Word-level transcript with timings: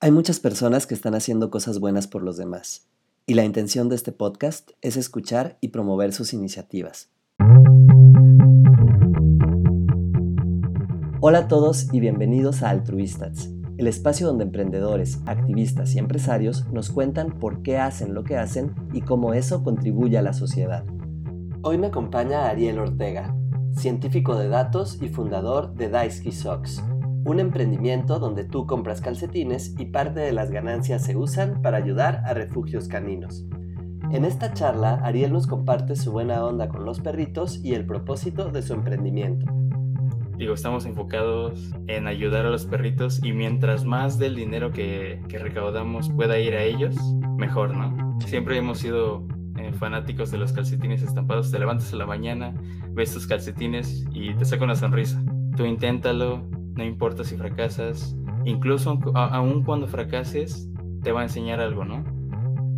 Hay 0.00 0.12
muchas 0.12 0.38
personas 0.38 0.86
que 0.86 0.94
están 0.94 1.16
haciendo 1.16 1.50
cosas 1.50 1.80
buenas 1.80 2.06
por 2.06 2.22
los 2.22 2.36
demás, 2.36 2.86
y 3.26 3.34
la 3.34 3.44
intención 3.44 3.88
de 3.88 3.96
este 3.96 4.12
podcast 4.12 4.70
es 4.80 4.96
escuchar 4.96 5.58
y 5.60 5.70
promover 5.70 6.12
sus 6.12 6.32
iniciativas. 6.32 7.10
Hola 11.20 11.38
a 11.38 11.48
todos 11.48 11.92
y 11.92 11.98
bienvenidos 11.98 12.62
a 12.62 12.70
Altruistas, 12.70 13.50
el 13.76 13.88
espacio 13.88 14.28
donde 14.28 14.44
emprendedores, 14.44 15.18
activistas 15.26 15.92
y 15.96 15.98
empresarios 15.98 16.68
nos 16.68 16.90
cuentan 16.90 17.36
por 17.40 17.62
qué 17.62 17.78
hacen 17.78 18.14
lo 18.14 18.22
que 18.22 18.36
hacen 18.36 18.76
y 18.92 19.00
cómo 19.00 19.34
eso 19.34 19.64
contribuye 19.64 20.16
a 20.16 20.22
la 20.22 20.32
sociedad. 20.32 20.84
Hoy 21.62 21.76
me 21.76 21.88
acompaña 21.88 22.48
Ariel 22.48 22.78
Ortega, 22.78 23.36
científico 23.72 24.36
de 24.36 24.48
datos 24.48 25.02
y 25.02 25.08
fundador 25.08 25.74
de 25.74 25.88
Daisuke 25.88 26.30
Socks, 26.30 26.84
un 27.28 27.40
emprendimiento 27.40 28.18
donde 28.18 28.44
tú 28.44 28.66
compras 28.66 29.02
calcetines 29.02 29.74
y 29.78 29.86
parte 29.86 30.20
de 30.20 30.32
las 30.32 30.50
ganancias 30.50 31.04
se 31.04 31.14
usan 31.14 31.60
para 31.60 31.76
ayudar 31.76 32.22
a 32.24 32.32
refugios 32.32 32.88
caninos. 32.88 33.44
En 34.10 34.24
esta 34.24 34.54
charla, 34.54 34.94
Ariel 35.04 35.34
nos 35.34 35.46
comparte 35.46 35.94
su 35.94 36.10
buena 36.10 36.42
onda 36.42 36.68
con 36.68 36.86
los 36.86 37.00
perritos 37.00 37.62
y 37.62 37.74
el 37.74 37.84
propósito 37.84 38.50
de 38.50 38.62
su 38.62 38.72
emprendimiento. 38.72 39.44
Digo, 40.38 40.54
estamos 40.54 40.86
enfocados 40.86 41.74
en 41.86 42.06
ayudar 42.06 42.46
a 42.46 42.50
los 42.50 42.64
perritos 42.64 43.22
y 43.22 43.32
mientras 43.32 43.84
más 43.84 44.18
del 44.18 44.34
dinero 44.34 44.70
que, 44.70 45.20
recaudamos 45.28 46.08
pueda 46.08 46.38
ir 46.38 46.54
a 46.54 46.62
ellos, 46.62 46.96
mejor, 47.36 47.76
¿no? 47.76 48.18
Siempre 48.20 48.56
hemos 48.56 48.78
sido 48.78 49.26
eh, 49.58 49.72
fanáticos 49.74 50.30
de 50.30 50.38
los 50.38 50.54
calcetines 50.54 51.02
estampados. 51.02 51.50
Te 51.50 51.58
levantas 51.58 51.92
en 51.92 51.98
la 51.98 52.06
mañana, 52.06 52.54
ves 52.92 53.12
tus 53.12 53.26
calcetines 53.26 54.06
y 54.12 54.32
te 54.34 54.46
saca 54.46 54.64
una 54.64 54.76
sonrisa. 54.76 55.22
Tú 55.56 55.66
inténtalo, 55.66 56.48
no 56.78 56.84
importa 56.84 57.24
si 57.24 57.36
fracasas, 57.36 58.14
incluso 58.44 59.00
aun 59.14 59.64
cuando 59.64 59.88
fracases, 59.88 60.68
te 61.02 61.10
va 61.10 61.22
a 61.22 61.24
enseñar 61.24 61.60
algo, 61.60 61.84
¿no? 61.84 62.04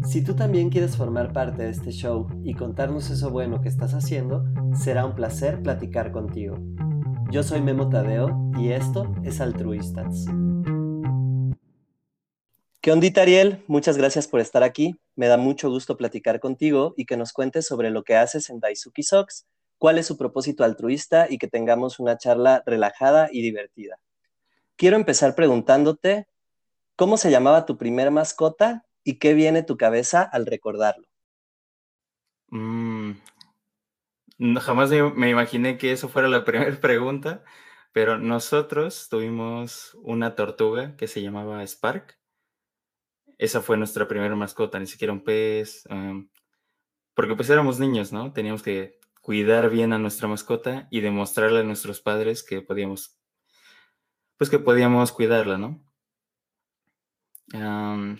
Si 0.06 0.24
tú 0.24 0.34
también 0.34 0.70
quieres 0.70 0.96
formar 0.96 1.34
parte 1.34 1.64
de 1.64 1.68
este 1.68 1.90
show 1.90 2.26
y 2.42 2.54
contarnos 2.54 3.10
eso 3.10 3.28
bueno 3.30 3.60
que 3.60 3.68
estás 3.68 3.92
haciendo, 3.92 4.42
será 4.72 5.04
un 5.04 5.14
placer 5.14 5.62
platicar 5.62 6.12
contigo. 6.12 6.56
Yo 7.30 7.42
soy 7.42 7.60
Memo 7.60 7.90
Tadeo 7.90 8.50
y 8.58 8.70
esto 8.70 9.12
es 9.22 9.42
Altruistas. 9.42 10.24
¿Qué 12.80 12.92
ondita, 12.92 13.20
Ariel? 13.20 13.62
Muchas 13.66 13.98
gracias 13.98 14.26
por 14.26 14.40
estar 14.40 14.62
aquí. 14.62 14.98
Me 15.14 15.26
da 15.26 15.36
mucho 15.36 15.68
gusto 15.68 15.98
platicar 15.98 16.40
contigo 16.40 16.94
y 16.96 17.04
que 17.04 17.18
nos 17.18 17.34
cuentes 17.34 17.66
sobre 17.66 17.90
lo 17.90 18.02
que 18.02 18.16
haces 18.16 18.48
en 18.48 18.60
Daisuki 18.60 19.02
Socks 19.02 19.46
cuál 19.80 19.96
es 19.96 20.06
su 20.06 20.18
propósito 20.18 20.62
altruista 20.62 21.26
y 21.30 21.38
que 21.38 21.48
tengamos 21.48 21.98
una 22.00 22.18
charla 22.18 22.62
relajada 22.66 23.30
y 23.32 23.40
divertida. 23.40 23.98
Quiero 24.76 24.96
empezar 24.96 25.34
preguntándote, 25.34 26.28
¿cómo 26.96 27.16
se 27.16 27.30
llamaba 27.30 27.64
tu 27.64 27.78
primer 27.78 28.10
mascota 28.10 28.84
y 29.02 29.18
qué 29.18 29.32
viene 29.32 29.62
tu 29.62 29.78
cabeza 29.78 30.22
al 30.22 30.44
recordarlo? 30.44 31.08
Mm, 32.48 33.12
jamás 34.60 34.90
me 34.90 35.30
imaginé 35.30 35.78
que 35.78 35.92
eso 35.92 36.10
fuera 36.10 36.28
la 36.28 36.44
primera 36.44 36.78
pregunta, 36.78 37.42
pero 37.92 38.18
nosotros 38.18 39.08
tuvimos 39.08 39.96
una 40.02 40.34
tortuga 40.34 40.94
que 40.96 41.08
se 41.08 41.22
llamaba 41.22 41.66
Spark. 41.66 42.18
Esa 43.38 43.62
fue 43.62 43.78
nuestra 43.78 44.06
primera 44.06 44.36
mascota, 44.36 44.78
ni 44.78 44.86
siquiera 44.86 45.14
un 45.14 45.24
pez, 45.24 45.86
em, 45.88 46.28
porque 47.14 47.34
pues 47.34 47.48
éramos 47.48 47.78
niños, 47.78 48.12
¿no? 48.12 48.34
Teníamos 48.34 48.62
que 48.62 48.99
cuidar 49.20 49.70
bien 49.70 49.92
a 49.92 49.98
nuestra 49.98 50.28
mascota 50.28 50.88
y 50.90 51.00
demostrarle 51.00 51.60
a 51.60 51.64
nuestros 51.64 52.00
padres 52.00 52.42
que 52.42 52.62
podíamos, 52.62 53.18
pues 54.36 54.50
que 54.50 54.58
podíamos 54.58 55.12
cuidarla, 55.12 55.58
¿no? 55.58 55.84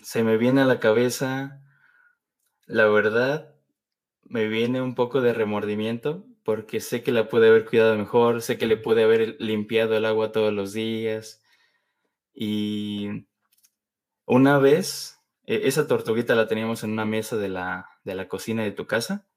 se 0.03 0.23
me 0.23 0.35
viene 0.35 0.61
a 0.61 0.65
la 0.65 0.81
cabeza, 0.81 1.61
la 2.65 2.85
verdad, 2.87 3.55
me 4.23 4.47
viene 4.47 4.81
un 4.81 4.93
poco 4.93 5.21
de 5.21 5.33
remordimiento 5.33 6.25
porque 6.43 6.81
sé 6.81 7.01
que 7.01 7.13
la 7.13 7.29
pude 7.29 7.47
haber 7.47 7.65
cuidado 7.65 7.97
mejor, 7.97 8.41
sé 8.41 8.57
que 8.57 8.67
le 8.67 8.75
pude 8.75 9.03
haber 9.03 9.37
limpiado 9.39 9.95
el 9.95 10.05
agua 10.05 10.33
todos 10.33 10.51
los 10.51 10.73
días 10.73 11.41
y 12.33 13.25
una 14.25 14.57
vez, 14.57 15.19
e, 15.45 15.67
esa 15.67 15.87
tortuguita 15.87 16.35
la 16.35 16.47
teníamos 16.47 16.83
en 16.83 16.91
una 16.91 17.05
mesa 17.05 17.37
de 17.37 17.49
la, 17.49 17.89
de 18.03 18.15
la 18.15 18.27
cocina 18.27 18.63
de 18.63 18.71
tu 18.71 18.85
casa 18.85 19.30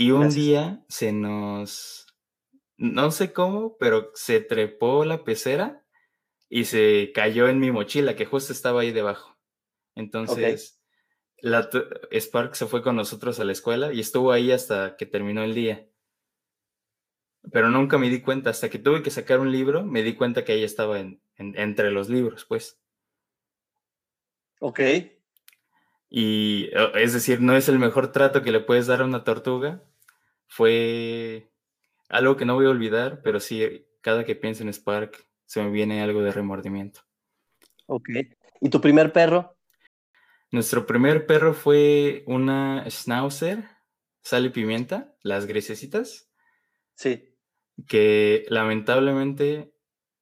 y 0.00 0.12
un 0.12 0.30
día 0.30 0.84
se 0.88 1.12
nos, 1.12 2.06
no 2.76 3.10
sé 3.10 3.32
cómo, 3.32 3.76
pero 3.78 4.12
se 4.14 4.40
trepó 4.40 5.04
la 5.04 5.24
pecera 5.24 5.84
y 6.48 6.66
se 6.66 7.10
cayó 7.12 7.48
en 7.48 7.58
mi 7.58 7.72
mochila, 7.72 8.14
que 8.14 8.24
justo 8.24 8.52
estaba 8.52 8.82
ahí 8.82 8.92
debajo. 8.92 9.36
Entonces, 9.96 10.80
la, 11.38 11.68
Spark 12.12 12.54
se 12.54 12.66
fue 12.66 12.80
con 12.80 12.94
nosotros 12.94 13.40
a 13.40 13.44
la 13.44 13.50
escuela 13.50 13.92
y 13.92 13.98
estuvo 13.98 14.30
ahí 14.30 14.52
hasta 14.52 14.96
que 14.96 15.04
terminó 15.04 15.42
el 15.42 15.56
día. 15.56 15.88
Pero 17.50 17.68
nunca 17.68 17.98
me 17.98 18.08
di 18.08 18.20
cuenta, 18.20 18.50
hasta 18.50 18.70
que 18.70 18.78
tuve 18.78 19.02
que 19.02 19.10
sacar 19.10 19.40
un 19.40 19.50
libro, 19.50 19.84
me 19.84 20.04
di 20.04 20.14
cuenta 20.14 20.44
que 20.44 20.54
ella 20.54 20.66
estaba 20.66 21.00
entre 21.38 21.90
los 21.90 22.08
libros, 22.08 22.44
pues. 22.44 22.80
Ok. 24.60 24.78
Y 26.08 26.70
es 26.94 27.14
decir, 27.14 27.40
no 27.40 27.56
es 27.56 27.68
el 27.68 27.80
mejor 27.80 28.12
trato 28.12 28.42
que 28.42 28.52
le 28.52 28.60
puedes 28.60 28.86
dar 28.86 29.00
a 29.02 29.04
una 29.04 29.24
tortuga. 29.24 29.82
Fue 30.48 31.52
algo 32.08 32.36
que 32.36 32.44
no 32.44 32.54
voy 32.54 32.66
a 32.66 32.70
olvidar, 32.70 33.20
pero 33.22 33.38
sí, 33.38 33.86
cada 34.00 34.24
que 34.24 34.34
pienso 34.34 34.62
en 34.62 34.72
Spark 34.72 35.28
se 35.44 35.62
me 35.62 35.70
viene 35.70 36.02
algo 36.02 36.22
de 36.22 36.32
remordimiento. 36.32 37.02
Ok. 37.86 38.08
¿Y 38.60 38.70
tu 38.70 38.80
primer 38.80 39.12
perro? 39.12 39.56
Nuestro 40.50 40.86
primer 40.86 41.26
perro 41.26 41.54
fue 41.54 42.24
una 42.26 42.84
Schnauzer, 42.88 43.64
sal 44.22 44.46
y 44.46 44.50
pimienta, 44.50 45.14
las 45.22 45.46
grisecitas. 45.46 46.30
Sí. 46.94 47.36
Que 47.86 48.44
lamentablemente, 48.48 49.74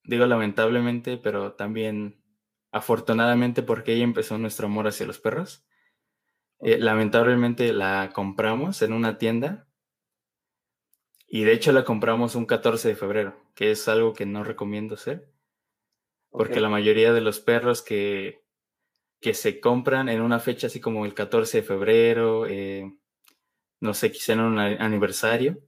digo 0.05 0.27
lamentablemente, 0.27 1.17
pero 1.17 1.55
también 1.55 2.23
afortunadamente 2.73 3.63
porque 3.63 3.95
ella 3.95 4.05
empezó 4.05 4.37
nuestro 4.39 4.67
amor 4.67 4.89
hacia 4.89 5.07
los 5.07 5.19
perros. 5.19 5.65
Eh, 6.61 6.79
lamentablemente 6.79 7.73
la 7.73 8.11
compramos 8.13 8.83
en 8.83 8.93
una 8.93 9.19
tienda 9.19 9.66
y 11.27 11.45
de 11.45 11.53
hecho 11.53 11.73
la 11.73 11.85
compramos 11.85 12.35
un 12.35 12.47
14 12.47 12.89
de 12.89 12.97
febrero, 12.97 13.37
que 13.55 13.71
es 13.71 13.89
algo 13.89 14.13
que 14.13 14.27
no 14.27 14.45
recomiendo 14.45 14.95
hacer, 14.95 15.29
porque 16.31 16.61
la 16.61 16.69
mayoría 16.69 17.13
de 17.13 17.21
los 17.21 17.41
perros 17.41 17.83
que, 17.83 18.45
que 19.21 19.35
se 19.35 19.61
compran 19.61 20.09
en 20.09 20.21
una 20.21 20.39
fecha 20.39 20.69
así 20.69 20.81
como 20.81 21.05
el 21.05 21.15
14 21.15 21.59
de 21.59 21.67
febrero, 21.67 22.47
eh, 22.47 22.93
no 23.81 23.95
sé, 23.95 24.13
quizá 24.13 24.35
en 24.35 24.41
un 24.41 24.59
aniversario, 24.59 25.59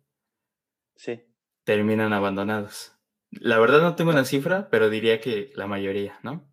sí. 0.97 1.23
terminan 1.65 2.13
abandonados. 2.13 2.93
La 3.31 3.59
verdad 3.59 3.83
no 3.83 3.97
tengo 3.97 4.11
una 4.11 4.25
cifra, 4.25 4.69
pero 4.71 4.89
diría 4.89 5.21
que 5.21 5.51
la 5.55 5.67
mayoría, 5.67 6.19
¿no? 6.23 6.51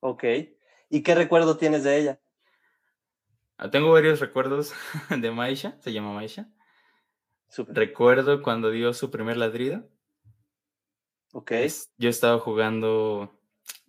Ok. 0.00 0.24
¿Y 0.90 1.02
qué 1.02 1.14
recuerdo 1.14 1.56
tienes 1.56 1.84
de 1.84 1.98
ella? 1.98 2.20
Ah, 3.56 3.70
tengo 3.70 3.92
varios 3.92 4.20
recuerdos 4.20 4.72
de 5.10 5.30
Maisha, 5.30 5.78
se 5.80 5.92
llama 5.92 6.12
Maisha. 6.12 6.48
Recuerdo 7.68 8.42
cuando 8.42 8.70
dio 8.70 8.92
su 8.92 9.10
primer 9.10 9.36
ladrido. 9.36 9.88
Ok. 11.32 11.52
yo 11.98 12.08
estaba 12.08 12.38
jugando 12.38 13.32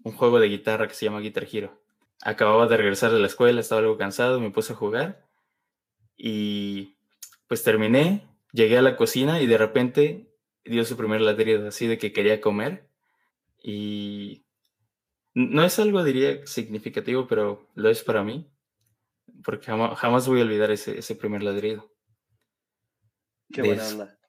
un 0.03 0.13
juego 0.13 0.39
de 0.39 0.49
guitarra 0.49 0.87
que 0.87 0.95
se 0.95 1.05
llama 1.05 1.19
Guitar 1.19 1.47
Hero. 1.51 1.79
Acababa 2.21 2.67
de 2.67 2.77
regresar 2.77 3.11
de 3.11 3.19
la 3.19 3.27
escuela, 3.27 3.61
estaba 3.61 3.81
algo 3.81 3.97
cansado, 3.97 4.39
me 4.39 4.51
puse 4.51 4.73
a 4.73 4.75
jugar 4.75 5.27
y 6.17 6.95
pues 7.47 7.63
terminé, 7.63 8.27
llegué 8.51 8.77
a 8.77 8.81
la 8.81 8.95
cocina 8.95 9.41
y 9.41 9.47
de 9.47 9.57
repente 9.57 10.27
dio 10.63 10.85
su 10.85 10.97
primer 10.97 11.21
ladrido, 11.21 11.67
así 11.67 11.85
de 11.87 11.97
que 11.97 12.13
quería 12.13 12.41
comer 12.41 12.89
y 13.61 14.43
no 15.33 15.63
es 15.63 15.77
algo, 15.77 16.03
diría, 16.03 16.45
significativo, 16.47 17.27
pero 17.27 17.68
lo 17.75 17.89
es 17.89 18.03
para 18.03 18.23
mí 18.23 18.50
porque 19.44 19.68
jamás, 19.68 20.27
voy 20.27 20.39
a 20.39 20.44
olvidar 20.44 20.71
ese, 20.71 20.97
ese 20.97 21.15
primer 21.15 21.44
ladrido. 21.44 21.91
Qué 23.51 23.62
de, 23.62 23.68
buena 23.68 23.88
onda. 23.88 24.19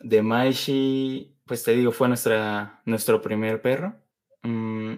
De 0.00 0.22
Maishi, 0.22 1.36
pues 1.46 1.62
te 1.62 1.72
digo, 1.72 1.92
fue 1.92 2.08
nuestra, 2.08 2.82
nuestro 2.84 3.20
primer 3.20 3.62
perro. 3.62 4.00
Mm, 4.42 4.94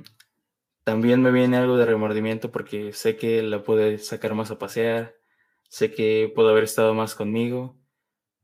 también 0.84 1.22
me 1.22 1.32
viene 1.32 1.56
algo 1.56 1.76
de 1.76 1.86
remordimiento 1.86 2.52
porque 2.52 2.92
sé 2.92 3.16
que 3.16 3.42
la 3.42 3.62
pude 3.62 3.98
sacar 3.98 4.34
más 4.34 4.50
a 4.50 4.58
pasear, 4.58 5.14
sé 5.68 5.90
que 5.90 6.30
pudo 6.34 6.50
haber 6.50 6.64
estado 6.64 6.94
más 6.94 7.14
conmigo. 7.14 7.76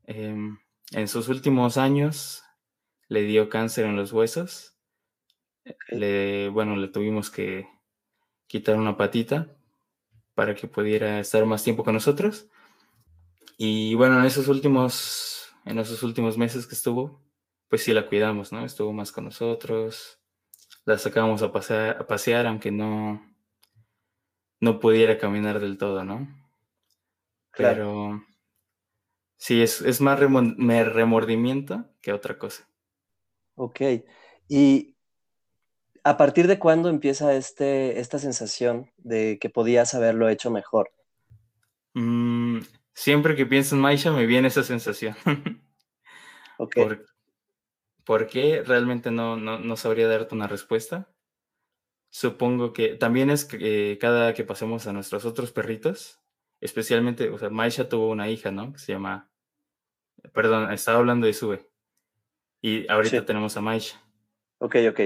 Em, 0.05 0.57
en 0.91 1.07
sus 1.07 1.29
últimos 1.29 1.77
años 1.77 2.43
le 3.07 3.21
dio 3.21 3.49
cáncer 3.49 3.85
en 3.85 3.95
los 3.95 4.11
huesos. 4.11 4.75
Le, 5.89 6.49
bueno, 6.49 6.75
le 6.75 6.87
tuvimos 6.87 7.29
que 7.29 7.67
quitar 8.47 8.75
una 8.75 8.97
patita 8.97 9.55
para 10.33 10.55
que 10.55 10.67
pudiera 10.67 11.19
estar 11.19 11.45
más 11.45 11.63
tiempo 11.63 11.83
con 11.83 11.93
nosotros. 11.93 12.49
Y 13.63 13.93
bueno, 13.93 14.17
en 14.17 14.25
esos 14.25 14.47
últimos, 14.47 15.53
en 15.65 15.77
esos 15.77 16.01
últimos 16.01 16.35
meses 16.35 16.65
que 16.65 16.73
estuvo, 16.73 17.21
pues 17.69 17.83
sí 17.83 17.93
la 17.93 18.07
cuidamos, 18.07 18.51
¿no? 18.51 18.65
Estuvo 18.65 18.91
más 18.91 19.11
con 19.11 19.25
nosotros, 19.25 20.19
la 20.83 20.97
sacábamos 20.97 21.43
a 21.43 21.51
pasear, 21.51 21.97
a 22.01 22.07
pasear 22.07 22.47
aunque 22.47 22.71
no, 22.71 23.23
no 24.59 24.79
pudiera 24.79 25.19
caminar 25.19 25.59
del 25.59 25.77
todo, 25.77 26.03
¿no? 26.03 26.27
Pero 27.55 28.23
sí, 29.37 29.61
es, 29.61 29.81
es 29.81 30.01
más 30.01 30.19
remordimiento 30.19 31.85
que 32.01 32.13
otra 32.13 32.39
cosa. 32.39 32.67
Ok. 33.53 33.79
¿Y 34.47 34.95
a 36.03 36.17
partir 36.17 36.47
de 36.47 36.57
cuándo 36.57 36.89
empieza 36.89 37.35
este, 37.35 37.99
esta 37.99 38.17
sensación 38.17 38.89
de 38.97 39.37
que 39.39 39.51
podías 39.51 39.93
haberlo 39.93 40.29
hecho 40.29 40.49
mejor? 40.49 40.89
Mm, 41.93 42.61
siempre 42.93 43.35
que 43.35 43.45
pienso 43.45 43.75
en 43.75 43.81
Maisha 43.81 44.11
me 44.11 44.25
viene 44.25 44.47
esa 44.47 44.63
sensación. 44.63 45.15
ok. 46.57 46.75
¿Por, 48.03 48.27
qué? 48.27 48.63
Realmente 48.63 49.11
no, 49.11 49.37
no, 49.37 49.75
sabría 49.77 50.07
darte 50.07 50.35
una 50.35 50.47
respuesta. 50.47 51.09
Supongo 52.09 52.73
que 52.73 52.95
también 52.95 53.29
es 53.29 53.45
que 53.45 53.91
eh, 53.93 53.97
cada 53.97 54.33
que 54.33 54.43
pasemos 54.43 54.85
a 54.87 54.93
nuestros 54.93 55.23
otros 55.23 55.51
perritos, 55.51 56.19
especialmente, 56.59 57.29
o 57.29 57.37
sea, 57.37 57.49
Maisha 57.49 57.87
tuvo 57.87 58.09
una 58.09 58.29
hija, 58.29 58.51
¿no? 58.51 58.73
Que 58.73 58.79
se 58.79 58.91
llama, 58.91 59.31
perdón, 60.33 60.71
estaba 60.73 60.97
hablando 60.97 61.27
de 61.27 61.33
Sube. 61.33 61.69
Y 62.61 62.89
ahorita 62.91 63.25
tenemos 63.25 63.55
a 63.55 63.61
Maisha. 63.61 64.01
Ok, 64.57 64.75
ok. 64.89 64.99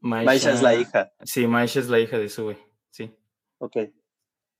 Maisha, 0.00 0.52
es 0.52 0.62
la 0.62 0.74
hija. 0.74 1.12
Sí, 1.22 1.46
Maisha 1.46 1.80
es 1.80 1.88
la 1.88 1.98
hija 1.98 2.18
de 2.18 2.28
Sube, 2.28 2.58
sí. 2.90 3.14
Ok. 3.58 3.76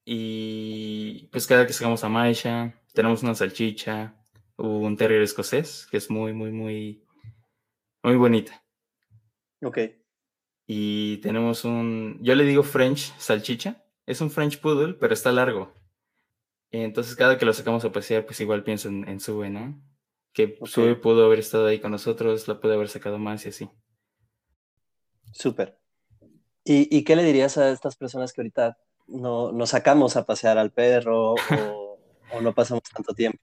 Y 0.05 1.29
pues 1.33 1.47
cada 1.47 1.67
que 1.67 1.73
sacamos 1.73 2.03
a 2.05 2.09
Maisha, 2.09 2.75
tenemos 2.93 3.23
una 3.23 3.35
salchicha, 3.35 4.17
un 4.57 4.97
terrier 4.97 5.23
escocés, 5.23 5.87
que 5.91 5.97
es 5.97 6.11
muy, 6.11 6.33
muy, 6.33 6.51
muy, 6.53 7.05
muy 8.03 8.17
bonita. 8.17 8.65
Ok. 9.63 9.79
Y 10.67 11.19
tenemos 11.19 11.65
un, 11.65 12.19
yo 12.23 12.35
le 12.35 12.45
digo 12.45 12.63
French 12.63 13.13
salchicha, 13.19 13.85
es 14.07 14.21
un 14.21 14.31
French 14.31 14.61
poodle, 14.61 14.95
pero 14.95 15.15
está 15.15 15.33
largo. 15.33 15.75
Entonces 16.71 17.17
cada 17.17 17.39
que 17.39 17.45
lo 17.45 17.53
sacamos 17.53 17.85
a 17.85 17.93
pasear, 17.93 18.25
pues 18.25 18.41
igual 18.41 18.63
pienso 18.63 18.89
en, 18.89 19.21
Sube, 19.21 19.51
¿no? 19.51 19.83
Que 20.33 20.59
Sube 20.65 20.95
pudo 20.95 21.27
haber 21.27 21.41
estado 21.41 21.67
ahí 21.67 21.81
con 21.81 21.91
nosotros, 21.91 22.47
la 22.47 22.61
puede 22.61 22.75
haber 22.75 22.89
sacado 22.89 23.19
más 23.19 23.45
y 23.47 23.49
así. 23.49 23.69
Súper. 25.33 25.79
¿Y, 26.65 26.97
¿Y, 26.97 27.05
qué 27.05 27.17
le 27.17 27.25
dirías 27.25 27.57
a 27.59 27.71
estas 27.71 27.97
personas 27.97 28.33
que 28.33 28.43
ahorita 28.43 28.79
no, 29.11 29.53
nos 29.53 29.71
sacamos 29.71 30.17
a 30.17 30.25
pasear 30.25 30.59
al 30.59 30.71
perro 30.71 31.35
o, 31.35 31.99
no 32.41 32.55
pasamos 32.55 32.83
tanto 32.85 33.15
tiempo? 33.15 33.41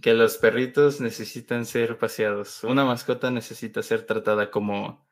Que 0.00 0.14
los 0.14 0.36
perritos 0.36 1.00
necesitan 1.00 1.66
ser 1.66 1.98
paseados. 1.98 2.64
Una 2.64 2.84
mascota 2.84 3.30
necesita 3.30 3.82
ser 3.82 4.04
tratada 4.06 4.50
como, 4.50 5.06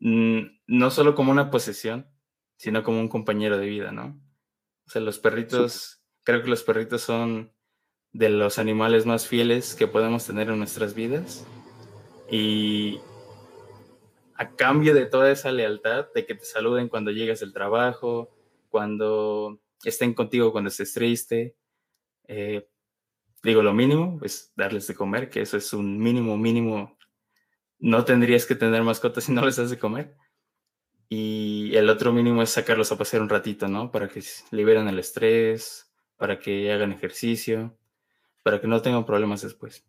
mm, 0.00 0.40
no 0.66 0.90
solo 0.90 1.14
como 1.14 1.32
una 1.32 1.50
posesión, 1.50 2.08
sino 2.56 2.82
como 2.82 3.00
un 3.00 3.08
compañero 3.08 3.58
de 3.58 3.66
vida, 3.66 3.92
¿no? 3.92 4.20
O 4.86 4.90
sea, 4.90 5.00
los 5.00 5.18
perritos, 5.18 6.02
creo 6.24 6.42
que 6.42 6.50
los 6.50 6.62
perritos 6.64 7.02
son 7.02 7.52
de 8.12 8.28
los 8.28 8.58
animales 8.58 9.06
más 9.06 9.26
fieles 9.26 9.74
que 9.74 9.86
podemos 9.86 10.26
tener 10.26 10.50
en 10.50 10.58
nuestras 10.58 10.94
vidas. 10.94 11.46
Y, 12.30 13.00
a 14.42 14.56
cambio 14.56 14.94
de 14.94 15.06
toda 15.06 15.30
esa 15.30 15.52
lealtad, 15.52 16.06
de 16.14 16.26
que 16.26 16.34
te 16.34 16.44
saluden 16.44 16.88
cuando 16.88 17.10
llegas 17.10 17.40
del 17.40 17.52
trabajo, 17.52 18.30
cuando 18.72 19.60
estén 19.84 20.14
contigo 20.14 20.50
cuando 20.50 20.68
estés 20.68 20.92
triste. 20.92 21.54
Eh, 22.26 22.68
digo, 23.44 23.62
lo 23.62 23.72
mínimo 23.72 24.18
es 24.24 24.52
darles 24.56 24.88
de 24.88 24.96
comer, 24.96 25.30
que 25.30 25.42
eso 25.42 25.56
es 25.56 25.72
un 25.72 25.98
mínimo, 25.98 26.36
mínimo. 26.36 26.98
No 27.78 28.04
tendrías 28.04 28.46
que 28.46 28.56
tener 28.56 28.82
mascotas 28.82 29.24
si 29.24 29.32
no 29.32 29.46
les 29.46 29.56
das 29.56 29.70
de 29.70 29.78
comer. 29.78 30.16
Y 31.08 31.76
el 31.76 31.88
otro 31.88 32.12
mínimo 32.12 32.42
es 32.42 32.50
sacarlos 32.50 32.90
a 32.90 32.98
pasear 32.98 33.22
un 33.22 33.28
ratito, 33.28 33.68
¿no? 33.68 33.92
Para 33.92 34.08
que 34.08 34.24
liberen 34.50 34.88
el 34.88 34.98
estrés, 34.98 35.92
para 36.16 36.40
que 36.40 36.72
hagan 36.72 36.90
ejercicio, 36.90 37.78
para 38.42 38.60
que 38.60 38.66
no 38.66 38.82
tengan 38.82 39.04
problemas 39.04 39.42
después. 39.42 39.86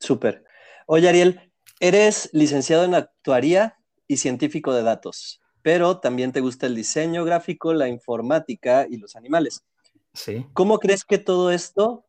Súper. 0.00 0.44
Oye, 0.86 1.08
Ariel, 1.08 1.50
Eres 1.82 2.28
licenciado 2.34 2.84
en 2.84 2.94
actuaría 2.94 3.78
y 4.06 4.18
científico 4.18 4.74
de 4.74 4.82
datos, 4.82 5.39
pero 5.62 5.98
también 5.98 6.32
te 6.32 6.40
gusta 6.40 6.66
el 6.66 6.74
diseño 6.74 7.24
gráfico, 7.24 7.72
la 7.72 7.88
informática 7.88 8.86
y 8.88 8.96
los 8.96 9.16
animales. 9.16 9.64
Sí. 10.12 10.46
¿Cómo 10.52 10.78
crees 10.78 11.04
que 11.04 11.18
todo 11.18 11.50
esto 11.50 12.04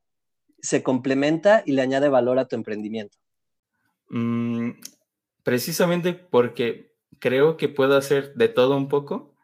se 0.60 0.84
complementa 0.84 1.64
y 1.66 1.74
le 1.74 1.82
añade 1.82 2.10
valor 2.10 2.40
a 2.40 2.48
tu 2.48 2.56
emprendimiento? 2.56 3.18
Mm, 4.10 4.72
precisamente 5.44 6.14
porque 6.14 6.94
creo 7.20 7.58
que 7.58 7.70
puedo 7.70 7.96
hacer 7.98 8.34
de 8.36 8.48
todo 8.48 8.76
un 8.76 8.88
poco. 8.88 9.36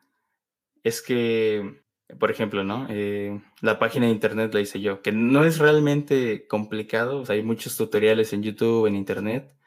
Es 0.83 1.01
que, 1.01 1.81
por 2.19 2.31
ejemplo, 2.31 2.63
¿no? 2.63 2.87
Eh, 2.89 3.41
la 3.61 3.79
página 3.79 4.05
de 4.05 4.11
internet 4.11 4.53
la 4.53 4.61
hice 4.61 4.79
yo, 4.79 5.01
que 5.01 5.11
no 5.11 5.43
es 5.43 5.59
realmente 5.59 6.47
complicado. 6.47 7.23
hay 7.27 7.43
muchos 7.43 7.77
tutoriales 7.77 8.33
en 8.33 8.43
YouTube, 8.43 8.87
en 8.87 8.95
internet 8.95 9.57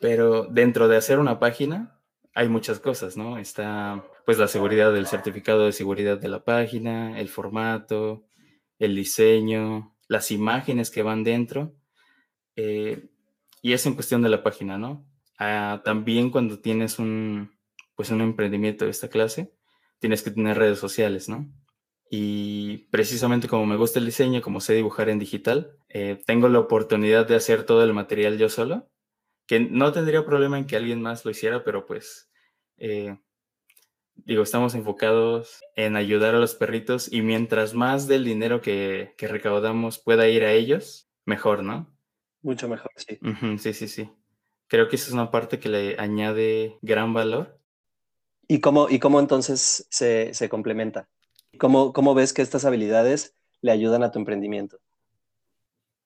pero 0.00 0.44
dentro 0.44 0.88
de 0.88 0.96
hacer 0.96 1.18
una 1.18 1.38
página 1.38 1.98
hay 2.34 2.48
muchas 2.48 2.80
cosas, 2.80 3.16
¿no? 3.16 3.38
Está 3.38 4.04
pues 4.24 4.38
la 4.38 4.48
seguridad 4.48 4.92
del 4.92 5.06
certificado 5.06 5.66
de 5.66 5.72
seguridad 5.72 6.18
de 6.18 6.28
la 6.28 6.44
página, 6.44 7.18
el 7.20 7.28
formato, 7.28 8.24
el 8.78 8.96
diseño, 8.96 9.94
las 10.08 10.30
imágenes 10.30 10.90
que 10.90 11.02
van 11.02 11.24
dentro. 11.24 11.74
Eh, 12.56 13.10
y 13.60 13.72
es 13.72 13.84
en 13.86 13.94
cuestión 13.94 14.22
de 14.22 14.28
la 14.28 14.42
página, 14.42 14.78
¿no? 14.78 15.06
Ah, 15.38 15.82
también 15.84 16.30
cuando 16.30 16.60
tienes 16.60 16.98
un, 16.98 17.52
pues 17.96 18.10
un 18.10 18.20
emprendimiento 18.20 18.84
de 18.84 18.90
esta 18.90 19.08
clase, 19.08 19.52
tienes 19.98 20.22
que 20.22 20.30
tener 20.30 20.58
redes 20.58 20.78
sociales, 20.78 21.28
¿no? 21.28 21.52
Y 22.10 22.88
precisamente 22.90 23.48
como 23.48 23.66
me 23.66 23.76
gusta 23.76 23.98
el 23.98 24.06
diseño, 24.06 24.42
como 24.42 24.60
sé 24.60 24.74
dibujar 24.74 25.08
en 25.08 25.18
digital, 25.18 25.78
eh, 25.88 26.22
tengo 26.26 26.48
la 26.48 26.58
oportunidad 26.58 27.26
de 27.26 27.36
hacer 27.36 27.64
todo 27.64 27.84
el 27.84 27.94
material 27.94 28.38
yo 28.38 28.48
solo 28.48 28.91
que 29.46 29.60
no 29.60 29.92
tendría 29.92 30.24
problema 30.24 30.58
en 30.58 30.66
que 30.66 30.76
alguien 30.76 31.02
más 31.02 31.24
lo 31.24 31.30
hiciera, 31.30 31.64
pero 31.64 31.86
pues, 31.86 32.30
eh, 32.78 33.16
digo, 34.14 34.42
estamos 34.42 34.74
enfocados 34.74 35.60
en 35.76 35.96
ayudar 35.96 36.34
a 36.34 36.38
los 36.38 36.54
perritos 36.54 37.12
y 37.12 37.22
mientras 37.22 37.74
más 37.74 38.06
del 38.06 38.24
dinero 38.24 38.60
que, 38.60 39.14
recaudamos 39.18 39.98
pueda 39.98 40.28
ir 40.28 40.44
a 40.44 40.52
ellos, 40.52 41.08
mejor, 41.24 41.62
¿no? 41.62 41.92
Mucho 42.42 42.68
mejor, 42.68 42.90
sí. 42.96 43.18
sí, 43.58 43.72
sí, 43.72 43.88
sí. 43.88 44.10
Creo 44.66 44.88
que 44.88 44.96
esa 44.96 45.08
es 45.08 45.12
una 45.12 45.30
parte 45.30 45.58
que 45.58 45.68
le 45.68 45.96
añade 45.98 46.78
gran 46.82 47.12
valor. 47.12 47.58
¿Y 48.48 48.60
cómo, 48.60 48.88
y 48.88 48.98
cómo 48.98 49.20
entonces 49.20 49.86
se, 49.90 50.48
complementa? 50.48 51.08
¿Cómo, 51.58 51.92
¿Cómo, 51.92 52.14
ves 52.14 52.32
que 52.32 52.42
estas 52.42 52.64
habilidades 52.64 53.34
le 53.60 53.70
ayudan 53.70 54.02
a 54.02 54.10
tu 54.10 54.18
emprendimiento? 54.18 54.78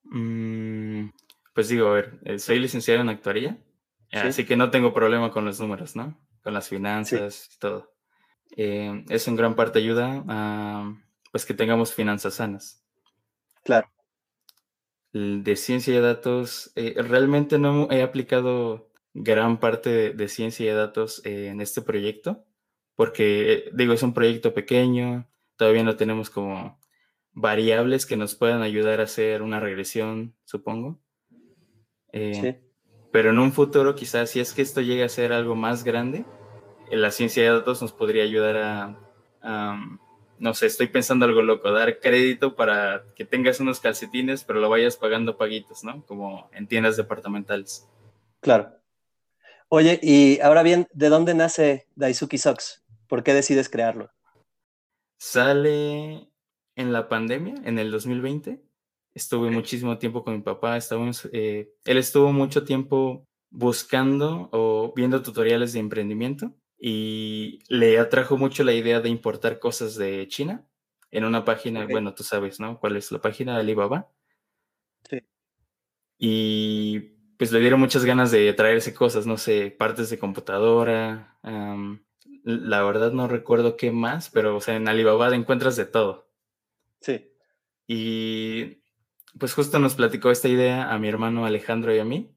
Mm, 0.05 1.09
pues 1.57 1.71
digo, 1.71 1.89
a 1.89 1.95
ver, 1.95 2.19
eh, 2.25 2.39
soy 2.39 2.59
licenciado 2.59 3.01
en 3.01 3.09
actuaría, 3.09 3.57
así 4.13 4.45
que 4.45 4.59
no 4.59 4.71
tengo 4.71 4.93
problema 4.93 5.31
con 5.31 5.47
los 5.47 5.59
números, 5.59 5.97
¿no? 5.97 6.21
Con 6.43 6.53
las 6.53 6.69
finanzas 6.69 7.49
y 7.51 7.59
todo. 7.59 7.95
Eh, 8.59 9.07
eso 9.09 9.31
en 9.31 9.37
gran 9.37 9.57
parte 9.57 9.79
ayuda 9.79 10.23
a 10.29 10.95
pues 11.33 11.47
que 11.47 11.55
tengamos 11.55 11.95
finanzas 11.95 12.35
sanas. 12.35 12.85
Claro. 13.65 13.89
De 15.15 15.57
ciencia 15.57 15.95
de 15.95 16.03
datos, 16.03 16.73
eh, 16.77 16.95
realmente 16.99 17.59
no 17.59 17.91
he 17.91 18.03
aplicado 18.03 18.91
gran 19.15 19.59
parte 19.59 20.13
de, 20.13 20.29
ciencia 20.29 20.71
de 20.71 20.77
datos 20.77 21.25
en 21.25 21.63
este 21.63 21.81
proyecto, 21.81 22.45
porque 22.97 23.71
digo, 23.73 23.95
es 23.95 24.03
un 24.03 24.13
proyecto 24.13 24.53
pequeño, 24.53 25.27
todavía 25.57 25.85
no 25.85 25.97
tenemos 25.97 26.29
como 26.29 26.79
variables 27.33 28.05
que 28.05 28.19
nos 28.19 28.35
puedan 28.35 28.61
ayudar 28.61 29.01
a 29.01 29.05
hacer 29.05 29.41
una 29.41 29.59
regresión, 29.59 30.37
supongo. 30.45 31.01
Eh, 32.17 32.61
pero 33.13 33.31
en 33.31 33.39
un 33.39 33.53
futuro, 33.53 33.95
quizás, 33.95 34.31
si 34.31 34.41
es 34.41 34.53
que 34.53 34.63
esto 34.63 34.81
llegue 34.81 35.05
a 35.05 35.09
ser 35.09 35.33
algo 35.33 35.55
más 35.55 35.85
grande, 35.85 36.25
eh, 36.91 36.97
la 36.97 37.11
ciencia 37.11 37.43
de 37.43 37.51
datos 37.51 37.83
nos 37.83 37.93
podría 37.93 38.23
ayudar 38.23 38.57
a, 39.43 39.87
no 40.39 40.55
sé, 40.55 40.67
estoy 40.67 40.89
pensando 40.89 41.25
algo 41.25 41.43
loco, 41.43 41.71
dar 41.71 42.01
crédito 42.01 42.57
para 42.57 43.05
que 43.15 43.25
tengas 43.25 43.61
unos 43.61 43.81
calcetines, 43.81 44.45
pero 44.45 44.61
lo 44.61 44.69
vayas 44.69 44.97
pagando 44.97 45.37
paguitos, 45.37 45.85
¿no? 45.85 46.05
Como 46.07 46.49
en 46.53 46.67
tiendas 46.67 46.97
departamentales. 46.97 47.89
Claro. 48.41 48.73
Oye, 49.69 49.99
y 50.03 50.41
ahora 50.41 50.63
bien, 50.63 50.87
¿de 50.93 51.09
dónde 51.09 51.35
nace 51.35 51.87
Daisuki 51.97 52.39
Socks? 52.39 52.85
¿Por 53.09 53.23
qué 53.23 53.35
decides 53.35 53.69
crearlo? 53.69 54.11
Sale 55.19 56.29
en 56.77 56.93
la 56.93 57.09
pandemia, 57.09 57.55
en 57.65 57.79
el 57.79 57.91
2020. 57.91 58.61
Estuve 59.17 59.51
muchísimo 59.51 59.97
tiempo 59.97 60.23
con 60.23 60.35
mi 60.35 60.43
papá, 60.43 60.79
eh, 61.33 61.73
él 61.87 61.97
estuvo 61.97 62.35
mucho 62.35 62.65
tiempo 62.65 63.27
buscando 63.49 64.51
o 64.53 64.93
viendo 64.95 65.23
tutoriales 65.23 65.73
de 65.73 65.79
emprendimiento 65.79 66.55
y 66.79 67.61
le 67.71 67.99
atrajo 67.99 68.37
mucho 68.37 68.63
la 68.63 68.75
idea 68.75 69.01
de 69.01 69.09
importar 69.09 69.59
cosas 69.59 69.97
de 69.97 70.29
China 70.29 70.67
en 71.11 71.25
una 71.25 71.47
página, 71.47 71.87
bueno, 71.87 72.13
tú 72.13 72.25
sabes, 72.25 72.61
¿no? 72.61 72.79
¿Cuál 72.79 72.99
es 72.99 73.11
la 73.11 73.19
página 73.23 73.55
de 73.55 73.61
Alibaba? 73.61 74.13
Sí. 75.09 75.23
Y 76.19 77.01
pues 77.39 77.53
le 77.53 77.61
dieron 77.61 77.81
muchas 77.81 78.05
ganas 78.05 78.31
de 78.31 78.53
traerse 78.53 78.93
cosas, 78.93 79.27
no 79.27 79.39
sé, 79.39 79.71
partes 79.71 80.11
de 80.11 80.19
computadora. 80.19 81.39
la 81.43 82.83
verdad 82.83 83.13
no 83.13 83.29
recuerdo 83.29 83.79
qué 83.79 83.93
más, 83.93 84.29
pero 84.29 84.57
o 84.57 84.61
sea, 84.61 84.77
en 84.77 84.89
Alibaba 84.89 85.35
encuentras 85.35 85.77
de 85.77 85.87
todo. 85.87 86.29
Sí. 87.01 87.31
Y 87.87 88.83
pues 89.39 89.55
justo 89.55 89.79
nos 89.79 89.95
platicó 89.95 90.31
esta 90.31 90.49
idea 90.49 90.93
a 90.93 90.99
mi 90.99 91.09
hermano 91.09 91.47
Alejandro 91.47 91.95
y 91.95 91.99
a 91.99 92.05
mí. 92.05 92.35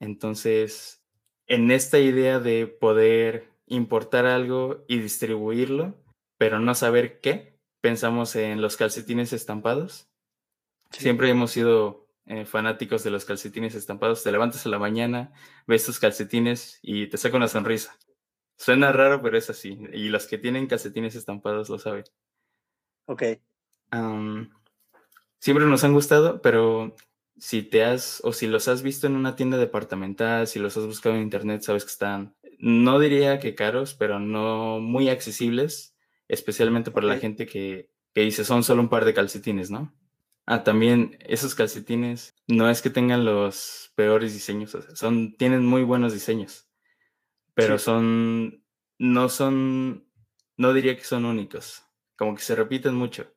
Entonces, 0.00 1.02
en 1.46 1.70
esta 1.70 1.98
idea 1.98 2.38
de 2.38 2.66
poder 2.66 3.52
importar 3.66 4.26
algo 4.26 4.84
y 4.88 4.98
distribuirlo, 4.98 5.96
pero 6.36 6.60
no 6.60 6.74
saber 6.74 7.20
qué, 7.20 7.58
pensamos 7.80 8.36
en 8.36 8.60
los 8.60 8.76
calcetines 8.76 9.32
estampados. 9.32 10.08
Siempre 10.90 11.28
hemos 11.28 11.50
sido 11.50 12.08
eh, 12.26 12.44
fanáticos 12.44 13.02
de 13.04 13.10
los 13.10 13.24
calcetines 13.24 13.74
estampados. 13.74 14.22
Te 14.22 14.32
levantas 14.32 14.64
a 14.66 14.68
la 14.68 14.78
mañana, 14.78 15.32
ves 15.66 15.84
tus 15.84 15.98
calcetines 15.98 16.78
y 16.82 17.08
te 17.08 17.16
saca 17.16 17.36
una 17.36 17.48
sonrisa. 17.48 17.98
Suena 18.56 18.92
raro, 18.92 19.22
pero 19.22 19.38
es 19.38 19.50
así. 19.50 19.78
Y 19.92 20.08
los 20.08 20.26
que 20.26 20.38
tienen 20.38 20.66
calcetines 20.66 21.14
estampados 21.14 21.68
lo 21.68 21.78
saben. 21.78 22.04
Ok. 23.06 23.22
Siempre 25.40 25.66
nos 25.66 25.84
han 25.84 25.92
gustado, 25.92 26.42
pero 26.42 26.94
si 27.36 27.62
te 27.62 27.84
has 27.84 28.20
o 28.24 28.32
si 28.32 28.46
los 28.46 28.68
has 28.68 28.82
visto 28.82 29.06
en 29.06 29.14
una 29.16 29.36
tienda 29.36 29.56
departamental, 29.56 30.46
si 30.46 30.58
los 30.58 30.76
has 30.76 30.86
buscado 30.86 31.14
en 31.14 31.22
internet, 31.22 31.62
sabes 31.62 31.84
que 31.84 31.92
están, 31.92 32.34
no 32.58 32.98
diría 32.98 33.38
que 33.38 33.54
caros, 33.54 33.94
pero 33.94 34.18
no 34.18 34.80
muy 34.80 35.08
accesibles, 35.08 35.96
especialmente 36.26 36.90
para 36.90 37.06
la 37.06 37.18
gente 37.18 37.46
que, 37.46 37.90
que 38.12 38.22
dice 38.22 38.44
son 38.44 38.62
solo 38.64 38.82
un 38.82 38.88
par 38.88 39.04
de 39.04 39.14
calcetines, 39.14 39.70
¿no? 39.70 39.94
Ah, 40.46 40.64
también 40.64 41.18
esos 41.20 41.54
calcetines 41.54 42.34
no 42.46 42.70
es 42.70 42.80
que 42.80 42.90
tengan 42.90 43.24
los 43.24 43.92
peores 43.94 44.32
diseños, 44.32 44.76
son, 44.94 45.36
tienen 45.36 45.64
muy 45.64 45.84
buenos 45.84 46.12
diseños, 46.12 46.68
pero 47.54 47.78
son, 47.78 48.64
no 48.98 49.28
son, 49.28 50.08
no 50.56 50.72
diría 50.72 50.96
que 50.96 51.04
son 51.04 51.26
únicos, 51.26 51.84
como 52.16 52.34
que 52.34 52.42
se 52.42 52.56
repiten 52.56 52.94
mucho. 52.94 53.30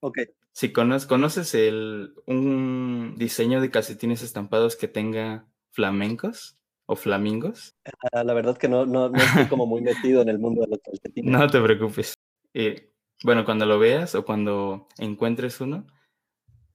Ok. 0.00 0.18
Si 0.52 0.72
conoces, 0.72 1.54
el, 1.54 2.14
un 2.26 3.14
diseño 3.16 3.60
de 3.60 3.70
calcetines 3.70 4.22
estampados 4.22 4.76
que 4.76 4.86
tenga 4.86 5.46
flamencos 5.70 6.58
o 6.84 6.94
flamingos. 6.94 7.74
Ah, 8.12 8.22
la 8.22 8.34
verdad 8.34 8.58
que 8.58 8.68
no, 8.68 8.84
no, 8.84 9.10
estoy 9.14 9.46
como 9.46 9.66
muy 9.66 9.80
metido 9.80 10.20
en 10.20 10.28
el 10.28 10.38
mundo 10.38 10.60
de 10.62 10.68
los 10.68 10.78
calcetines. 10.84 11.30
No 11.30 11.46
te 11.48 11.60
preocupes. 11.60 12.14
Eh, 12.52 12.92
bueno, 13.24 13.46
cuando 13.46 13.64
lo 13.64 13.78
veas 13.78 14.14
o 14.14 14.26
cuando 14.26 14.88
encuentres 14.98 15.60
uno, 15.60 15.86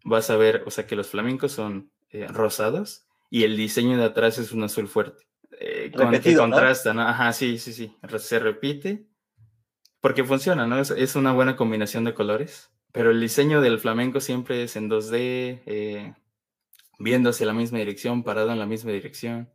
vas 0.03 0.29
a 0.31 0.37
ver, 0.37 0.63
o 0.65 0.71
sea, 0.71 0.87
que 0.87 0.95
los 0.95 1.09
flamencos 1.09 1.51
son 1.51 1.91
eh, 2.09 2.27
rosados 2.27 3.05
y 3.29 3.43
el 3.43 3.55
diseño 3.57 3.97
de 3.97 4.05
atrás 4.05 4.39
es 4.39 4.53
un 4.53 4.63
azul 4.63 4.87
fuerte. 4.87 5.23
Eh, 5.59 5.91
con, 5.95 6.11
que 6.19 6.35
contrasta, 6.35 6.93
¿no? 6.93 7.01
Ajá, 7.01 7.31
sí, 7.31 7.59
sí, 7.59 7.73
sí. 7.73 7.95
Se 8.17 8.39
repite 8.39 9.07
porque 10.01 10.23
funciona, 10.23 10.65
¿no? 10.65 10.79
es 10.79 11.15
una 11.15 11.31
buena 11.33 11.55
combinación 11.55 12.05
de 12.05 12.13
colores. 12.13 12.71
Pero 12.97 13.11
el 13.11 13.21
diseño 13.21 13.61
del 13.61 13.79
flamenco 13.79 14.19
siempre 14.19 14.63
es 14.63 14.75
en 14.75 14.89
2D, 14.89 15.61
eh, 15.67 16.15
viendo 16.97 17.29
hacia 17.29 17.45
la 17.45 17.53
misma 17.53 17.77
dirección, 17.77 18.23
parado 18.23 18.51
en 18.51 18.57
la 18.57 18.65
misma 18.65 18.91
dirección. 18.91 19.49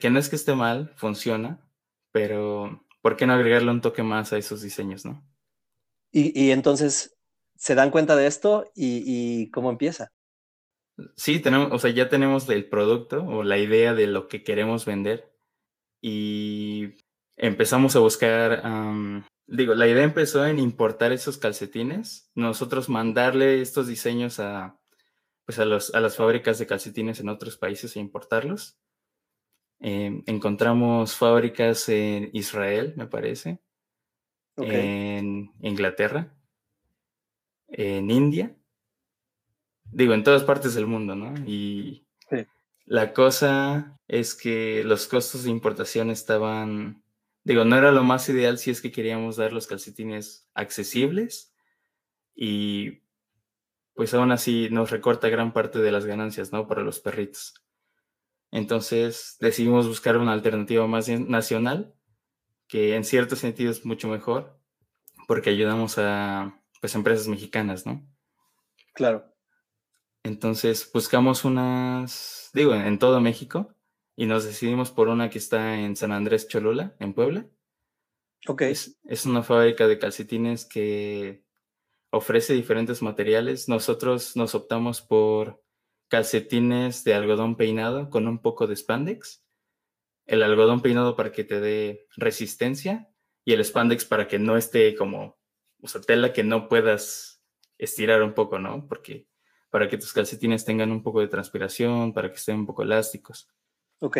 Que 0.00 0.08
no 0.08 0.18
es 0.18 0.30
que 0.30 0.36
esté 0.36 0.54
mal, 0.54 0.92
funciona, 0.96 1.60
pero 2.12 2.86
¿por 3.02 3.16
qué 3.16 3.26
no 3.26 3.34
agregarle 3.34 3.70
un 3.70 3.82
toque 3.82 4.02
más 4.02 4.32
a 4.32 4.38
esos 4.38 4.62
diseños, 4.62 5.04
no? 5.04 5.22
Y, 6.14 6.50
entonces, 6.50 7.16
¿se 7.56 7.74
dan 7.74 7.90
cuenta 7.90 8.16
de 8.16 8.26
esto 8.26 8.70
y, 8.74 9.50
cómo 9.50 9.70
empieza? 9.70 10.10
Sí, 11.16 11.40
tenemos, 11.40 11.72
o 11.72 11.78
sea, 11.78 11.90
ya 11.90 12.08
tenemos 12.08 12.48
el 12.48 12.68
producto 12.68 13.24
o 13.24 13.42
la 13.42 13.58
idea 13.58 13.94
de 13.94 14.06
lo 14.06 14.28
que 14.28 14.42
queremos 14.42 14.84
vender 14.84 15.34
y 16.02 16.96
empezamos 17.36 17.96
a 17.96 18.00
buscar 18.00 18.62
digo, 19.46 19.74
la 19.74 19.88
idea 19.88 20.04
empezó 20.04 20.44
en 20.46 20.58
importar 20.58 21.12
esos 21.12 21.38
calcetines, 21.38 22.30
nosotros 22.34 22.88
mandarle 22.88 23.60
estos 23.60 23.86
diseños 23.86 24.40
a, 24.40 24.78
pues 25.44 25.58
a, 25.58 25.64
los, 25.64 25.94
a 25.94 26.00
las 26.00 26.16
fábricas 26.16 26.58
de 26.58 26.66
calcetines 26.66 27.20
en 27.20 27.28
otros 27.28 27.56
países 27.56 27.96
e 27.96 28.00
importarlos. 28.00 28.78
Em, 29.80 30.22
encontramos 30.26 31.16
fábricas 31.16 31.88
en 31.88 32.30
Israel, 32.32 32.94
me 32.96 33.06
parece, 33.06 33.58
en 34.56 35.50
Inglaterra, 35.60 36.36
en 37.68 38.10
India, 38.10 38.54
digo, 39.90 40.14
en 40.14 40.22
todas 40.22 40.44
partes 40.44 40.74
del 40.74 40.86
mundo, 40.86 41.16
¿no? 41.16 41.34
Y 41.46 42.06
la 42.84 43.12
cosa 43.12 43.98
es 44.08 44.34
que 44.34 44.84
los 44.84 45.06
costos 45.06 45.44
de 45.44 45.50
importación 45.50 46.10
estaban 46.10 47.02
Digo, 47.44 47.64
no 47.64 47.76
era 47.76 47.90
lo 47.90 48.04
más 48.04 48.28
ideal 48.28 48.58
si 48.58 48.70
es 48.70 48.80
que 48.80 48.92
queríamos 48.92 49.36
dar 49.36 49.52
los 49.52 49.66
calcetines 49.66 50.48
accesibles 50.54 51.54
y 52.34 53.02
pues 53.94 54.14
aún 54.14 54.32
así 54.32 54.68
nos 54.70 54.90
recorta 54.90 55.28
gran 55.28 55.52
parte 55.52 55.80
de 55.80 55.92
las 55.92 56.06
ganancias, 56.06 56.52
¿no? 56.52 56.66
Para 56.66 56.82
los 56.82 57.00
perritos. 57.00 57.54
Entonces 58.50 59.36
decidimos 59.40 59.88
buscar 59.88 60.16
una 60.16 60.32
alternativa 60.32 60.86
más 60.86 61.08
nacional, 61.08 61.94
que 62.68 62.94
en 62.94 63.04
cierto 63.04 63.34
sentido 63.34 63.70
es 63.70 63.84
mucho 63.84 64.08
mejor, 64.08 64.58
porque 65.26 65.50
ayudamos 65.50 65.98
a 65.98 66.62
pues 66.80 66.94
empresas 66.94 67.28
mexicanas, 67.28 67.86
¿no? 67.86 68.06
Claro. 68.94 69.32
Entonces 70.22 70.88
buscamos 70.92 71.44
unas, 71.44 72.50
digo, 72.54 72.74
en 72.74 72.98
todo 72.98 73.20
México, 73.20 73.74
y 74.16 74.26
nos 74.26 74.44
decidimos 74.44 74.90
por 74.90 75.08
una 75.08 75.30
que 75.30 75.38
está 75.38 75.78
en 75.78 75.96
San 75.96 76.12
Andrés 76.12 76.48
Cholula, 76.48 76.94
en 76.98 77.14
Puebla. 77.14 77.46
Ok. 78.46 78.62
Es, 78.62 79.00
es, 79.04 79.26
una 79.26 79.42
fábrica 79.42 79.86
de 79.86 79.98
calcetines 79.98 80.64
que 80.64 81.44
ofrece 82.10 82.54
diferentes 82.54 83.02
materiales. 83.02 83.68
Nosotros 83.68 84.36
nos 84.36 84.54
optamos 84.54 85.00
por 85.00 85.62
calcetines 86.08 87.04
de 87.04 87.14
algodón 87.14 87.56
peinado 87.56 88.10
con 88.10 88.28
un 88.28 88.40
poco 88.40 88.66
de 88.66 88.76
spandex. 88.76 89.44
El 90.26 90.42
algodón 90.42 90.82
peinado 90.82 91.16
para 91.16 91.32
que 91.32 91.44
te 91.44 91.60
dé 91.60 92.06
resistencia 92.16 93.08
y 93.44 93.54
el 93.54 93.64
spandex 93.64 94.04
para 94.04 94.28
que 94.28 94.38
no 94.38 94.56
esté 94.56 94.94
como, 94.94 95.38
o 95.80 95.88
sea, 95.88 96.00
tela 96.00 96.32
que 96.32 96.44
no 96.44 96.68
puedas 96.68 97.42
estirar 97.78 98.22
un 98.22 98.34
poco, 98.34 98.58
¿no? 98.58 98.86
Porque 98.86 99.26
para 99.70 99.88
que 99.88 99.96
tus 99.96 100.12
calcetines 100.12 100.64
tengan 100.64 100.92
un 100.92 101.02
poco 101.02 101.20
de 101.20 101.28
transpiración, 101.28 102.12
para 102.12 102.28
que 102.28 102.36
estén 102.36 102.56
un 102.56 102.66
poco 102.66 102.82
elásticos. 102.82 103.48
Ok. 104.02 104.18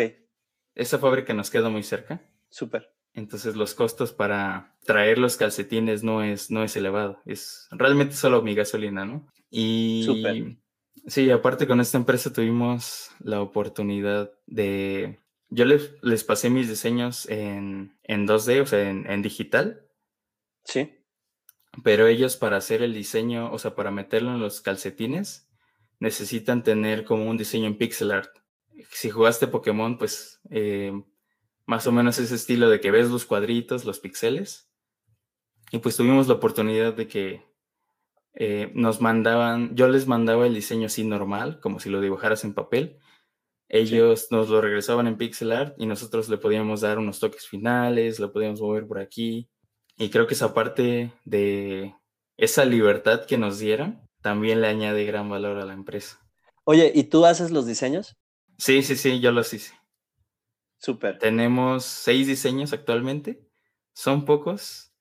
Esa 0.75 0.97
fábrica 0.97 1.33
nos 1.33 1.51
queda 1.51 1.67
muy 1.69 1.83
cerca. 1.83 2.21
Súper. 2.49 2.93
Entonces 3.13 3.57
los 3.57 3.75
costos 3.75 4.13
para 4.13 4.77
traer 4.85 5.17
los 5.17 5.35
calcetines 5.35 6.03
no 6.03 6.23
es, 6.23 6.49
no 6.49 6.63
es 6.63 6.75
elevado. 6.77 7.19
Es 7.25 7.67
realmente 7.69 8.15
solo 8.15 8.41
mi 8.41 8.55
gasolina, 8.55 9.03
¿no? 9.03 9.27
Y 9.51 10.03
Súper. 10.05 10.55
sí, 11.05 11.29
aparte 11.29 11.67
con 11.67 11.81
esta 11.81 11.97
empresa 11.97 12.31
tuvimos 12.31 13.11
la 13.19 13.41
oportunidad 13.41 14.31
de... 14.47 15.19
Yo 15.49 15.65
les, 15.65 15.91
les 16.01 16.23
pasé 16.23 16.49
mis 16.49 16.69
diseños 16.69 17.29
en, 17.29 17.95
en 18.03 18.25
2D, 18.25 18.61
o 18.61 18.65
sea, 18.65 18.89
en, 18.89 19.05
en 19.11 19.21
digital. 19.21 19.85
Sí. 20.63 20.93
Pero 21.83 22.07
ellos 22.07 22.37
para 22.37 22.55
hacer 22.55 22.81
el 22.81 22.93
diseño, 22.93 23.51
o 23.51 23.59
sea, 23.59 23.75
para 23.75 23.91
meterlo 23.91 24.33
en 24.33 24.39
los 24.39 24.61
calcetines, 24.61 25.49
necesitan 25.99 26.63
tener 26.63 27.03
como 27.03 27.29
un 27.29 27.35
diseño 27.37 27.67
en 27.67 27.77
pixel 27.77 28.13
art 28.13 28.42
si 28.91 29.09
jugaste 29.09 29.47
Pokémon, 29.47 29.97
pues 29.97 30.41
eh, 30.49 30.93
más 31.65 31.87
o 31.87 31.91
menos 31.91 32.19
ese 32.19 32.35
estilo 32.35 32.69
de 32.69 32.79
que 32.79 32.91
ves 32.91 33.09
los 33.09 33.25
cuadritos, 33.25 33.85
los 33.85 33.99
píxeles. 33.99 34.69
Y 35.71 35.79
pues 35.79 35.97
tuvimos 35.97 36.27
la 36.27 36.35
oportunidad 36.35 36.93
de 36.93 37.07
que 37.07 37.45
eh, 38.35 38.71
nos 38.73 39.01
mandaban, 39.01 39.75
yo 39.75 39.87
les 39.87 40.07
mandaba 40.07 40.47
el 40.47 40.53
diseño 40.53 40.87
así 40.87 41.03
normal, 41.03 41.59
como 41.59 41.79
si 41.79 41.89
lo 41.89 42.01
dibujaras 42.01 42.43
en 42.43 42.53
papel. 42.53 42.99
Ellos 43.69 44.27
nos 44.29 44.49
lo 44.49 44.61
regresaban 44.61 45.07
en 45.07 45.17
pixel 45.17 45.51
art 45.51 45.75
y 45.79 45.85
nosotros 45.85 46.29
le 46.29 46.37
podíamos 46.37 46.81
dar 46.81 46.99
unos 46.99 47.19
toques 47.19 47.47
finales, 47.47 48.19
lo 48.19 48.31
podíamos 48.31 48.61
mover 48.61 48.87
por 48.87 48.99
aquí. 48.99 49.49
Y 49.97 50.09
creo 50.09 50.27
que 50.27 50.33
esa 50.33 50.53
parte 50.53 51.11
de 51.25 51.95
esa 52.37 52.65
libertad 52.65 53.25
que 53.25 53.37
nos 53.37 53.59
dieron 53.59 54.01
también 54.21 54.61
le 54.61 54.67
añade 54.67 55.05
gran 55.05 55.29
valor 55.29 55.57
a 55.57 55.65
la 55.65 55.73
empresa. 55.73 56.19
Oye, 56.65 56.91
¿y 56.93 57.05
tú 57.05 57.25
haces 57.25 57.51
los 57.51 57.65
diseños? 57.65 58.15
Sí, 58.57 58.83
sí, 58.83 58.95
sí, 58.95 59.19
yo 59.19 59.31
los 59.31 59.53
hice. 59.53 59.73
Súper. 60.77 61.17
Tenemos 61.17 61.85
seis 61.85 62.27
diseños 62.27 62.73
actualmente. 62.73 63.47
Son 63.93 64.25
pocos. 64.25 64.93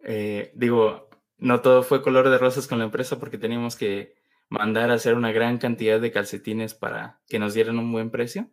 Eh, 0.00 0.52
digo, 0.54 1.10
no 1.38 1.60
todo 1.60 1.82
fue 1.82 2.02
color 2.02 2.28
de 2.28 2.38
rosas 2.38 2.66
con 2.66 2.78
la 2.78 2.84
empresa 2.84 3.18
porque 3.18 3.38
teníamos 3.38 3.76
que 3.76 4.14
mandar 4.48 4.90
a 4.90 4.94
hacer 4.94 5.14
una 5.14 5.32
gran 5.32 5.58
cantidad 5.58 6.00
de 6.00 6.12
calcetines 6.12 6.74
para 6.74 7.20
que 7.28 7.38
nos 7.38 7.54
dieran 7.54 7.78
un 7.78 7.92
buen 7.92 8.10
precio. 8.10 8.50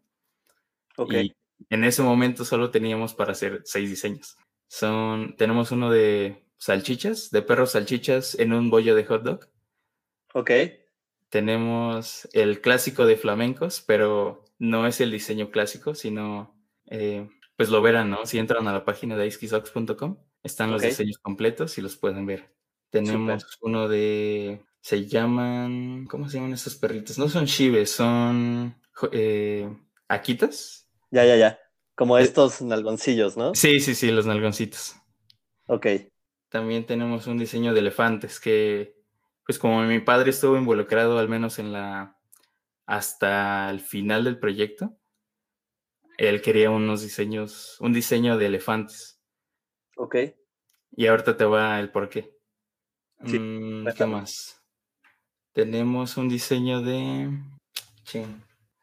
Ok. 0.95 1.13
Y 1.13 1.35
en 1.69 1.83
ese 1.83 2.03
momento 2.03 2.45
solo 2.45 2.71
teníamos 2.71 3.13
para 3.13 3.33
hacer 3.33 3.61
seis 3.65 3.89
diseños. 3.89 4.37
Son, 4.67 5.35
tenemos 5.35 5.71
uno 5.71 5.89
de 5.89 6.45
salchichas, 6.57 7.31
de 7.31 7.41
perros 7.41 7.71
salchichas 7.71 8.37
en 8.39 8.53
un 8.53 8.69
bollo 8.69 8.95
de 8.95 9.05
hot 9.05 9.23
dog. 9.23 9.49
Ok. 10.33 10.51
Tenemos 11.29 12.27
el 12.33 12.61
clásico 12.61 13.05
de 13.05 13.17
flamencos, 13.17 13.83
pero 13.85 14.45
no 14.57 14.87
es 14.87 14.99
el 14.99 15.11
diseño 15.11 15.51
clásico, 15.51 15.95
sino 15.95 16.55
eh, 16.87 17.29
pues 17.55 17.69
lo 17.69 17.81
verán, 17.81 18.09
¿no? 18.09 18.25
Si 18.25 18.39
entran 18.39 18.67
a 18.67 18.73
la 18.73 18.85
página 18.85 19.15
de 19.15 19.27
icekisox.com, 19.27 20.17
están 20.43 20.71
los 20.71 20.81
diseños 20.81 21.17
completos 21.19 21.77
y 21.77 21.81
los 21.81 21.97
pueden 21.97 22.25
ver. 22.25 22.53
Tenemos 22.89 23.59
uno 23.61 23.87
de, 23.87 24.65
se 24.81 25.05
llaman, 25.05 26.07
¿cómo 26.09 26.29
se 26.29 26.37
llaman 26.37 26.53
estos 26.53 26.75
perritos? 26.75 27.19
No 27.19 27.29
son 27.29 27.45
chives, 27.45 27.91
son 27.91 28.75
eh, 29.11 29.69
aquitas. 30.07 30.87
Ya, 31.11 31.25
ya, 31.25 31.35
ya. 31.35 31.59
Como 31.95 32.17
eh, 32.17 32.23
estos 32.23 32.61
nalgoncillos, 32.61 33.37
¿no? 33.37 33.53
Sí, 33.53 33.79
sí, 33.79 33.93
sí, 33.93 34.09
los 34.09 34.25
nalgoncitos. 34.25 34.95
Ok. 35.67 35.87
También 36.49 36.85
tenemos 36.85 37.27
un 37.27 37.37
diseño 37.37 37.73
de 37.73 37.81
elefantes 37.81 38.39
que, 38.39 38.98
pues 39.49 39.57
como 39.57 39.81
mi 39.81 39.99
padre 39.99 40.29
estuvo 40.29 40.57
involucrado 40.57 41.17
al 41.17 41.27
menos 41.27 41.57
en 41.57 41.73
la, 41.73 42.15
hasta 42.85 43.71
el 43.71 43.79
final 43.79 44.25
del 44.25 44.37
proyecto, 44.37 44.95
él 46.19 46.43
quería 46.43 46.69
unos 46.69 47.01
diseños, 47.01 47.75
un 47.79 47.91
diseño 47.91 48.37
de 48.37 48.45
elefantes. 48.45 49.19
Ok. 49.97 50.17
Y 50.91 51.07
ahorita 51.07 51.35
te 51.35 51.45
va 51.45 51.79
el 51.79 51.89
por 51.89 52.09
qué. 52.09 52.37
Mm, 53.21 53.87
¿Qué 53.97 54.05
más? 54.05 54.61
Tenemos 55.51 56.15
un 56.17 56.29
diseño 56.29 56.83
de... 56.83 57.31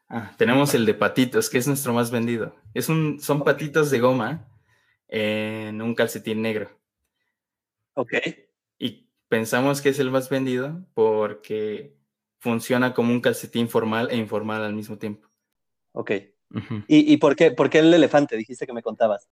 Ah, 0.09 0.35
tenemos 0.37 0.73
el 0.73 0.85
de 0.85 0.95
patitos, 0.95 1.49
que 1.49 1.59
es 1.59 1.67
nuestro 1.69 1.93
más 1.93 2.11
vendido. 2.11 2.57
Es 2.73 2.89
un, 2.89 3.21
son 3.21 3.41
patitos 3.41 3.89
de 3.89 3.99
goma 3.99 4.49
en 5.07 5.81
un 5.81 5.95
calcetín 5.95 6.41
negro. 6.41 6.77
Ok. 7.93 8.15
Y 8.77 9.06
pensamos 9.27 9.81
que 9.81 9.89
es 9.89 9.99
el 9.99 10.11
más 10.11 10.29
vendido 10.29 10.85
porque 10.93 11.95
funciona 12.39 12.93
como 12.93 13.11
un 13.11 13.21
calcetín 13.21 13.69
formal 13.69 14.09
e 14.11 14.17
informal 14.17 14.63
al 14.63 14.73
mismo 14.73 14.97
tiempo. 14.97 15.29
Ok. 15.91 16.11
¿Y, 16.87 17.17
por, 17.17 17.35
qué, 17.35 17.51
por 17.51 17.69
qué 17.69 17.79
el 17.79 17.93
elefante? 17.93 18.37
Dijiste 18.37 18.65
que 18.65 18.73
me 18.73 18.81
contabas. 18.81 19.27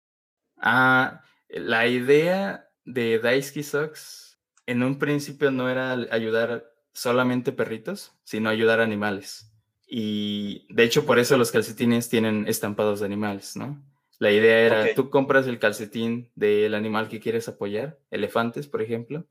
Ah, 0.57 1.23
la 1.49 1.87
idea 1.89 2.71
de 2.85 3.19
Daisuke 3.19 3.65
Socks 3.65 4.39
en 4.67 4.83
un 4.83 4.99
principio 4.99 5.51
no 5.51 5.69
era 5.69 5.93
ayudar 6.13 6.73
solamente 6.93 7.53
perritos, 7.53 8.15
sino 8.25 8.49
ayudar 8.51 8.81
animales. 8.81 9.53
Y 9.87 10.67
de 10.73 10.85
hecho 10.85 11.05
por 11.05 11.19
eso 11.19 11.37
los 11.37 11.51
calcetines 11.51 12.09
tienen 12.09 12.47
estampados 12.47 13.01
de 13.01 13.07
animales, 13.07 13.57
¿no? 13.57 13.83
La 14.19 14.31
idea 14.31 14.61
era, 14.61 14.95
tú 14.95 15.09
compras 15.09 15.47
el 15.47 15.59
calcetín 15.59 16.31
del 16.35 16.75
animal 16.75 17.09
que 17.09 17.21
quieres 17.21 17.49
apoyar, 17.49 17.99
elefantes, 18.11 18.67
por 18.69 18.83
ejemplo, 18.83 19.27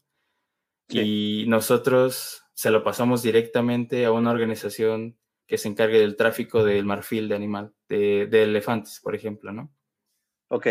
y 0.89 1.46
nosotros 1.48 2.43
se 2.53 2.72
lo 2.72 2.84
pasamos 2.84 3.22
directamente 3.22 4.05
a 4.05 4.12
una 4.12 4.31
organización 4.31 5.17
que 5.48 5.58
se 5.58 5.67
encargue 5.67 6.00
del 6.00 6.15
tráfico 6.15 6.63
del 6.63 6.86
marfil 6.86 7.27
de 7.27 7.36
animal, 7.36 7.74
de, 7.88 8.27
elefantes, 8.31 9.00
por 9.01 9.15
ejemplo, 9.15 9.51
¿no? 9.51 9.74
Ok. 10.50 10.67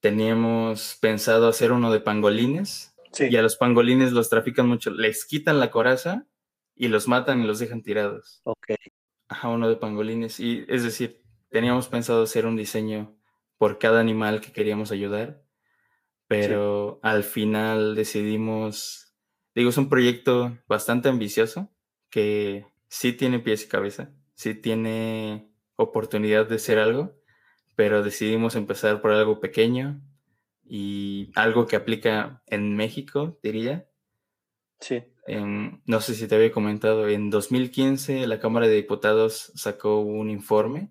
Teníamos 0.00 0.96
pensado 1.00 1.48
hacer 1.48 1.72
uno 1.72 1.92
de 1.92 2.00
pangolines, 2.00 2.94
y 3.18 3.36
a 3.36 3.42
los 3.42 3.56
pangolines 3.56 4.12
los 4.12 4.30
trafican 4.30 4.68
mucho, 4.68 4.90
les 4.90 5.24
quitan 5.24 5.60
la 5.60 5.70
coraza 5.70 6.26
y 6.74 6.88
los 6.88 7.08
matan 7.08 7.42
y 7.42 7.46
los 7.46 7.58
dejan 7.58 7.82
tirados. 7.82 8.40
Ok. 8.44 8.72
Ajá, 9.28 9.48
uno 9.48 9.68
de 9.68 9.76
pangolines, 9.76 10.38
y 10.40 10.64
es 10.68 10.82
decir, 10.82 11.22
teníamos 11.48 11.88
pensado 11.88 12.22
hacer 12.22 12.46
un 12.46 12.56
diseño 12.56 13.16
por 13.58 13.78
cada 13.78 14.00
animal 14.00 14.40
que 14.40 14.52
queríamos 14.52 14.90
ayudar, 14.90 15.44
pero 16.26 17.00
al 17.02 17.24
final 17.24 17.94
decidimos, 17.94 19.11
digo, 19.54 19.70
es 19.70 19.78
un 19.78 19.88
proyecto 19.88 20.58
bastante 20.68 21.08
ambicioso 21.08 21.70
que 22.10 22.66
sí 22.88 23.12
tiene 23.12 23.40
pies 23.40 23.64
y 23.64 23.68
cabeza, 23.68 24.12
sí 24.34 24.54
tiene 24.54 25.50
oportunidad 25.76 26.48
de 26.48 26.58
ser 26.58 26.78
algo, 26.78 27.14
pero 27.74 28.02
decidimos 28.02 28.54
empezar 28.54 29.00
por 29.00 29.12
algo 29.12 29.40
pequeño 29.40 30.02
y 30.64 31.32
algo 31.34 31.66
que 31.66 31.76
aplica 31.76 32.42
en 32.46 32.76
México, 32.76 33.38
diría. 33.42 33.88
Sí. 34.80 35.04
no 35.28 36.00
sé 36.00 36.14
si 36.14 36.26
te 36.26 36.34
había 36.34 36.50
comentado, 36.50 37.08
en 37.08 37.30
2015 37.30 38.26
la 38.26 38.40
Cámara 38.40 38.66
de 38.66 38.74
Diputados 38.74 39.52
sacó 39.54 40.00
un 40.00 40.28
informe 40.28 40.90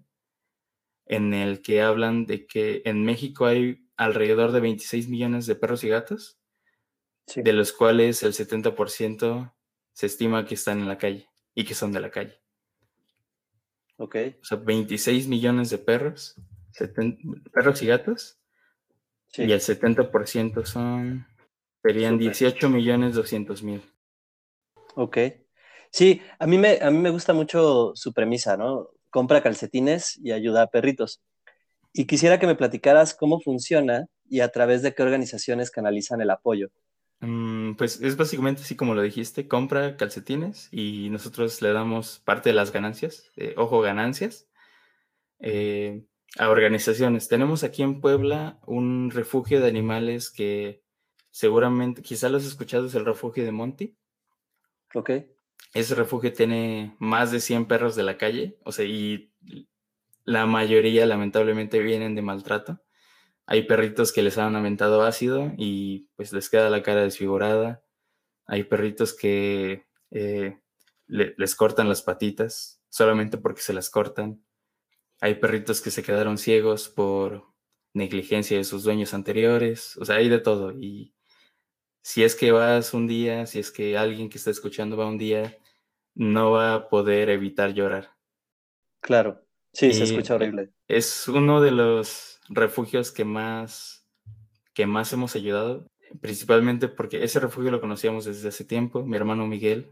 en 1.05 1.33
el 1.33 1.61
que 1.61 1.81
hablan 1.81 2.25
de 2.25 2.47
que 2.47 2.81
en 2.85 3.03
México 3.03 3.45
hay 3.45 3.85
alrededor 3.97 4.53
de 4.53 4.61
26 4.61 5.09
millones 5.09 5.45
de 5.45 5.55
perros 5.55 5.83
y 5.83 5.89
gatos, 5.89 6.40
de 7.35 7.53
los 7.53 7.73
cuales 7.73 8.23
el 8.23 8.33
70% 8.33 9.53
se 9.93 10.05
estima 10.05 10.45
que 10.45 10.55
están 10.55 10.79
en 10.79 10.87
la 10.87 10.97
calle 10.97 11.27
y 11.53 11.65
que 11.65 11.75
son 11.75 11.91
de 11.91 11.99
la 11.99 12.11
calle. 12.11 12.39
Ok. 13.97 14.15
O 14.41 14.45
sea, 14.45 14.57
26 14.57 15.27
millones 15.27 15.69
de 15.69 15.77
perros, 15.77 16.35
perros 17.53 17.81
y 17.81 17.87
gatos, 17.87 18.39
y 19.35 19.51
el 19.51 19.61
70% 19.61 20.65
son, 20.65 21.25
serían 21.83 22.17
18 22.17 22.69
millones 22.69 23.15
200 23.15 23.63
mil. 23.63 23.81
Ok. 24.95 25.17
Sí, 25.91 26.21
a 26.39 26.47
mí, 26.47 26.57
me, 26.57 26.79
a 26.81 26.89
mí 26.89 26.97
me 26.97 27.09
gusta 27.09 27.33
mucho 27.33 27.91
su 27.95 28.13
premisa, 28.13 28.57
¿no? 28.57 28.89
compra 29.11 29.43
calcetines 29.43 30.17
y 30.23 30.31
ayuda 30.31 30.63
a 30.63 30.67
perritos. 30.67 31.21
Y 31.93 32.07
quisiera 32.07 32.39
que 32.39 32.47
me 32.47 32.55
platicaras 32.55 33.13
cómo 33.13 33.39
funciona 33.41 34.07
y 34.27 34.39
a 34.39 34.49
través 34.49 34.81
de 34.81 34.95
qué 34.95 35.03
organizaciones 35.03 35.69
canalizan 35.69 36.21
el 36.21 36.31
apoyo. 36.31 36.69
Mm, 37.21 37.75
pues 37.75 38.01
es 38.01 38.17
básicamente 38.17 38.63
así 38.63 38.75
como 38.75 38.95
lo 38.95 39.01
dijiste, 39.01 39.47
compra 39.47 39.95
calcetines 39.95 40.69
y 40.71 41.09
nosotros 41.11 41.61
le 41.61 41.71
damos 41.71 42.19
parte 42.19 42.49
de 42.49 42.55
las 42.55 42.71
ganancias, 42.71 43.31
ojo, 43.57 43.81
ganancias, 43.81 44.49
eh, 45.39 46.03
a 46.37 46.49
organizaciones. 46.49 47.27
Tenemos 47.27 47.63
aquí 47.63 47.83
en 47.83 48.01
Puebla 48.01 48.59
un 48.65 49.11
refugio 49.11 49.61
de 49.61 49.67
animales 49.67 50.31
que 50.31 50.83
seguramente, 51.29 52.01
quizá 52.01 52.29
lo 52.29 52.37
has 52.37 52.45
escuchado, 52.45 52.87
es 52.87 52.95
el 52.95 53.05
refugio 53.05 53.43
de 53.43 53.51
Monty. 53.51 53.97
Ok. 54.93 55.11
Ese 55.73 55.95
refugio 55.95 56.33
tiene 56.33 56.95
más 56.99 57.31
de 57.31 57.39
100 57.39 57.65
perros 57.65 57.95
de 57.95 58.03
la 58.03 58.17
calle, 58.17 58.57
o 58.65 58.71
sea, 58.71 58.85
y 58.85 59.31
la 60.23 60.45
mayoría 60.45 61.05
lamentablemente 61.05 61.79
vienen 61.79 62.15
de 62.15 62.21
maltrato. 62.21 62.81
Hay 63.45 63.63
perritos 63.63 64.11
que 64.11 64.21
les 64.21 64.37
han 64.37 64.55
aventado 64.55 65.03
ácido 65.03 65.51
y 65.57 66.09
pues 66.15 66.31
les 66.33 66.49
queda 66.49 66.69
la 66.69 66.83
cara 66.83 67.03
desfigurada. 67.03 67.83
Hay 68.45 68.63
perritos 68.63 69.13
que 69.13 69.85
eh, 70.11 70.59
les 71.07 71.55
cortan 71.55 71.89
las 71.89 72.01
patitas 72.01 72.81
solamente 72.89 73.37
porque 73.37 73.61
se 73.61 73.73
las 73.73 73.89
cortan. 73.89 74.43
Hay 75.19 75.35
perritos 75.35 75.81
que 75.81 75.91
se 75.91 76.03
quedaron 76.03 76.37
ciegos 76.37 76.89
por 76.89 77.51
negligencia 77.93 78.57
de 78.57 78.63
sus 78.63 78.83
dueños 78.83 79.13
anteriores. 79.13 79.97
O 79.97 80.05
sea, 80.05 80.15
hay 80.17 80.29
de 80.29 80.39
todo. 80.39 80.71
Y 80.79 81.13
si 82.01 82.23
es 82.23 82.35
que 82.35 82.51
vas 82.51 82.93
un 82.93 83.07
día, 83.07 83.45
si 83.45 83.59
es 83.59 83.71
que 83.71 83.97
alguien 83.97 84.29
que 84.29 84.37
está 84.37 84.49
escuchando 84.49 84.97
va 84.97 85.07
un 85.07 85.17
día, 85.17 85.57
no 86.15 86.51
va 86.51 86.73
a 86.73 86.89
poder 86.89 87.29
evitar 87.29 87.73
llorar. 87.73 88.15
Claro, 88.99 89.45
sí, 89.73 89.93
se 89.93 90.03
escucha 90.03 90.35
horrible. 90.35 90.71
Es 90.87 91.27
uno 91.27 91.61
de 91.61 91.71
los 91.71 92.30
refugios 92.51 93.11
que 93.11 93.25
más, 93.25 94.05
que 94.73 94.85
más 94.85 95.11
hemos 95.13 95.35
ayudado, 95.35 95.87
principalmente 96.21 96.87
porque 96.87 97.23
ese 97.23 97.39
refugio 97.39 97.71
lo 97.71 97.81
conocíamos 97.81 98.25
desde 98.25 98.49
hace 98.49 98.65
tiempo. 98.65 99.03
Mi 99.03 99.17
hermano 99.17 99.47
Miguel 99.47 99.91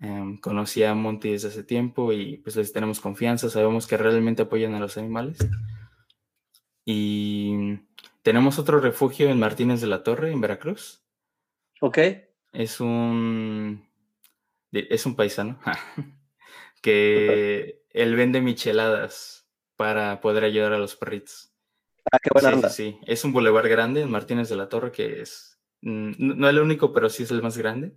em, 0.00 0.38
conocía 0.38 0.90
a 0.90 0.94
Monty 0.94 1.30
desde 1.30 1.48
hace 1.48 1.62
tiempo 1.62 2.12
y 2.12 2.38
pues 2.38 2.56
les 2.56 2.72
tenemos 2.72 3.00
confianza, 3.00 3.50
sabemos 3.50 3.86
que 3.86 3.96
realmente 3.96 4.42
apoyan 4.42 4.74
a 4.74 4.80
los 4.80 4.96
animales. 4.96 5.38
Y 6.84 7.78
tenemos 8.22 8.58
otro 8.58 8.80
refugio 8.80 9.28
en 9.28 9.38
Martínez 9.38 9.80
de 9.80 9.86
la 9.86 10.02
Torre, 10.02 10.32
en 10.32 10.40
Veracruz. 10.40 11.04
Ok. 11.80 11.98
Es 12.52 12.80
un 12.80 13.86
es 14.72 15.06
un 15.06 15.16
paisano, 15.16 15.58
que 16.82 17.82
él 17.90 18.16
vende 18.16 18.40
micheladas 18.40 19.41
para 19.82 20.20
poder 20.20 20.44
ayudar 20.44 20.72
a 20.74 20.78
los 20.78 20.94
perritos. 20.94 21.52
Ah, 22.12 22.20
qué 22.22 22.30
buena 22.32 22.68
sí, 22.68 22.92
Sí, 22.92 22.98
es 23.04 23.24
un 23.24 23.32
bulevar 23.32 23.68
grande 23.68 24.00
en 24.02 24.12
Martínez 24.12 24.48
de 24.48 24.54
la 24.54 24.68
Torre 24.68 24.92
que 24.92 25.22
es, 25.22 25.58
mm, 25.80 26.12
no 26.18 26.46
es 26.46 26.54
el 26.54 26.60
único, 26.60 26.92
pero 26.92 27.08
sí 27.08 27.24
es 27.24 27.32
el 27.32 27.42
más 27.42 27.58
grande. 27.58 27.96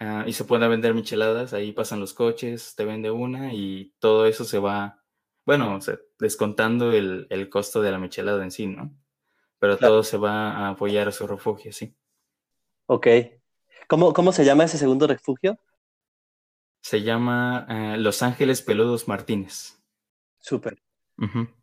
Ah, 0.00 0.24
y 0.26 0.32
se 0.32 0.44
pueden 0.44 0.68
vender 0.68 0.94
micheladas, 0.94 1.52
ahí 1.52 1.70
pasan 1.70 2.00
los 2.00 2.12
coches, 2.12 2.74
te 2.74 2.84
vende 2.84 3.12
una 3.12 3.54
y 3.54 3.94
todo 4.00 4.26
eso 4.26 4.44
se 4.44 4.58
va, 4.58 5.00
bueno, 5.46 5.78
descontando 6.18 6.90
el, 6.90 7.48
costo 7.48 7.80
de 7.82 7.92
la 7.92 8.00
michelada 8.00 8.42
en 8.42 8.50
sí, 8.50 8.66
¿no? 8.66 8.92
Pero 9.60 9.78
todo 9.78 10.02
se 10.02 10.16
va 10.16 10.50
a 10.50 10.68
apoyar 10.70 11.06
a 11.06 11.12
su 11.12 11.28
refugio, 11.28 11.72
sí. 11.72 11.94
Ok. 12.86 13.06
¿Cómo, 13.86 14.12
¿Cómo 14.12 14.32
se 14.32 14.44
llama 14.44 14.64
ese 14.64 14.76
segundo 14.76 15.06
refugio? 15.06 15.56
Se 16.80 17.02
llama 17.02 17.64
eh, 17.68 17.96
Los 17.96 18.24
Ángeles 18.24 18.60
Peludos 18.60 19.06
Martínez. 19.06 19.78
Súper. 20.42 20.81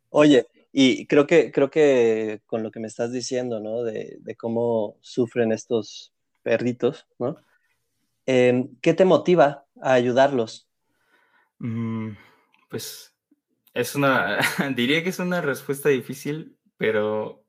Oye, 0.10 0.48
y 0.72 1.08
creo 1.08 1.28
que, 1.28 1.52
creo 1.52 1.70
que 1.70 2.42
con 2.46 2.64
lo 2.64 2.72
que 2.72 2.80
me 2.80 2.88
estás 2.88 3.12
diciendo, 3.12 3.60
¿no? 3.60 3.84
De, 3.84 4.20
cómo 4.38 4.98
sufren 5.02 5.52
estos 5.52 6.14
perritos, 6.44 7.08
¿no? 7.18 7.38
Em, 8.26 8.76
¿Qué 8.82 8.94
te 8.94 9.06
motiva 9.06 9.66
a 9.82 9.94
ayudarlos? 9.94 10.68
Mm, 11.58 12.12
pues 12.70 13.14
es 13.74 13.96
una, 13.96 14.40
diría 14.76 15.04
que 15.04 15.10
es 15.10 15.20
una 15.20 15.42
respuesta 15.42 15.90
difícil, 15.90 16.58
pero, 16.78 17.44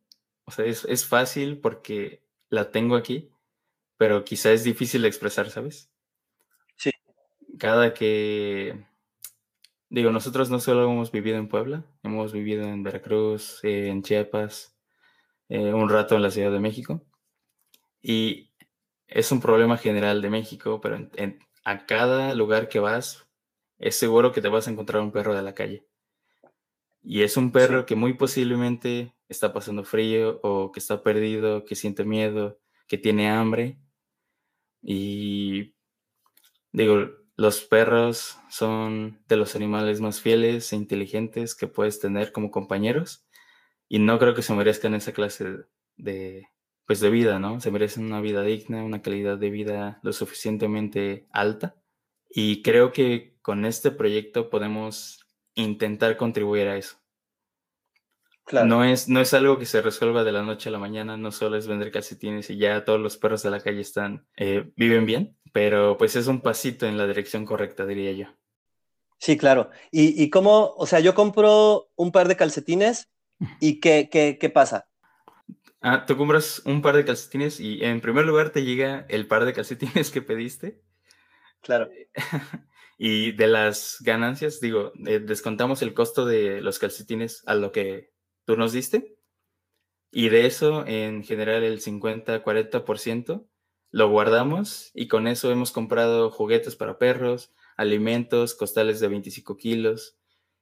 o 0.44 0.50
sea, 0.50 0.64
es, 0.64 0.84
es 0.86 1.06
fácil 1.06 1.58
porque 1.58 2.22
la 2.48 2.70
tengo 2.70 2.96
aquí, 2.96 3.30
pero 3.96 4.24
quizá 4.24 4.52
es 4.52 4.64
difícil 4.64 5.02
de 5.02 5.08
expresar, 5.08 5.50
¿sabes? 5.50 5.90
Sí. 6.76 6.90
Cada 7.58 7.92
que, 7.92 8.86
digo, 9.90 10.10
nosotros 10.10 10.50
no 10.50 10.60
solo 10.60 10.84
hemos 10.90 11.12
vivido 11.12 11.36
en 11.36 11.48
Puebla, 11.48 11.84
hemos 12.02 12.32
vivido 12.32 12.64
en 12.64 12.82
Veracruz, 12.82 13.60
en 13.64 14.02
Chiapas, 14.02 14.76
eh, 15.48 15.74
un 15.74 15.88
rato 15.90 16.16
en 16.16 16.22
la 16.22 16.30
Ciudad 16.30 16.52
de 16.52 16.60
México, 16.60 17.04
y 18.00 18.50
es 19.08 19.32
un 19.32 19.40
problema 19.40 19.76
general 19.76 20.22
de 20.22 20.30
México, 20.30 20.80
pero 20.80 21.10
a 21.64 21.86
cada 21.86 22.34
lugar 22.34 22.68
que 22.68 22.78
vas, 22.78 23.26
es 23.78 23.96
seguro 23.96 24.32
que 24.32 24.40
te 24.40 24.48
vas 24.48 24.68
a 24.68 24.70
encontrar 24.70 25.02
un 25.02 25.12
perro 25.12 25.34
de 25.34 25.42
la 25.42 25.54
calle. 25.54 25.86
Y 27.02 27.22
es 27.22 27.36
un 27.36 27.50
perro 27.50 27.86
que 27.86 27.96
muy 27.96 28.14
posiblemente 28.14 29.14
está 29.28 29.52
pasando 29.52 29.84
frío 29.84 30.38
o 30.42 30.70
que 30.70 30.80
está 30.80 31.02
perdido, 31.02 31.64
que 31.64 31.74
siente 31.74 32.04
miedo, 32.04 32.60
que 32.86 32.98
tiene 32.98 33.30
hambre. 33.30 33.78
Y 34.82 35.74
digo, 36.72 37.10
los 37.40 37.62
perros 37.62 38.36
son 38.50 39.18
de 39.26 39.36
los 39.38 39.56
animales 39.56 40.02
más 40.02 40.20
fieles 40.20 40.74
e 40.74 40.76
inteligentes 40.76 41.54
que 41.54 41.68
puedes 41.68 41.98
tener 41.98 42.32
como 42.32 42.50
compañeros. 42.50 43.24
Y 43.88 43.98
no 43.98 44.18
creo 44.18 44.34
que 44.34 44.42
se 44.42 44.52
merezcan 44.52 44.92
esa 44.92 45.14
clase 45.14 45.46
de, 45.96 46.48
pues 46.84 47.00
de 47.00 47.08
vida, 47.08 47.38
¿no? 47.38 47.58
Se 47.62 47.70
merecen 47.70 48.04
una 48.04 48.20
vida 48.20 48.42
digna, 48.42 48.84
una 48.84 49.00
calidad 49.00 49.38
de 49.38 49.48
vida 49.48 50.00
lo 50.02 50.12
suficientemente 50.12 51.28
alta. 51.32 51.76
Y 52.28 52.60
creo 52.60 52.92
que 52.92 53.38
con 53.40 53.64
este 53.64 53.90
proyecto 53.90 54.50
podemos 54.50 55.26
intentar 55.54 56.18
contribuir 56.18 56.68
a 56.68 56.76
eso. 56.76 56.99
No, 58.52 58.84
es, 58.84 59.08
no 59.08 59.20
es 59.20 59.34
algo 59.34 59.58
que 59.58 59.66
se 59.66 59.82
resuelva 59.82 60.24
de 60.24 60.32
la 60.32 60.42
noche 60.42 60.68
a 60.68 60.72
la 60.72 60.78
mañana, 60.78 61.16
no 61.16 61.32
solo 61.32 61.56
es 61.56 61.66
vender 61.66 61.90
calcetines 61.90 62.50
y 62.50 62.58
ya 62.58 62.84
todos 62.84 63.00
los 63.00 63.16
perros 63.16 63.42
de 63.42 63.50
la 63.50 63.60
calle 63.60 63.80
están, 63.80 64.26
eh, 64.36 64.70
viven 64.76 65.06
bien, 65.06 65.36
pero 65.52 65.96
pues 65.96 66.16
es 66.16 66.26
un 66.26 66.40
pasito 66.40 66.86
en 66.86 66.98
la 66.98 67.06
dirección 67.06 67.44
correcta, 67.44 67.86
diría 67.86 68.12
yo. 68.12 68.26
Sí, 69.18 69.36
claro. 69.36 69.70
¿Y, 69.90 70.22
y 70.22 70.30
cómo, 70.30 70.74
o 70.76 70.86
sea, 70.86 71.00
yo 71.00 71.14
compro 71.14 71.90
un 71.96 72.10
par 72.10 72.26
de 72.26 72.36
calcetines 72.36 73.08
y 73.60 73.78
qué, 73.78 74.08
qué, 74.10 74.38
qué 74.40 74.50
pasa? 74.50 74.88
Ah, 75.82 76.04
tú 76.06 76.16
compras 76.16 76.62
un 76.64 76.82
par 76.82 76.96
de 76.96 77.04
calcetines 77.04 77.58
y 77.60 77.84
en 77.84 78.00
primer 78.00 78.26
lugar 78.26 78.50
te 78.50 78.64
llega 78.64 79.06
el 79.08 79.26
par 79.26 79.44
de 79.44 79.52
calcetines 79.52 80.10
que 80.10 80.22
pediste. 80.22 80.82
Claro. 81.62 81.88
y 82.98 83.32
de 83.32 83.46
las 83.46 83.98
ganancias, 84.00 84.60
digo, 84.60 84.92
eh, 85.06 85.20
descontamos 85.20 85.82
el 85.82 85.94
costo 85.94 86.26
de 86.26 86.60
los 86.60 86.78
calcetines 86.78 87.42
a 87.46 87.54
lo 87.54 87.72
que 87.72 88.10
tú 88.44 88.56
nos 88.56 88.72
diste. 88.72 89.16
Y 90.10 90.28
de 90.28 90.46
eso, 90.46 90.86
en 90.86 91.22
general, 91.22 91.62
el 91.62 91.80
50-40% 91.80 93.46
lo 93.92 94.08
guardamos 94.08 94.90
y 94.94 95.08
con 95.08 95.26
eso 95.26 95.50
hemos 95.50 95.72
comprado 95.72 96.30
juguetes 96.30 96.76
para 96.76 96.98
perros, 96.98 97.52
alimentos, 97.76 98.54
costales 98.54 99.00
de 99.00 99.08
25 99.08 99.56
kilos. 99.56 100.16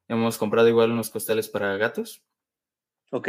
Hemos 0.07 0.38
comprado 0.38 0.69
igual 0.69 0.93
unos 0.93 1.11
costales 1.11 1.49
para 1.49 1.77
gatos. 1.77 2.23
Ok. 3.11 3.29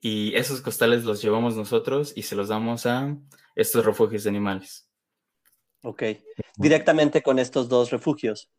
Y 0.00 0.34
esos 0.34 0.60
costales 0.60 1.04
los 1.04 1.22
llevamos 1.22 1.56
nosotros 1.56 2.12
y 2.16 2.22
se 2.22 2.34
los 2.34 2.48
damos 2.48 2.86
a 2.86 3.16
estos 3.54 3.84
refugios 3.84 4.24
de 4.24 4.30
animales. 4.30 4.90
Ok. 5.82 6.02
Directamente 6.56 7.22
con 7.22 7.38
estos 7.38 7.68
dos 7.68 7.90
refugios. 7.90 8.50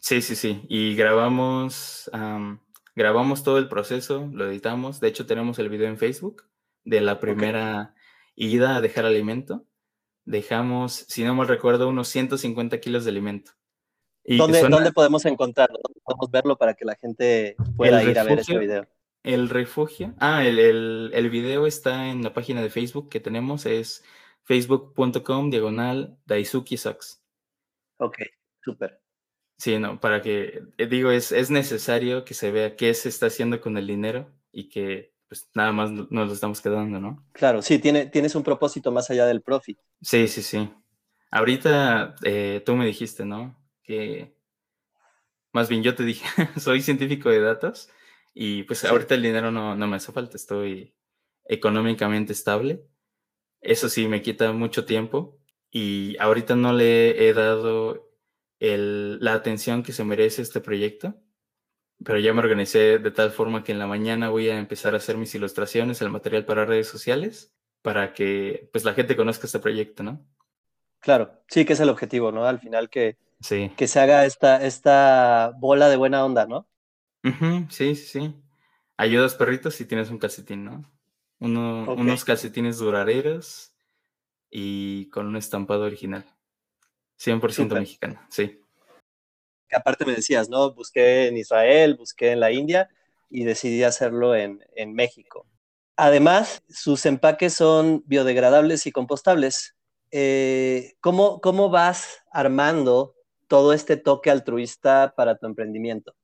Sí, 0.00 0.20
sí, 0.22 0.36
sí. 0.36 0.62
Y 0.68 0.94
grabamos 0.94 2.10
Grabamos 2.96 3.44
todo 3.44 3.58
el 3.58 3.68
proceso, 3.68 4.30
lo 4.32 4.50
editamos. 4.50 5.00
De 5.00 5.08
hecho, 5.08 5.26
tenemos 5.26 5.58
el 5.58 5.68
video 5.68 5.86
en 5.86 5.98
Facebook 5.98 6.44
de 6.82 7.02
la 7.02 7.20
primera 7.20 7.94
ida 8.34 8.74
a 8.74 8.80
dejar 8.80 9.04
alimento. 9.04 9.66
Dejamos, 10.24 11.04
si 11.06 11.22
no 11.22 11.34
mal 11.34 11.46
recuerdo, 11.46 11.90
unos 11.90 12.08
150 12.08 12.80
kilos 12.80 13.04
de 13.04 13.10
alimento. 13.10 13.52
Y 14.24 14.38
¿Dónde, 14.38 14.92
podemos 14.92 15.26
encontrarlo? 15.26 15.78
¿Dónde 15.82 16.00
podemos 16.02 16.30
verlo 16.30 16.56
para 16.56 16.72
que 16.72 16.86
la 16.86 16.96
gente 16.96 17.54
pueda 17.76 18.02
ir 18.02 18.18
a 18.18 18.24
ver 18.24 18.38
ese 18.38 18.58
video? 18.58 18.88
El 19.22 19.50
refugio. 19.50 20.14
Ah, 20.18 20.44
el, 20.46 20.58
el, 20.58 21.10
el, 21.12 21.30
video 21.30 21.66
está 21.66 22.08
en 22.08 22.22
la 22.22 22.32
página 22.32 22.62
de 22.62 22.70
Facebook 22.70 23.10
que 23.10 23.20
tenemos. 23.20 23.66
Es 23.66 24.04
facebook.com 24.44 25.50
diagonal 25.50 26.18
Daisuki 26.24 26.78
Socks. 26.78 27.22
Ok, 27.98 28.18
súper. 28.62 29.05
Sí, 29.58 29.78
no, 29.78 30.00
para 30.00 30.20
que, 30.20 30.62
eh, 30.76 30.86
digo, 30.86 31.10
es, 31.10 31.32
es 31.32 31.50
necesario 31.50 32.24
que 32.24 32.34
se 32.34 32.50
vea 32.50 32.76
qué 32.76 32.92
se 32.94 33.08
está 33.08 33.26
haciendo 33.26 33.60
con 33.60 33.76
el 33.78 33.86
dinero 33.86 34.30
y 34.52 34.68
que 34.68 35.14
pues 35.28 35.50
nada 35.54 35.72
más 35.72 35.90
nos 35.90 36.08
lo 36.10 36.32
estamos 36.32 36.60
quedando, 36.60 37.00
¿no? 37.00 37.26
Claro, 37.32 37.62
sí, 37.62 37.78
tiene, 37.78 38.06
tienes 38.06 38.34
un 38.34 38.44
propósito 38.44 38.92
más 38.92 39.10
allá 39.10 39.26
del 39.26 39.42
profit. 39.42 39.78
Sí, 40.00 40.28
sí, 40.28 40.42
sí. 40.42 40.70
Ahorita 41.30 42.14
eh, 42.22 42.62
tú 42.64 42.76
me 42.76 42.86
dijiste, 42.86 43.24
¿no? 43.24 43.56
Que 43.82 44.36
más 45.52 45.68
bien 45.68 45.82
yo 45.82 45.94
te 45.94 46.04
dije, 46.04 46.26
soy 46.60 46.80
científico 46.80 47.30
de 47.30 47.40
datos 47.40 47.90
y 48.34 48.64
pues 48.64 48.84
ahorita 48.84 49.14
el 49.14 49.22
dinero 49.22 49.50
no, 49.50 49.74
no 49.74 49.86
me 49.86 49.96
hace 49.96 50.12
falta, 50.12 50.36
estoy 50.36 50.94
económicamente 51.46 52.32
estable. 52.32 52.86
Eso 53.60 53.88
sí, 53.88 54.06
me 54.06 54.22
quita 54.22 54.52
mucho 54.52 54.84
tiempo 54.84 55.38
y 55.70 56.16
ahorita 56.18 56.54
no 56.54 56.72
le 56.72 57.28
he 57.28 57.32
dado 57.32 58.05
la 58.60 59.34
atención 59.34 59.82
que 59.82 59.92
se 59.92 60.04
merece 60.04 60.42
este 60.42 60.60
proyecto, 60.60 61.14
pero 62.04 62.18
ya 62.18 62.32
me 62.32 62.40
organicé 62.40 62.98
de 62.98 63.10
tal 63.10 63.30
forma 63.30 63.64
que 63.64 63.72
en 63.72 63.78
la 63.78 63.86
mañana 63.86 64.28
voy 64.28 64.48
a 64.48 64.58
empezar 64.58 64.94
a 64.94 64.98
hacer 64.98 65.16
mis 65.16 65.34
ilustraciones, 65.34 66.00
el 66.02 66.10
material 66.10 66.44
para 66.44 66.64
redes 66.64 66.88
sociales, 66.88 67.54
para 67.82 68.12
que 68.12 68.68
pues 68.72 68.84
la 68.84 68.94
gente 68.94 69.16
conozca 69.16 69.46
este 69.46 69.58
proyecto, 69.58 70.02
¿no? 70.02 70.26
Claro, 71.00 71.42
sí 71.48 71.64
que 71.64 71.74
es 71.74 71.80
el 71.80 71.88
objetivo, 71.88 72.32
¿no? 72.32 72.44
Al 72.44 72.58
final 72.58 72.90
que, 72.90 73.16
sí. 73.40 73.70
que 73.76 73.86
se 73.86 74.00
haga 74.00 74.24
esta, 74.24 74.64
esta 74.64 75.52
bola 75.58 75.88
de 75.88 75.96
buena 75.96 76.24
onda, 76.24 76.46
¿no? 76.46 76.68
sí, 77.70 77.94
sí, 77.94 77.96
sí. 77.96 78.34
Ayudas 78.96 79.34
perritos 79.34 79.74
si 79.74 79.84
tienes 79.84 80.10
un 80.10 80.18
calcetín, 80.18 80.64
¿no? 80.64 80.90
Unos 81.38 82.24
calcetines 82.24 82.78
duraderos 82.78 83.74
y 84.50 85.10
con 85.10 85.26
un 85.26 85.36
estampado 85.36 85.84
original. 85.84 86.24
100% 87.18 87.74
mexicana, 87.74 88.26
sí. 88.30 88.60
Aparte 89.72 90.04
me 90.04 90.14
decías, 90.14 90.48
¿no? 90.48 90.72
Busqué 90.72 91.26
en 91.26 91.36
Israel, 91.36 91.96
busqué 91.96 92.32
en 92.32 92.40
la 92.40 92.52
India 92.52 92.88
y 93.30 93.44
decidí 93.44 93.82
hacerlo 93.82 94.34
en, 94.36 94.60
México. 94.94 95.46
Además, 95.96 96.62
sus 96.68 97.04
empaques 97.06 97.54
son 97.54 98.04
biodegradables 98.06 98.86
y 98.86 98.92
compostables. 98.92 99.74
Eh, 100.10 100.94
¿cómo, 101.00 101.40
¿Cómo 101.40 101.70
vas 101.70 102.22
armando 102.30 103.14
todo 103.48 103.72
este 103.72 103.96
toque 103.96 104.30
altruista 104.30 105.14
para 105.16 105.36
tu 105.36 105.46
emprendimiento? 105.46 106.14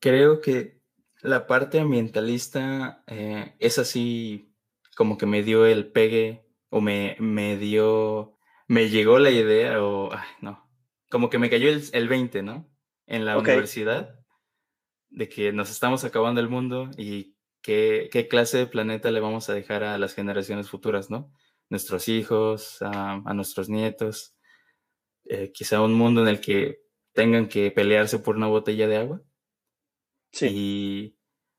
Creo 0.00 0.40
que 0.40 0.80
la 1.20 1.46
parte 1.46 1.78
ambientalista 1.78 3.02
eh, 3.06 3.54
es 3.58 3.78
así 3.78 4.52
como 4.96 5.18
que 5.18 5.26
me 5.26 5.42
dio 5.42 5.66
el 5.66 5.92
pegue 5.92 6.46
o 6.70 6.80
me, 6.80 7.16
me 7.18 7.56
dio 7.56 8.35
me 8.66 8.88
llegó 8.88 9.18
la 9.18 9.30
idea, 9.30 9.82
o, 9.82 10.10
no, 10.40 10.68
como 11.10 11.30
que 11.30 11.38
me 11.38 11.50
cayó 11.50 11.68
el, 11.68 11.82
el 11.92 12.08
20, 12.08 12.42
¿no? 12.42 12.68
En 13.06 13.24
la 13.24 13.38
universidad, 13.38 14.18
de 15.10 15.28
que 15.28 15.52
nos 15.52 15.70
estamos 15.70 16.04
acabando 16.04 16.40
el 16.40 16.48
mundo 16.48 16.90
y 16.96 17.36
qué, 17.62 18.08
qué, 18.10 18.28
clase 18.28 18.58
de 18.58 18.66
planeta 18.66 19.10
le 19.10 19.20
vamos 19.20 19.48
a 19.48 19.54
dejar 19.54 19.84
a 19.84 19.98
las 19.98 20.14
generaciones 20.14 20.68
futuras, 20.68 21.10
¿no? 21.10 21.32
Nuestros 21.68 22.08
hijos, 22.08 22.78
a, 22.82 23.20
nuestros 23.34 23.68
nietos, 23.68 24.36
eh, 25.24 25.52
quizá 25.52 25.80
un 25.80 25.94
mundo 25.94 26.22
en 26.22 26.28
el 26.28 26.40
que 26.40 26.80
tengan 27.12 27.48
que 27.48 27.70
pelearse 27.70 28.18
por 28.18 28.36
una 28.36 28.46
botella 28.46 28.86
de 28.86 28.96
agua. 28.96 29.22
Sí. 30.32 30.48
Y 30.50 31.18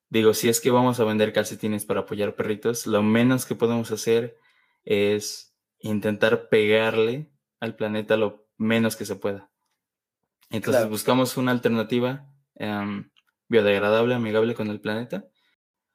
digo, 0.10 0.34
si 0.34 0.50
es 0.50 0.62
que 0.62 0.72
vamos 0.72 1.00
a 1.00 1.04
vender 1.04 1.34
calcetines 1.34 1.86
para 1.86 2.02
apoyar 2.02 2.36
perritos, 2.36 2.88
lo 2.88 3.02
menos 3.02 3.46
que 3.46 3.56
podemos 3.56 3.92
hacer 3.92 4.38
es 4.86 5.47
intentar 5.80 6.50
pegarle 6.50 7.32
al 7.60 7.76
planeta 7.76 8.18
lo 8.18 8.48
menos 8.58 8.96
que 8.96 9.06
se 9.06 9.16
pueda. 9.16 9.52
Entonces 10.50 10.90
buscamos 10.90 11.38
una 11.38 11.52
alternativa 11.52 12.32
em, 12.56 13.10
biodegradable, 13.48 14.16
amigable 14.16 14.56
con 14.56 14.70
el 14.70 14.80
planeta. 14.80 15.28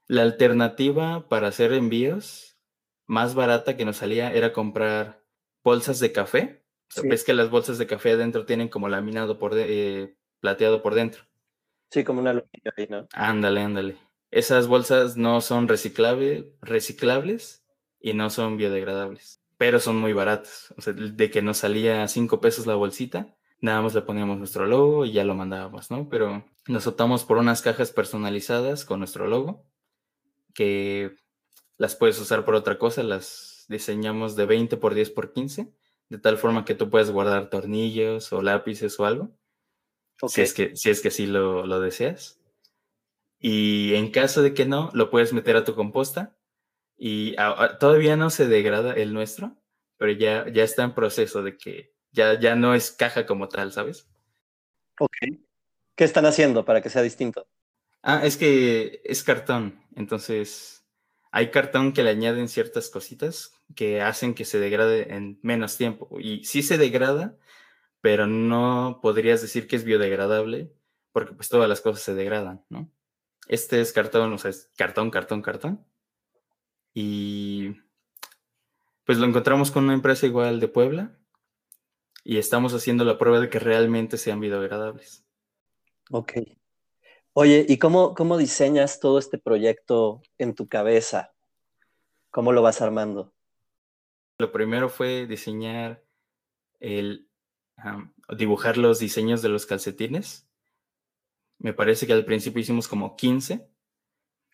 La 0.07 0.23
alternativa 0.23 1.29
para 1.29 1.49
hacer 1.49 1.73
envíos 1.73 2.59
más 3.07 3.35
barata 3.35 3.77
que 3.77 3.85
nos 3.85 3.97
salía 3.97 4.33
era 4.33 4.53
comprar 4.53 5.25
bolsas 5.65 6.01
de 6.01 6.13
café. 6.13 6.65
Ves 7.03 7.25
que 7.25 7.33
las 7.33 7.49
bolsas 7.49 7.79
de 7.79 7.87
café 7.87 8.13
adentro 8.13 8.45
tienen 8.45 8.69
como 8.69 8.89
laminado 8.89 9.39
por 9.39 9.53
eh, 9.57 10.15
plateado 10.41 10.83
por 10.83 10.95
dentro. 10.95 11.25
Sí, 11.91 12.05
como 12.05 12.21
una 12.21 12.31
aluminio 12.31 12.73
ahí, 12.77 12.87
¿no? 12.89 13.09
Ándale, 13.13 13.63
ándale. 13.63 13.97
Esas 14.31 14.67
bolsas 14.67 15.17
no 15.17 15.41
son 15.41 15.69
reciclables 15.69 17.65
y 18.01 18.13
no 18.13 18.29
son 18.31 18.57
biodegradables 18.57 19.42
pero 19.63 19.79
son 19.79 19.99
muy 19.99 20.13
baratas. 20.13 20.75
O 20.77 20.83
sea, 20.83 20.93
de 20.93 21.31
que 21.31 21.41
nos 21.41 21.59
salía 21.59 22.09
cinco 22.09 22.41
pesos 22.41 22.67
la 22.67 22.75
bolsita, 22.75 23.33
nada 23.61 23.81
más 23.81 23.95
le 23.95 24.03
poníamos 24.03 24.37
nuestro 24.37 24.67
logo 24.67 25.05
y 25.05 25.13
ya 25.13 25.23
lo 25.23 25.37
mandábamos, 25.37 25.89
¿no? 25.89 26.09
Pero 26.09 26.45
nos 26.67 26.89
optamos 26.89 27.23
por 27.23 27.37
unas 27.39 27.63
cajas 27.63 27.93
personalizadas 27.93 28.85
con 28.85 28.99
nuestro 28.99 29.29
logo, 29.29 29.65
que 30.53 31.15
las 31.77 31.95
puedes 31.95 32.19
usar 32.19 32.45
por 32.45 32.57
otra 32.57 32.77
cosa, 32.77 33.05
las 33.05 33.65
diseñamos 33.69 34.35
de 34.35 34.47
20 34.47 34.79
por 34.79 34.95
10 34.95 35.11
por 35.11 35.33
15, 35.33 35.73
de 36.09 36.19
tal 36.19 36.39
forma 36.39 36.65
que 36.65 36.75
tú 36.75 36.91
puedes 36.91 37.13
guardar 37.13 37.49
tornillos 37.49 38.33
o 38.33 38.43
lápices 38.43 38.99
o 38.99 39.07
algo, 39.07 39.31
si, 40.27 40.41
es 40.41 40.55
que, 40.55 40.75
si 40.75 40.91
es 40.91 41.01
que 41.01 41.13
sí 41.13 41.29
lo, 41.29 41.67
lo 41.67 41.79
deseas. 41.79 42.41
Y 43.39 43.95
en 43.95 44.11
caso 44.11 44.43
de 44.43 44.55
que 44.55 44.67
no, 44.67 44.91
lo 44.93 45.09
puedes 45.09 45.33
meter 45.33 45.55
a 45.55 45.63
tu 45.63 45.77
composta 45.77 46.37
y 46.97 47.37
todavía 47.81 48.17
no 48.17 48.31
se 48.31 48.47
degrada 48.47 48.95
el 48.95 49.13
nuestro, 49.13 49.57
pero 49.97 50.13
ya, 50.13 50.49
ya 50.49 50.65
está 50.65 50.85
en 50.85 50.95
proceso 50.95 51.43
de 51.43 51.57
que 51.57 51.93
ya, 52.13 52.39
ya 52.39 52.55
no 52.55 52.75
es 52.75 52.91
caja 52.91 53.27
como 53.27 53.49
tal, 53.49 53.73
¿sabes? 53.73 54.09
Ok. 54.99 55.17
¿Qué 55.95 56.05
están 56.05 56.27
haciendo 56.27 56.65
para 56.65 56.81
que 56.81 56.91
sea 56.91 57.03
distinto? 57.03 57.47
Ah, 58.03 58.23
es 58.25 58.37
que 58.37 59.01
es 59.05 59.23
cartón, 59.23 59.81
entonces 59.95 60.83
hay 61.31 61.51
cartón 61.51 61.93
que 61.93 62.03
le 62.03 62.11
añaden 62.11 62.49
ciertas 62.49 62.91
cositas 62.91 63.53
que 63.75 64.03
hacen 64.03 64.35
que 64.35 64.45
se 64.45 64.59
degrade 64.59 65.15
en 65.15 65.39
menos 65.43 65.79
tiempo. 65.79 66.21
Y 66.21 66.45
sí 66.45 66.63
se 66.63 66.77
degrada, 66.77 67.37
pero 68.03 68.27
no 68.27 69.01
podrías 69.03 69.41
decir 69.41 69.67
que 69.67 69.77
es 69.77 69.85
biodegradable, 69.85 70.73
porque 71.13 71.33
pues 71.33 71.49
todas 71.49 71.69
las 71.69 71.81
cosas 71.81 72.03
se 72.03 72.15
degradan, 72.15 72.65
¿no? 72.69 72.91
Este 73.49 73.81
es 73.81 73.93
cartón, 73.93 74.33
o 74.33 74.39
sea, 74.39 74.51
es 74.51 74.71
cartón, 74.77 75.11
cartón, 75.11 75.41
cartón. 75.41 75.85
Y 76.95 77.77
pues 79.05 79.19
lo 79.19 79.27
encontramos 79.27 79.71
con 79.71 79.85
una 79.85 79.95
empresa 79.95 80.27
igual 80.27 80.61
de 80.61 80.69
Puebla 80.69 81.19
y 82.25 82.39
estamos 82.39 82.75
haciendo 82.75 83.05
la 83.05 83.19
prueba 83.19 83.41
de 83.41 83.49
que 83.49 83.59
realmente 83.59 84.17
sean 84.19 84.41
biodegradables. 84.41 85.25
Ok. 86.11 86.33
Oye, 87.33 87.65
¿y 87.69 87.79
cómo, 87.79 88.15
cómo 88.15 88.37
diseñas 88.37 89.01
todo 89.01 89.19
este 89.19 89.39
proyecto 89.39 90.23
en 90.39 90.55
tu 90.55 90.69
cabeza? 90.69 91.33
¿Cómo 92.31 92.53
lo 92.53 92.63
vas 92.63 92.83
armando? 92.83 93.33
Lo 94.39 94.53
primero 94.53 94.89
fue 94.89 95.27
diseñar 95.27 96.05
el 96.81 97.29
dibujar 98.37 98.77
los 98.77 98.99
diseños 98.99 99.43
de 99.43 99.49
los 99.49 99.67
calcetines. 99.67 100.47
Me 101.59 101.73
parece 101.73 102.07
que 102.07 102.13
al 102.13 102.25
principio 102.25 102.61
hicimos 102.61 102.89
como 102.89 103.17
15. 103.17 103.69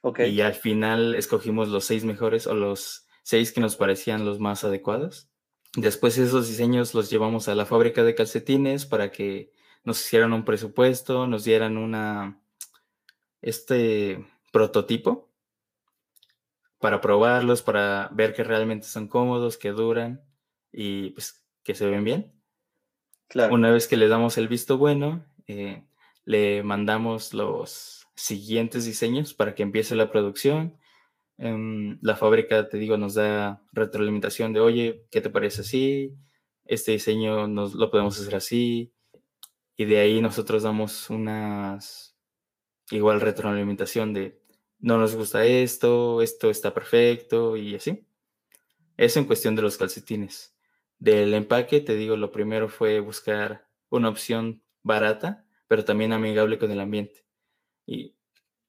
Okay. 0.09 0.31
Y 0.31 0.41
al 0.41 0.55
final 0.55 1.15
escogimos 1.15 1.69
los 1.69 1.85
seis 1.85 2.05
mejores 2.05 2.47
o 2.47 2.55
los 2.55 3.07
seis 3.23 3.53
que 3.53 3.61
nos 3.61 3.77
parecían 3.77 4.25
los 4.25 4.41
más 4.41 4.65
adecuados. 4.65 5.29
Después 5.75 6.17
esos 6.17 6.49
diseños 6.49 6.95
los 6.95 7.11
llevamos 7.11 7.49
a 7.49 7.55
la 7.55 7.67
fábrica 7.67 8.03
de 8.03 8.15
calcetines 8.15 8.87
para 8.87 9.11
que 9.11 9.53
nos 9.85 10.01
hicieran 10.01 10.33
un 10.33 10.45
presupuesto, 10.45 11.27
nos 11.27 11.45
dieran 11.45 11.77
una 11.77 12.41
este 13.43 14.25
prototipo 14.51 15.31
para 16.79 17.01
probarlos, 17.01 17.63
para 17.63 18.09
ver 18.13 18.35
que 18.35 18.45
realmente 18.45 18.87
son 18.87 19.09
cómodos, 19.09 19.59
que 19.59 19.71
duran 19.73 20.23
y 20.73 21.11
pues 21.11 21.45
que 21.63 21.75
se 21.75 21.87
ven 21.87 22.05
bien. 22.05 22.33
Una 23.51 23.71
vez 23.71 23.89
que 23.89 23.99
le 23.99 24.09
damos 24.09 24.39
el 24.39 24.49
visto 24.49 24.79
bueno, 24.79 25.25
eh, 25.47 25.85
le 26.25 26.63
mandamos 26.63 27.35
los 27.35 27.98
siguientes 28.19 28.85
diseños 28.85 29.35
para 29.35 29.55
que 29.55 29.63
empiece 29.63 29.95
la 29.95 30.11
producción 30.11 30.79
Em, 31.39 31.99
la 32.03 32.17
fábrica, 32.17 32.69
te 32.69 32.79
digo, 32.79 32.97
nos 32.97 33.15
da 33.15 33.63
retroalimentación 33.73 34.53
de, 34.53 34.61
oye, 34.61 35.07
¿qué 35.11 35.21
te 35.21 35.31
parece 35.31 35.61
así? 35.63 36.17
Este 36.65 36.93
diseño 36.93 37.47
nos, 37.47 37.75
lo 37.75 37.91
podemos 37.91 38.21
hacer 38.21 38.35
así. 38.37 38.93
Y 39.77 39.85
de 39.87 39.99
ahí 40.01 40.21
nosotros 40.21 40.65
damos 40.65 41.11
unas 41.11 42.17
igual 42.91 43.21
retroalimentación 43.21 44.15
de, 44.15 44.41
no 44.81 44.99
nos 44.99 45.15
gusta 45.17 45.45
esto, 45.47 46.23
esto 46.23 46.51
está 46.51 46.75
perfecto 46.75 47.57
y 47.57 47.77
así. 47.77 48.07
Eso 48.97 49.21
en 49.21 49.27
cuestión 49.27 49.55
de 49.57 49.63
los 49.63 49.77
calcetines. 49.79 50.57
Del 50.99 51.35
empaque, 51.35 51.81
te 51.81 51.95
digo, 51.97 52.17
lo 52.17 52.33
primero 52.33 52.69
fue 52.69 53.01
buscar 53.01 53.69
una 53.91 54.09
opción 54.09 54.63
barata, 54.83 55.47
pero 55.69 55.85
también 55.85 56.13
amigable 56.13 56.59
con 56.59 56.73
el 56.73 56.81
ambiente. 56.81 57.28
Y 57.89 58.15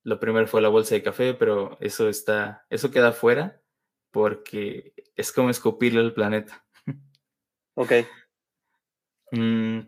lo 0.03 0.17
primero 0.17 0.47
fue 0.47 0.61
la 0.61 0.69
bolsa 0.69 0.95
de 0.95 1.03
café, 1.03 1.33
pero 1.33 1.77
eso 1.81 2.07
está, 2.07 2.65
eso 2.69 2.89
queda 2.89 3.11
fuera 3.11 3.61
porque 4.11 4.93
es 5.15 5.33
como 5.33 5.49
escupirle 5.49 5.99
al 5.99 6.13
planeta. 6.13 6.65
Ok. 7.75 7.91
Mm, 9.31 9.81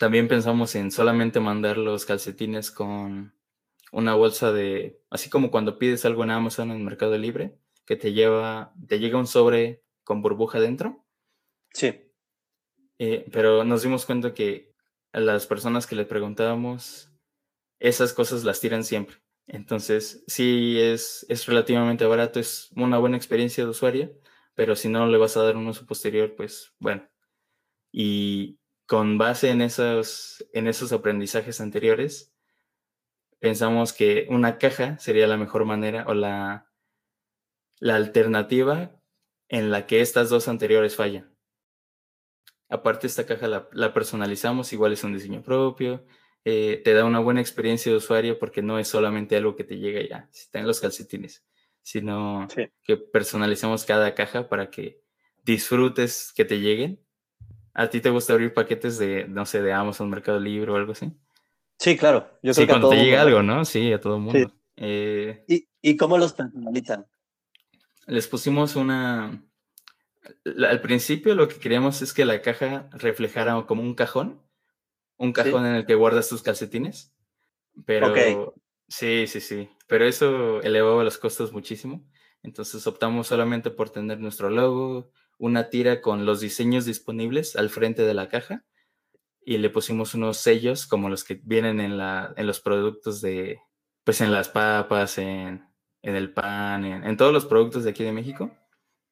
también 0.00 0.26
pensamos 0.26 0.74
en 0.74 0.90
solamente 0.90 1.38
mandar 1.38 1.78
los 1.78 2.04
calcetines 2.04 2.72
con 2.72 3.32
una 3.92 4.16
bolsa 4.16 4.50
de, 4.50 5.00
así 5.08 5.30
como 5.30 5.52
cuando 5.52 5.78
pides 5.78 6.04
algo 6.04 6.24
en 6.24 6.30
Amazon 6.30 6.72
en 6.72 6.84
Mercado 6.84 7.16
Libre, 7.16 7.56
que 7.86 7.94
te 7.94 8.12
lleva, 8.12 8.74
te 8.88 8.98
llega 8.98 9.20
un 9.20 9.28
sobre 9.28 9.84
con 10.02 10.20
burbuja 10.20 10.58
dentro. 10.58 11.04
Sí. 11.70 12.10
Eh, 12.98 13.24
pero 13.30 13.62
nos 13.62 13.84
dimos 13.84 14.04
cuenta 14.04 14.34
que 14.34 14.74
a 15.12 15.20
las 15.20 15.46
personas 15.46 15.86
que 15.86 15.94
les 15.94 16.08
preguntábamos, 16.08 17.11
esas 17.82 18.12
cosas 18.12 18.44
las 18.44 18.60
tiran 18.60 18.84
siempre. 18.84 19.16
Entonces, 19.48 20.22
sí 20.28 20.78
es, 20.80 21.26
es 21.28 21.46
relativamente 21.46 22.06
barato, 22.06 22.38
es 22.38 22.70
una 22.76 22.98
buena 22.98 23.16
experiencia 23.16 23.64
de 23.64 23.70
usuario, 23.70 24.18
pero 24.54 24.76
si 24.76 24.88
no 24.88 25.06
le 25.08 25.18
vas 25.18 25.36
a 25.36 25.42
dar 25.42 25.56
un 25.56 25.66
uso 25.66 25.84
posterior, 25.84 26.34
pues 26.36 26.72
bueno. 26.78 27.08
Y 27.90 28.60
con 28.86 29.18
base 29.18 29.50
en 29.50 29.62
esos, 29.62 30.46
en 30.52 30.68
esos 30.68 30.92
aprendizajes 30.92 31.60
anteriores, 31.60 32.32
pensamos 33.40 33.92
que 33.92 34.26
una 34.30 34.58
caja 34.58 34.96
sería 34.98 35.26
la 35.26 35.36
mejor 35.36 35.64
manera 35.64 36.04
o 36.06 36.14
la, 36.14 36.70
la 37.80 37.96
alternativa 37.96 38.92
en 39.48 39.72
la 39.72 39.86
que 39.88 40.00
estas 40.02 40.30
dos 40.30 40.46
anteriores 40.46 40.94
fallan. 40.94 41.36
Aparte, 42.68 43.08
esta 43.08 43.26
caja 43.26 43.48
la, 43.48 43.68
la 43.72 43.92
personalizamos, 43.92 44.72
igual 44.72 44.92
es 44.92 45.02
un 45.02 45.14
diseño 45.14 45.42
propio, 45.42 46.06
eh, 46.44 46.80
te 46.84 46.92
da 46.92 47.04
una 47.04 47.20
buena 47.20 47.40
experiencia 47.40 47.92
de 47.92 47.98
usuario 47.98 48.38
porque 48.38 48.62
no 48.62 48.78
es 48.78 48.88
solamente 48.88 49.36
algo 49.36 49.54
que 49.54 49.64
te 49.64 49.78
llega 49.78 50.00
ya, 50.06 50.28
si 50.32 50.42
está 50.42 50.58
en 50.58 50.66
los 50.66 50.80
calcetines, 50.80 51.44
sino 51.82 52.48
que 52.82 52.96
personalizamos 52.96 53.84
cada 53.84 54.14
caja 54.14 54.48
para 54.48 54.70
que 54.70 55.02
disfrutes 55.44 56.32
que 56.34 56.44
te 56.44 56.60
lleguen. 56.60 57.00
¿A 57.74 57.88
ti 57.88 58.00
te 58.00 58.10
gusta 58.10 58.32
abrir 58.32 58.52
paquetes 58.52 58.98
de, 58.98 59.26
no 59.28 59.46
sé, 59.46 59.62
de 59.62 59.72
Amazon, 59.72 60.10
Mercado 60.10 60.38
Libre 60.38 60.72
o 60.72 60.76
algo 60.76 60.92
así? 60.92 61.12
Sí, 61.78 61.96
claro. 61.96 62.38
Yo 62.42 62.52
sí, 62.54 62.66
cuando 62.66 62.90
te 62.90 62.96
llega 62.96 63.22
algo, 63.22 63.42
¿no? 63.42 63.64
Sí, 63.64 63.92
a 63.92 64.00
todo 64.00 64.16
el 64.16 64.22
mundo. 64.22 64.52
Eh, 64.76 65.44
¿Y, 65.48 65.68
¿Y 65.80 65.96
cómo 65.96 66.18
los 66.18 66.32
personalizan? 66.32 67.06
Les 68.06 68.26
pusimos 68.26 68.76
una... 68.76 69.42
Al 70.44 70.80
principio 70.80 71.34
lo 71.34 71.48
que 71.48 71.56
queríamos 71.56 72.02
es 72.02 72.12
que 72.12 72.24
la 72.24 72.42
caja 72.42 72.88
reflejara 72.92 73.64
como 73.66 73.82
un 73.82 73.94
cajón 73.94 74.40
un 75.22 75.32
cajón 75.32 75.66
en 75.66 75.76
el 75.76 75.86
que 75.86 75.94
guardas 75.94 76.28
tus 76.28 76.42
calcetines. 76.42 77.14
Pero 77.86 78.54
sí, 78.88 79.26
sí, 79.28 79.40
sí. 79.40 79.70
Pero 79.86 80.04
eso 80.04 80.60
elevaba 80.62 81.04
los 81.04 81.16
costos 81.16 81.52
muchísimo. 81.52 82.04
Entonces 82.42 82.84
optamos 82.88 83.28
solamente 83.28 83.70
por 83.70 83.90
tener 83.90 84.18
nuestro 84.18 84.50
logo, 84.50 85.12
una 85.38 85.70
tira 85.70 86.00
con 86.00 86.26
los 86.26 86.40
diseños 86.40 86.84
disponibles 86.86 87.54
al 87.54 87.70
frente 87.70 88.02
de 88.02 88.14
la 88.14 88.28
caja 88.28 88.64
y 89.44 89.58
le 89.58 89.70
pusimos 89.70 90.14
unos 90.14 90.38
sellos 90.38 90.86
como 90.86 91.08
los 91.08 91.22
que 91.22 91.40
vienen 91.44 91.80
en, 91.80 91.98
la, 91.98 92.34
en 92.36 92.48
los 92.48 92.60
productos 92.60 93.20
de, 93.20 93.60
pues 94.02 94.20
en 94.20 94.32
las 94.32 94.48
papas, 94.48 95.18
en, 95.18 95.64
en 96.02 96.16
el 96.16 96.32
pan, 96.32 96.84
en, 96.84 97.04
en, 97.04 97.16
todos 97.16 97.32
los 97.32 97.46
productos 97.46 97.84
de 97.84 97.90
aquí 97.90 98.02
de 98.02 98.12
México. 98.12 98.50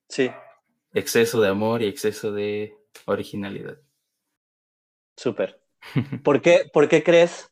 Sí. 0.09 0.29
Exceso 0.93 1.41
de 1.41 1.49
amor 1.49 1.83
y 1.83 1.87
exceso 1.87 2.33
de 2.33 2.77
originalidad. 3.07 3.79
Súper. 5.17 5.60
¿Por 6.25 6.43
qué, 6.43 6.71
¿Por 6.73 6.89
qué 6.89 7.03
crees 7.03 7.51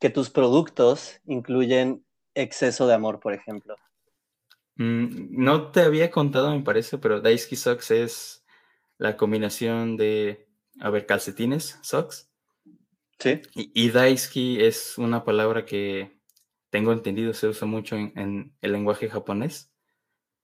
que 0.00 0.10
tus 0.10 0.30
productos 0.30 1.20
incluyen 1.26 2.04
exceso 2.34 2.86
de 2.86 2.94
amor, 2.94 3.20
por 3.20 3.34
ejemplo? 3.34 3.76
Mm, 4.76 5.42
no 5.42 5.70
te 5.70 5.80
había 5.80 6.10
contado, 6.10 6.54
me 6.54 6.62
parece, 6.62 6.98
pero 6.98 7.20
Daisuke 7.20 7.56
Socks 7.56 7.90
es 7.90 8.44
la 8.96 9.16
combinación 9.16 9.96
de, 9.96 10.48
a 10.80 10.90
ver, 10.90 11.06
calcetines, 11.06 11.78
socks. 11.82 12.30
Sí. 13.18 13.40
Y, 13.54 13.72
y 13.74 13.90
Daisuke 13.90 14.66
es 14.66 14.98
una 14.98 15.24
palabra 15.24 15.64
que 15.64 16.18
tengo 16.70 16.92
entendido 16.92 17.32
se 17.32 17.48
usa 17.48 17.66
mucho 17.66 17.96
en, 17.96 18.54
el 18.60 18.72
lenguaje 18.72 19.08
japonés. 19.08 19.72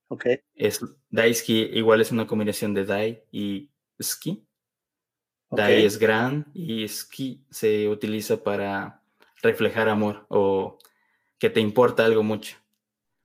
Ok. 0.08 0.26
Es, 0.54 0.80
Daisuke 1.10 1.70
igual 1.74 2.00
es 2.00 2.12
una 2.12 2.26
combinación 2.26 2.74
de 2.74 2.84
Dai 2.84 3.24
y 3.30 3.70
Ski. 4.00 4.46
Dai 5.56 5.84
es 5.84 5.98
gran 5.98 6.46
y 6.54 6.86
ski 6.88 7.44
se 7.50 7.88
utiliza 7.88 8.42
para 8.42 9.02
reflejar 9.42 9.88
amor 9.88 10.26
o 10.28 10.78
que 11.38 11.50
te 11.50 11.60
importa 11.60 12.04
algo 12.04 12.22
mucho. 12.22 12.56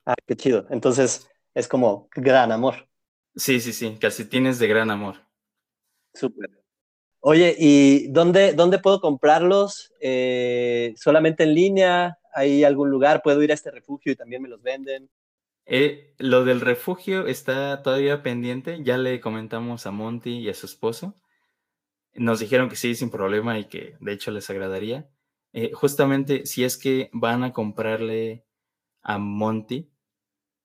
Ah, 0.06 0.16
qué 0.26 0.36
chido. 0.36 0.66
Entonces 0.70 1.30
es 1.54 1.68
como 1.68 2.10
gran 2.16 2.52
amor. 2.52 2.88
Sí, 3.36 3.60
sí, 3.62 3.74
sí, 3.74 3.98
calcetines 4.00 4.60
de 4.60 4.68
gran 4.68 4.92
amor. 4.92 5.18
Súper. 6.14 6.50
Oye, 7.22 7.56
¿y 7.58 8.08
dónde, 8.12 8.54
dónde 8.54 8.80
puedo 8.80 9.02
comprarlos? 9.02 9.94
Eh, 10.00 10.94
¿Solamente 10.96 11.44
en 11.44 11.54
línea? 11.54 12.18
¿Hay 12.34 12.64
algún 12.64 12.90
lugar? 12.90 13.22
¿Puedo 13.22 13.42
ir 13.44 13.52
a 13.52 13.56
este 13.56 13.72
refugio 13.72 14.12
y 14.12 14.16
también 14.16 14.42
me 14.42 14.50
los 14.50 14.62
venden? 14.62 15.10
Eh, 15.66 16.16
lo 16.18 16.46
del 16.46 16.62
refugio 16.62 17.28
está 17.28 17.84
todavía 17.84 18.24
pendiente. 18.24 18.80
Ya 18.84 18.98
le 18.98 19.20
comentamos 19.20 19.86
a 19.86 19.92
Monty 19.92 20.40
y 20.40 20.50
a 20.50 20.54
su 20.54 20.66
esposo. 20.66 21.16
Nos 22.14 22.40
dijeron 22.40 22.70
que 22.70 22.76
sí, 22.76 22.96
sin 22.96 23.10
problema 23.10 23.58
y 23.60 23.66
que 23.66 23.96
de 24.00 24.14
hecho 24.14 24.32
les 24.32 24.50
agradaría. 24.50 25.10
Eh, 25.54 25.72
justamente 25.74 26.46
si 26.46 26.64
es 26.64 26.78
que 26.78 27.10
van 27.14 27.44
a 27.44 27.54
comprarle 27.54 28.46
a 29.02 29.18
Monty 29.18 29.90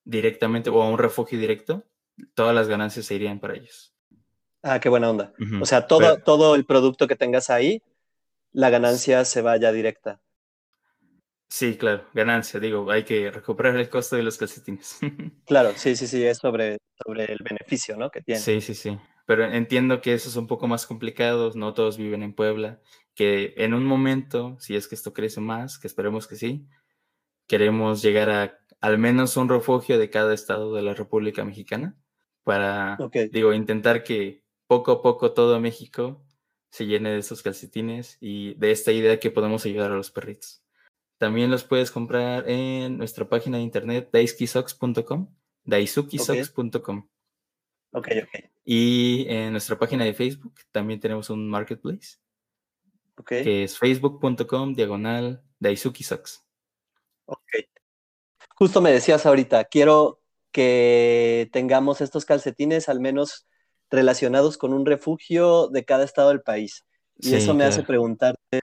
directamente 0.04 0.70
o 0.70 0.82
a 0.82 0.88
un 0.88 0.98
refugio 0.98 1.38
directo, 1.38 1.84
todas 2.34 2.54
las 2.54 2.68
ganancias 2.68 3.06
se 3.06 3.14
irían 3.14 3.40
para 3.40 3.54
ellos. 3.54 3.94
Ah, 4.62 4.80
qué 4.80 4.88
buena 4.88 5.10
onda. 5.10 5.34
O 5.60 5.66
sea, 5.66 5.86
todo, 5.86 6.18
todo 6.18 6.54
el 6.54 6.64
producto 6.64 7.06
que 7.06 7.16
tengas 7.16 7.50
ahí, 7.50 7.82
la 8.52 8.70
ganancia 8.70 9.24
se 9.24 9.42
vaya 9.42 9.72
directa. 9.72 10.20
Sí, 11.48 11.76
claro, 11.76 12.06
ganancia, 12.14 12.58
digo, 12.58 12.90
hay 12.90 13.04
que 13.04 13.30
recuperar 13.30 13.76
el 13.76 13.88
costo 13.88 14.16
de 14.16 14.22
los 14.22 14.38
calcetines. 14.38 14.98
claro, 15.46 15.72
sí, 15.76 15.94
sí, 15.94 16.06
sí, 16.06 16.24
es 16.24 16.38
sobre, 16.38 16.78
sobre 17.04 17.24
el 17.24 17.38
beneficio, 17.44 17.96
¿no? 17.96 18.10
Que 18.10 18.22
tiene. 18.22 18.40
Sí, 18.40 18.60
sí, 18.60 18.74
sí. 18.74 18.98
Pero 19.26 19.44
entiendo 19.44 20.00
que 20.00 20.14
eso 20.14 20.28
es 20.28 20.36
un 20.36 20.46
poco 20.46 20.66
más 20.66 20.86
complicado, 20.86 21.50
no 21.54 21.74
todos 21.74 21.96
viven 21.96 22.22
en 22.22 22.34
Puebla, 22.34 22.80
que 23.14 23.54
en 23.56 23.74
un 23.74 23.84
momento, 23.84 24.56
si 24.60 24.76
es 24.76 24.88
que 24.88 24.94
esto 24.94 25.12
crece 25.12 25.40
más, 25.40 25.78
que 25.78 25.86
esperemos 25.86 26.26
que 26.26 26.36
sí, 26.36 26.66
queremos 27.46 28.02
llegar 28.02 28.30
a 28.30 28.58
al 28.84 28.98
menos 28.98 29.38
un 29.38 29.48
refugio 29.48 29.98
de 29.98 30.10
cada 30.10 30.34
estado 30.34 30.74
de 30.74 30.82
la 30.82 30.92
República 30.92 31.42
Mexicana 31.42 31.96
para, 32.42 32.98
digo, 33.32 33.54
intentar 33.54 34.04
que 34.04 34.44
poco 34.66 34.92
a 34.92 35.00
poco 35.00 35.32
todo 35.32 35.58
México 35.58 36.22
se 36.70 36.84
llene 36.84 37.12
de 37.12 37.18
esos 37.20 37.42
calcetines 37.42 38.18
y 38.20 38.52
de 38.56 38.72
esta 38.72 38.92
idea 38.92 39.18
que 39.18 39.30
podemos 39.30 39.64
ayudar 39.64 39.90
a 39.90 39.96
los 39.96 40.10
perritos. 40.10 40.62
También 41.16 41.50
los 41.50 41.64
puedes 41.64 41.90
comprar 41.90 42.46
en 42.46 42.98
nuestra 42.98 43.26
página 43.26 43.56
de 43.56 43.62
internet 43.62 44.10
daisukisocks.com, 44.12 45.34
daisukisocks.com. 45.64 47.08
Ok, 47.94 48.08
ok. 48.22 48.44
Y 48.64 49.26
en 49.28 49.52
nuestra 49.52 49.78
página 49.78 50.04
de 50.04 50.14
Facebook 50.14 50.54
también 50.72 51.00
tenemos 51.00 51.30
un 51.30 51.48
marketplace. 51.48 52.18
Que 53.26 53.64
es 53.64 53.78
facebook.com 53.78 54.74
diagonal 54.74 55.42
daisukisocks. 55.60 56.44
Ok 57.26 57.40
justo 58.54 58.80
me 58.80 58.92
decías 58.92 59.26
ahorita, 59.26 59.64
quiero 59.64 60.20
que 60.52 61.48
tengamos 61.52 62.00
estos 62.00 62.24
calcetines 62.24 62.88
al 62.88 63.00
menos 63.00 63.46
relacionados 63.90 64.56
con 64.56 64.72
un 64.72 64.86
refugio 64.86 65.68
de 65.68 65.84
cada 65.84 66.04
estado 66.04 66.28
del 66.30 66.42
país. 66.42 66.84
Y 67.16 67.34
eso 67.34 67.54
me 67.54 67.64
hace 67.64 67.82
preguntarte, 67.82 68.60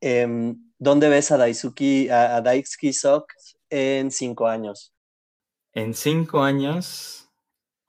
em, 0.00 0.56
¿dónde 0.78 1.08
ves 1.08 1.30
a 1.30 1.36
Daisuki, 1.36 2.08
a, 2.08 2.40
Daisuki 2.40 2.92
Socks 2.92 3.58
en 3.68 4.10
cinco 4.10 4.46
años? 4.46 4.94
En 5.72 5.92
cinco 5.92 6.42
años, 6.42 7.25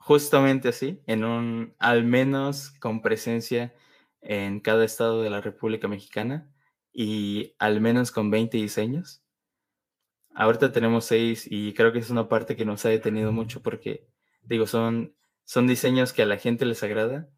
justamente 0.08 0.70
así, 0.70 1.02
en 1.06 1.26
un, 1.26 1.76
al 1.80 2.06
menos 2.06 2.72
con 2.80 3.02
presencia 3.02 3.76
en 4.22 4.62
cada 4.62 4.86
estado 4.86 5.22
de 5.22 5.30
la 5.30 5.42
República 5.42 5.90
Mexicana 5.90 6.50
y 6.94 7.56
al 7.60 7.82
menos 7.82 8.14
con 8.14 8.32
20 8.32 8.56
diseños. 8.56 9.22
Ahorita 10.34 10.72
tenemos 10.72 11.04
seis 11.04 11.46
y 11.52 11.74
creo 11.74 11.92
que 11.92 12.00
es 12.00 12.10
una 12.10 12.30
parte 12.30 12.56
que 12.56 12.64
nos 12.64 12.86
ha 12.86 12.90
detenido 12.90 13.34
mucho 13.34 13.62
porque, 13.62 14.08
digo, 14.44 14.66
son, 14.66 15.14
son 15.44 15.68
diseños 15.68 16.14
que 16.14 16.22
a 16.22 16.26
la 16.26 16.38
gente 16.38 16.66
les 16.66 16.82
agrada, 16.84 17.30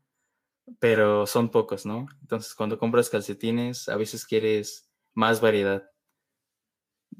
pero 0.78 1.26
son 1.26 1.50
pocos, 1.50 1.88
¿no? 1.88 2.06
Entonces, 2.22 2.54
cuando 2.54 2.78
compras 2.78 3.10
calcetines, 3.10 3.90
a 3.90 3.96
veces 3.96 4.28
quieres 4.28 4.92
más 5.16 5.42
variedad. 5.42 5.90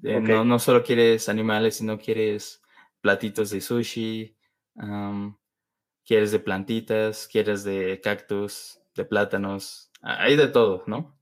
Eh, 0.04 0.20
no, 0.20 0.46
no, 0.46 0.60
solo 0.60 0.84
quieres 0.84 1.28
animales, 1.28 1.78
sino 1.78 1.98
quieres 1.98 2.62
platitos 3.02 3.50
de 3.50 3.62
sushi, 3.62 4.38
quieres 6.10 6.32
de 6.32 6.40
plantitas, 6.40 7.28
quieres 7.28 7.64
de 7.64 8.02
cactus, 8.02 8.80
de 8.96 9.06
plátanos, 9.06 9.92
hay 10.02 10.36
de 10.36 10.48
todo, 10.48 10.84
¿no? 10.88 11.16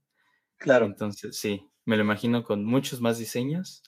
Claro. 0.56 0.86
Entonces, 0.86 1.36
sí, 1.36 1.68
me 1.84 1.98
lo 1.98 2.04
imagino 2.04 2.42
con 2.42 2.64
muchos 2.64 3.02
más 3.02 3.18
diseños 3.18 3.82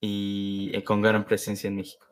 y 0.00 0.70
eh, 0.74 0.84
con 0.84 1.02
gran 1.02 1.26
presencia 1.26 1.66
en 1.66 1.74
México. 1.74 2.06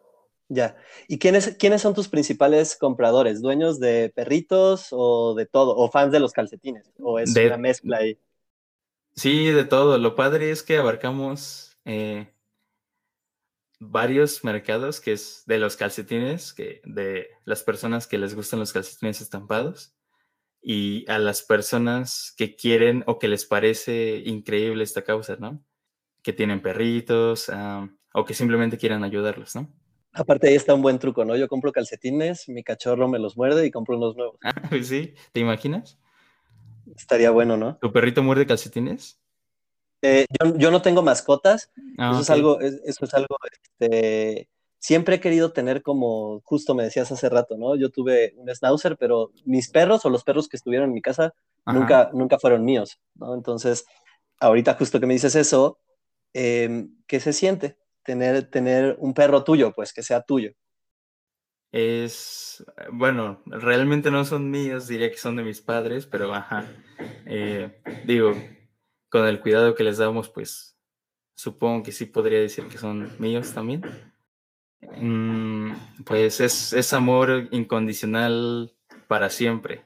Ya. 0.49 0.77
¿Y 1.07 1.21
quiénes, 1.21 1.55
quiénes 1.57 1.81
son 1.81 1.95
tus 1.95 2.09
principales 2.09 2.77
compradores? 2.77 3.41
¿Dueños 3.41 3.79
de 3.79 4.13
perritos 4.13 4.89
o 4.91 5.37
de 5.37 5.47
todo? 5.47 5.77
¿O 5.77 5.89
fans 5.89 6.11
de 6.11 6.19
los 6.19 6.33
calcetines? 6.33 6.93
¿O 6.99 7.21
es 7.21 7.37
una 7.37 7.59
mezcla 7.59 7.99
ahí? 7.99 8.19
Sí, 9.15 9.53
de 9.53 9.65
todo. 9.65 9.99
Lo 9.99 10.17
padre 10.17 10.51
es 10.51 10.65
que 10.65 10.79
abarcamos 10.79 11.79
eh, 11.85 12.27
varios 13.79 14.45
mercados, 14.45 15.01
que 15.01 15.13
es 15.13 15.43
de 15.47 15.59
los 15.59 15.77
calcetines, 15.77 16.53
que 16.53 16.81
de 16.85 17.29
las 17.45 17.63
personas 17.63 18.07
que 18.07 18.19
les 18.19 18.35
gustan 18.35 18.61
los 18.61 18.73
calcetines 18.73 19.21
estampados, 19.21 19.95
y 20.61 21.09
a 21.09 21.19
las 21.19 21.43
personas 21.43 22.35
que 22.37 22.57
quieren 22.57 23.05
o 23.07 23.19
que 23.19 23.29
les 23.29 23.47
parece 23.47 24.23
increíble 24.25 24.85
esta 24.85 25.03
causa, 25.03 25.37
¿no? 25.37 25.63
que 26.23 26.33
tienen 26.35 26.61
perritos 26.61 27.51
o 28.13 28.25
que 28.25 28.35
simplemente 28.35 28.77
quieran 28.77 29.05
ayudarlos, 29.05 29.55
¿no? 29.57 29.73
Aparte 30.13 30.49
ahí 30.49 30.55
está 30.55 30.75
un 30.75 30.83
buen 30.83 30.99
truco, 30.99 31.25
¿no? 31.25 31.37
Yo 31.37 31.49
compro 31.49 31.73
calcetines, 31.73 32.49
mi 32.49 32.63
cachorro 32.63 33.09
me 33.09 33.19
los 33.19 33.37
muerde 33.37 33.65
y 33.67 33.71
compro 33.71 33.97
unos 33.97 34.17
nuevos. 34.17 34.37
Ah, 34.43 34.53
pues 34.69 34.89
sí, 34.89 35.15
¿te 35.33 35.41
imaginas? 35.41 35.99
Estaría 36.97 37.31
bueno, 37.31 37.57
¿no? 37.57 37.79
¿Tu 37.79 37.93
perrito 37.93 38.23
muerde 38.23 38.47
calcetines? 38.47 39.21
Eh, 40.03 40.27
yo, 40.59 40.71
no 40.71 40.83
tengo 40.83 41.03
mascotas. 41.03 41.71
Ah, 41.97 42.11
eso, 42.13 42.21
es 42.21 42.31
algo, 42.31 42.61
eso 42.61 43.05
es 43.05 43.15
algo, 43.15 43.37
este, 43.51 44.49
siempre 44.79 45.17
he 45.17 45.21
querido 45.21 45.53
tener 45.53 45.83
como, 45.83 46.41
justo 46.45 46.75
me 46.75 46.85
decías 46.85 47.11
hace 47.11 47.29
rato, 47.29 47.57
¿no? 47.57 47.75
Yo 47.77 47.91
tuve 47.91 48.35
un 48.37 48.49
schnauzer, 48.49 48.97
pero 48.97 49.33
mis 49.45 49.71
perros 49.71 50.05
o 50.05 50.11
los 50.11 50.25
perros 50.25 50.49
que 50.49 50.57
estuvieron 50.57 50.89
en 50.89 50.95
mi 50.95 51.03
casa 51.03 51.35
nunca, 51.67 52.11
nunca 52.13 52.39
fueron 52.39 52.65
míos, 52.65 53.01
¿no? 53.15 53.35
Entonces, 53.35 53.85
ahorita 54.41 54.75
justo 54.75 55.01
que 55.01 55.07
me 55.07 55.15
dices 55.15 55.35
eso, 55.35 55.79
Em, 56.33 56.91
¿qué 57.07 57.21
se 57.21 57.33
siente 57.33 57.77
tener, 58.05 58.51
tener 58.51 58.97
un 59.01 59.15
perro 59.15 59.45
tuyo, 59.45 59.73
pues 59.73 59.93
que 59.93 60.03
sea 60.03 60.23
tuyo? 60.23 60.53
Es, 61.73 62.65
bueno, 62.93 63.43
realmente 63.47 64.11
no 64.11 64.25
son 64.25 64.51
míos, 64.51 64.89
diría 64.89 65.11
que 65.11 65.19
son 65.19 65.37
de 65.37 65.43
mis 65.43 65.61
padres, 65.61 66.07
pero 66.07 66.33
ajá, 66.33 66.67
eh, 67.27 67.83
digo, 68.05 68.35
con 69.09 69.27
el 69.27 69.41
cuidado 69.41 69.75
que 69.75 69.85
les 69.85 69.99
damos, 69.99 70.29
pues 70.29 70.77
supongo 71.35 71.83
que 71.83 71.93
sí 71.93 72.07
podría 72.07 72.41
decir 72.41 72.67
que 72.69 72.79
son 72.79 73.11
míos 73.19 73.53
también. 73.53 73.83
Mm, 74.97 75.73
pues 76.05 76.41
es, 76.41 76.93
amor 76.93 77.49
incondicional 77.51 78.75
para 79.09 79.31
siempre. 79.31 79.85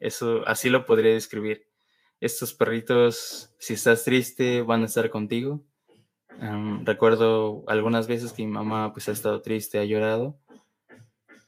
Eso, 0.00 0.46
así 0.46 0.70
lo 0.70 0.86
podría 0.86 1.12
describir. 1.12 1.66
Estos 2.20 2.54
perritos, 2.54 3.54
si 3.58 3.74
estás 3.74 4.04
triste, 4.04 4.62
van 4.62 4.82
a 4.82 4.86
estar 4.86 5.10
contigo 5.10 5.64
recuerdo 6.82 7.64
algunas 7.66 8.06
veces 8.06 8.32
que 8.32 8.44
mi 8.44 8.50
mamá 8.50 8.92
pues 8.92 9.08
ha 9.08 9.12
estado 9.12 9.40
triste, 9.40 9.78
ha 9.78 9.84
llorado. 9.84 10.38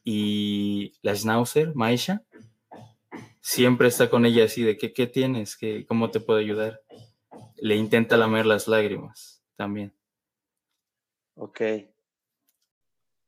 Y 0.05 0.93
la 1.03 1.15
Schnauzer, 1.15 1.75
Maisha, 1.75 2.23
siempre 3.41 3.89
está 3.89 4.09
con 4.09 4.25
ella 4.25 4.45
así 4.45 4.63
de 4.63 4.77
que, 4.77 4.93
¿qué 4.93 5.07
tienes? 5.07 5.57
¿Qué, 5.57 5.85
¿Cómo 5.87 6.11
te 6.11 6.21
puedo 6.21 6.39
ayudar? 6.39 6.83
Le 7.57 7.77
intenta 7.77 8.17
lamer 8.17 8.47
las 8.47 8.69
lágrimas 8.69 9.43
también. 9.57 9.95
Ok. 11.35 11.61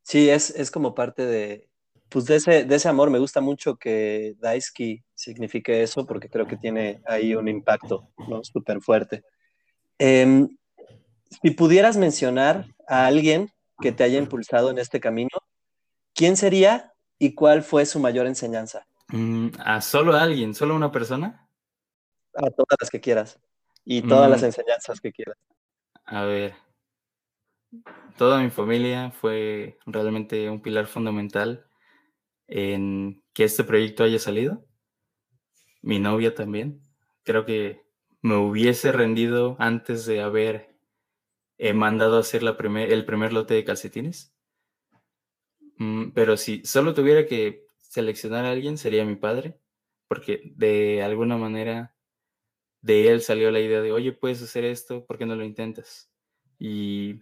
Sí, 0.03 0.31
es, 0.31 0.51
es 0.51 0.71
como 0.71 0.95
parte 0.95 1.27
de, 1.27 1.69
pues 2.09 2.25
de 2.25 2.37
ese, 2.37 2.65
de 2.65 2.75
ese 2.75 2.89
amor. 2.89 3.11
Me 3.11 3.19
gusta 3.19 3.41
mucho 3.41 3.77
que 3.77 4.35
Daisuki 4.39 5.03
signifique 5.15 5.83
eso 5.83 6.07
porque 6.07 6.29
creo 6.29 6.47
que 6.47 6.57
tiene 6.57 7.03
ahí 7.07 7.35
un 7.35 7.49
impacto 7.49 8.09
¿no? 8.29 8.43
súper 8.43 8.81
fuerte. 8.81 9.23
Em, 9.99 10.49
si 11.43 11.51
pudieras 11.51 11.97
mencionar 11.97 12.67
a 12.87 13.07
alguien 13.07 13.51
que 13.81 13.93
te 13.93 14.05
haya 14.05 14.19
impulsado 14.19 14.71
en 14.71 14.79
este 14.79 15.01
camino, 15.01 15.31
¿quién 16.15 16.37
sería 16.37 16.93
y 17.19 17.35
cuál 17.35 17.63
fue 17.63 17.85
su 17.85 18.01
mayor 18.01 18.27
enseñanza? 18.27 18.87
Mm, 19.09 19.49
¿A 19.59 19.81
solo 19.81 20.17
alguien? 20.17 20.55
¿Solo 20.55 20.75
una 20.75 20.91
persona? 20.91 21.49
A 22.35 22.51
todas 22.51 22.77
las 22.81 22.91
que 22.91 23.01
quieras. 23.01 23.39
Y 23.91 24.03
todas 24.03 24.31
las 24.31 24.43
enseñanzas 24.43 25.01
que 25.01 25.11
quieras. 25.11 25.39
A 26.05 26.25
ver. 26.25 26.55
Toda 28.19 28.43
mi 28.43 28.51
familia 28.51 29.13
fue 29.13 29.79
realmente 29.87 30.51
un 30.51 30.61
pilar 30.61 30.87
fundamental 30.87 31.67
en 32.49 33.23
que 33.33 33.45
este 33.45 33.65
proyecto 33.65 34.05
haya 34.05 34.19
salido. 34.19 34.63
Mi 35.81 35.99
novia 35.99 36.35
también. 36.35 36.83
Creo 37.23 37.47
que 37.47 37.83
me 38.21 38.37
hubiese 38.37 38.93
rendido 38.93 39.57
antes 39.59 40.05
de 40.05 40.21
haber 40.21 40.77
he 41.57 41.73
mandado 41.73 42.19
a 42.19 42.21
hacer 42.21 42.43
la 42.43 42.59
primer, 42.59 42.93
el 42.93 43.07
primer 43.07 43.33
lote 43.33 43.55
de 43.55 43.65
calcetines. 43.65 44.35
Mm, 45.79 46.11
pero 46.11 46.37
si 46.37 46.63
solo 46.67 46.93
tuviera 46.93 47.25
que 47.25 47.65
seleccionar 47.79 48.45
a 48.45 48.51
alguien, 48.51 48.77
sería 48.77 49.07
mi 49.07 49.17
padre, 49.17 49.59
porque 50.09 50.43
de 50.57 51.03
alguna 51.03 51.39
manera 51.39 51.95
de 52.81 53.11
él 53.11 53.23
salió 53.23 53.51
la 53.51 53.61
idea 53.61 53.81
de, 53.81 53.93
oye, 53.93 54.13
puedes 54.13 54.43
hacer 54.43 54.65
esto, 54.65 55.05
¿por 55.07 55.19
qué 55.19 55.27
no 55.27 55.37
lo 55.37 55.45
intentas? 55.45 56.11
Y 56.59 57.21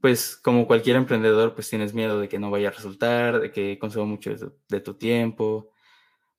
pues 0.00 0.36
como 0.36 0.66
cualquier 0.66 0.96
emprendedor, 0.96 1.54
pues 1.54 1.68
tienes 1.68 1.94
miedo 1.94 2.20
de 2.20 2.28
que 2.28 2.38
no 2.38 2.50
vaya 2.50 2.68
a 2.68 2.72
resultar, 2.72 3.40
de 3.40 3.50
que 3.50 3.78
consuma 3.78 4.04
mucho 4.04 4.30
de 4.68 4.80
tu, 4.80 4.94
tiempo, 4.94 5.70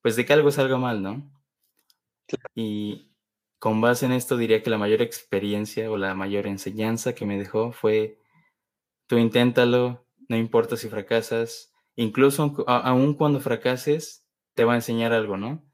pues 0.00 0.16
de 0.16 0.24
que 0.24 0.32
algo 0.32 0.50
salga 0.50 0.78
mal, 0.78 1.02
¿no? 1.02 1.30
Y 2.54 3.12
con 3.58 3.80
base 3.80 4.06
en 4.06 4.12
esto 4.12 4.36
diría 4.36 4.62
que 4.62 4.70
la 4.70 4.78
mayor 4.78 5.02
experiencia 5.02 5.90
o 5.90 5.98
la 5.98 6.14
mayor 6.14 6.46
enseñanza 6.46 7.14
que 7.14 7.26
me 7.26 7.38
dejó 7.38 7.72
fue, 7.72 8.18
tú 9.06 9.18
inténtalo, 9.18 10.06
no 10.28 10.36
importa 10.36 10.76
si 10.76 10.88
fracasas, 10.88 11.72
incluso 11.96 12.54
aun 12.66 13.14
cuando 13.14 13.40
fracases, 13.40 14.26
te 14.54 14.64
va 14.64 14.72
a 14.74 14.76
enseñar 14.76 15.12
algo, 15.12 15.36
¿no? 15.36 15.67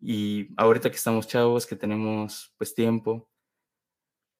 Y 0.00 0.48
ahorita 0.56 0.90
que 0.90 0.96
estamos 0.96 1.26
chavos, 1.26 1.66
que 1.66 1.76
tenemos 1.76 2.54
pues 2.58 2.74
tiempo, 2.74 3.28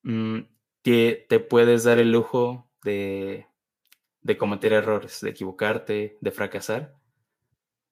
mm, 0.02 0.40
te, 0.82 1.26
te 1.28 1.40
puedes 1.40 1.84
dar 1.84 1.98
el 1.98 2.12
lujo 2.12 2.70
de, 2.82 3.46
de 4.20 4.36
cometer 4.36 4.72
errores, 4.72 5.20
de 5.20 5.30
equivocarte, 5.30 6.18
de 6.20 6.30
fracasar. 6.30 6.96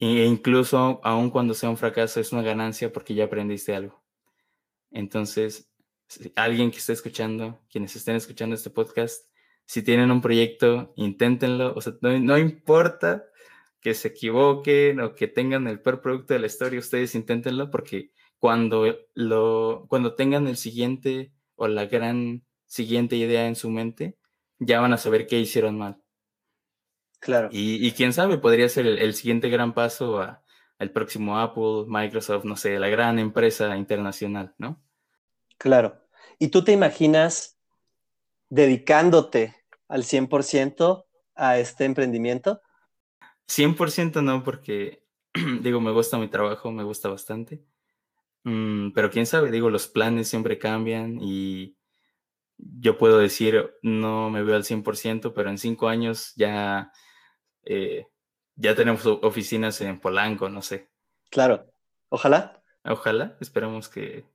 E 0.01 0.25
incluso 0.25 1.01
aun 1.03 1.31
cuando 1.31 1.55
sea 1.55 1.71
un 1.71 1.77
fracaso 1.77 2.21
es 2.21 2.33
una 2.33 2.43
ganancia 2.43 2.93
porque 2.93 3.15
ya 3.15 3.25
aprendiste 3.25 3.75
algo. 3.75 4.03
Entonces, 4.91 5.73
alguien 6.37 6.71
que 6.71 6.79
esté 6.79 6.93
escuchando, 6.93 7.61
quienes 7.71 7.97
estén 7.97 8.17
escuchando 8.17 8.55
este 8.55 8.71
podcast, 8.71 9.29
si 9.67 9.83
tienen 9.83 10.11
un 10.11 10.21
proyecto, 10.21 10.93
inténtenlo. 10.97 11.75
O 11.75 11.81
sea, 11.81 11.95
no, 12.01 12.19
no 12.19 12.39
importa 12.39 13.25
que 13.85 13.93
se 13.93 14.09
equivoquen 14.09 14.99
o 15.01 15.15
que 15.15 15.29
tengan 15.29 15.67
el 15.67 15.79
peor 15.79 16.01
producto 16.01 16.33
de 16.33 16.41
la 16.41 16.47
historia, 16.47 16.81
ustedes 16.81 17.15
inténtenlo 17.15 17.71
porque 17.71 18.13
cuando, 18.39 18.97
lo, 19.13 19.85
cuando 19.91 20.15
tengan 20.15 20.49
el 20.49 20.57
siguiente 20.57 21.35
o 21.55 21.69
la 21.69 21.85
gran 21.85 22.47
siguiente 22.65 23.17
idea 23.17 23.47
en 23.47 23.57
su 23.57 23.69
mente, 23.69 24.17
ya 24.59 24.81
van 24.81 24.95
a 24.95 24.97
saber 24.97 25.27
qué 25.27 25.39
hicieron 25.39 25.77
mal. 25.77 26.01
Claro. 27.21 27.51
Y, 27.53 27.93
quién 27.93 28.15
sabe, 28.15 28.39
podría 28.39 28.71
ser 28.71 28.87
el, 28.87 29.13
siguiente 29.13 29.51
gran 29.51 29.75
paso 29.75 30.19
a, 30.19 30.43
al 30.79 30.91
próximo 30.91 31.39
Apple, 31.39 31.85
Microsoft, 31.87 32.45
no 32.45 32.57
sé, 32.57 32.79
la 32.79 32.89
gran 32.89 33.19
empresa 33.19 33.77
internacional, 33.77 34.55
¿no? 34.57 34.83
Claro. 35.59 36.01
¿Y 36.39 36.49
tú 36.49 36.65
te 36.65 36.73
imaginas 36.73 37.59
dedicándote 38.49 39.55
al 39.89 40.05
100% 40.05 41.05
a 41.35 41.59
este 41.59 41.85
emprendimiento? 41.85 42.63
100% 43.49 44.23
no, 44.23 44.43
porque 44.43 45.05
digo, 45.61 45.81
me 45.81 45.93
gusta 45.93 46.19
mi 46.19 46.29
trabajo, 46.29 46.71
me 46.71 46.85
gusta 46.85 47.09
bastante. 47.09 47.65
Mm, 48.45 48.93
pero 48.93 49.11
quién 49.11 49.27
sabe, 49.27 49.51
digo, 49.51 49.71
los 49.71 49.89
planes 49.89 50.29
siempre 50.29 50.59
cambian 50.59 51.19
y 51.21 51.77
yo 52.59 52.99
puedo 52.99 53.19
decir, 53.19 53.75
no 53.83 54.31
me 54.31 54.43
veo 54.43 54.57
al 54.57 54.65
100%, 54.65 55.35
pero 55.35 55.51
en 55.51 55.59
cinco 55.59 55.89
años 55.89 56.33
ya, 56.37 56.93
eh, 57.65 58.07
ya 58.55 58.75
tenemos 58.75 59.05
oficinas 59.07 59.81
en 59.81 60.01
Polanco, 60.01 60.49
no 60.49 60.63
sé. 60.63 60.91
Claro, 61.31 61.67
ojalá. 62.09 62.63
Ojalá, 62.85 63.37
esperamos 63.41 63.89
que, 63.89 64.27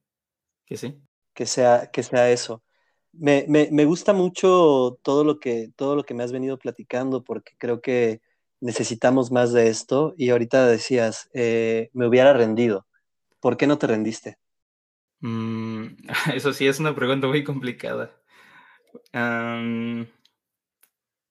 que 0.65 0.75
sí. 0.75 0.99
Que 1.33 1.45
sea, 1.45 1.89
que 1.91 2.03
sea 2.03 2.31
eso. 2.31 2.63
Me, 3.11 3.45
me, 3.47 3.69
me, 3.71 3.85
gusta 3.85 4.11
mucho 4.13 4.99
todo 5.03 5.23
lo, 5.23 5.39
que, 5.39 5.71
todo 5.75 5.95
lo 5.95 6.03
que 6.03 6.13
me 6.13 6.23
has 6.23 6.31
venido 6.31 6.57
platicando 6.57 7.23
porque 7.23 7.53
creo 7.57 7.81
que 7.81 8.21
necesitamos 8.61 9.31
más 9.31 9.53
de 9.53 9.69
esto 9.69 10.13
y 10.17 10.29
ahorita 10.29 10.67
decías, 10.67 11.29
eh, 11.33 11.89
me 11.93 12.07
hubiera 12.07 12.33
rendido. 12.33 12.85
¿Por 13.39 13.57
qué 13.57 13.67
no 13.67 13.77
te 13.77 13.87
rendiste? 13.87 14.37
Mm, 15.21 15.87
eso 16.33 16.53
sí 16.53 16.67
es 16.67 16.79
una 16.79 16.95
pregunta 16.95 17.27
muy 17.27 17.43
complicada. 17.43 18.11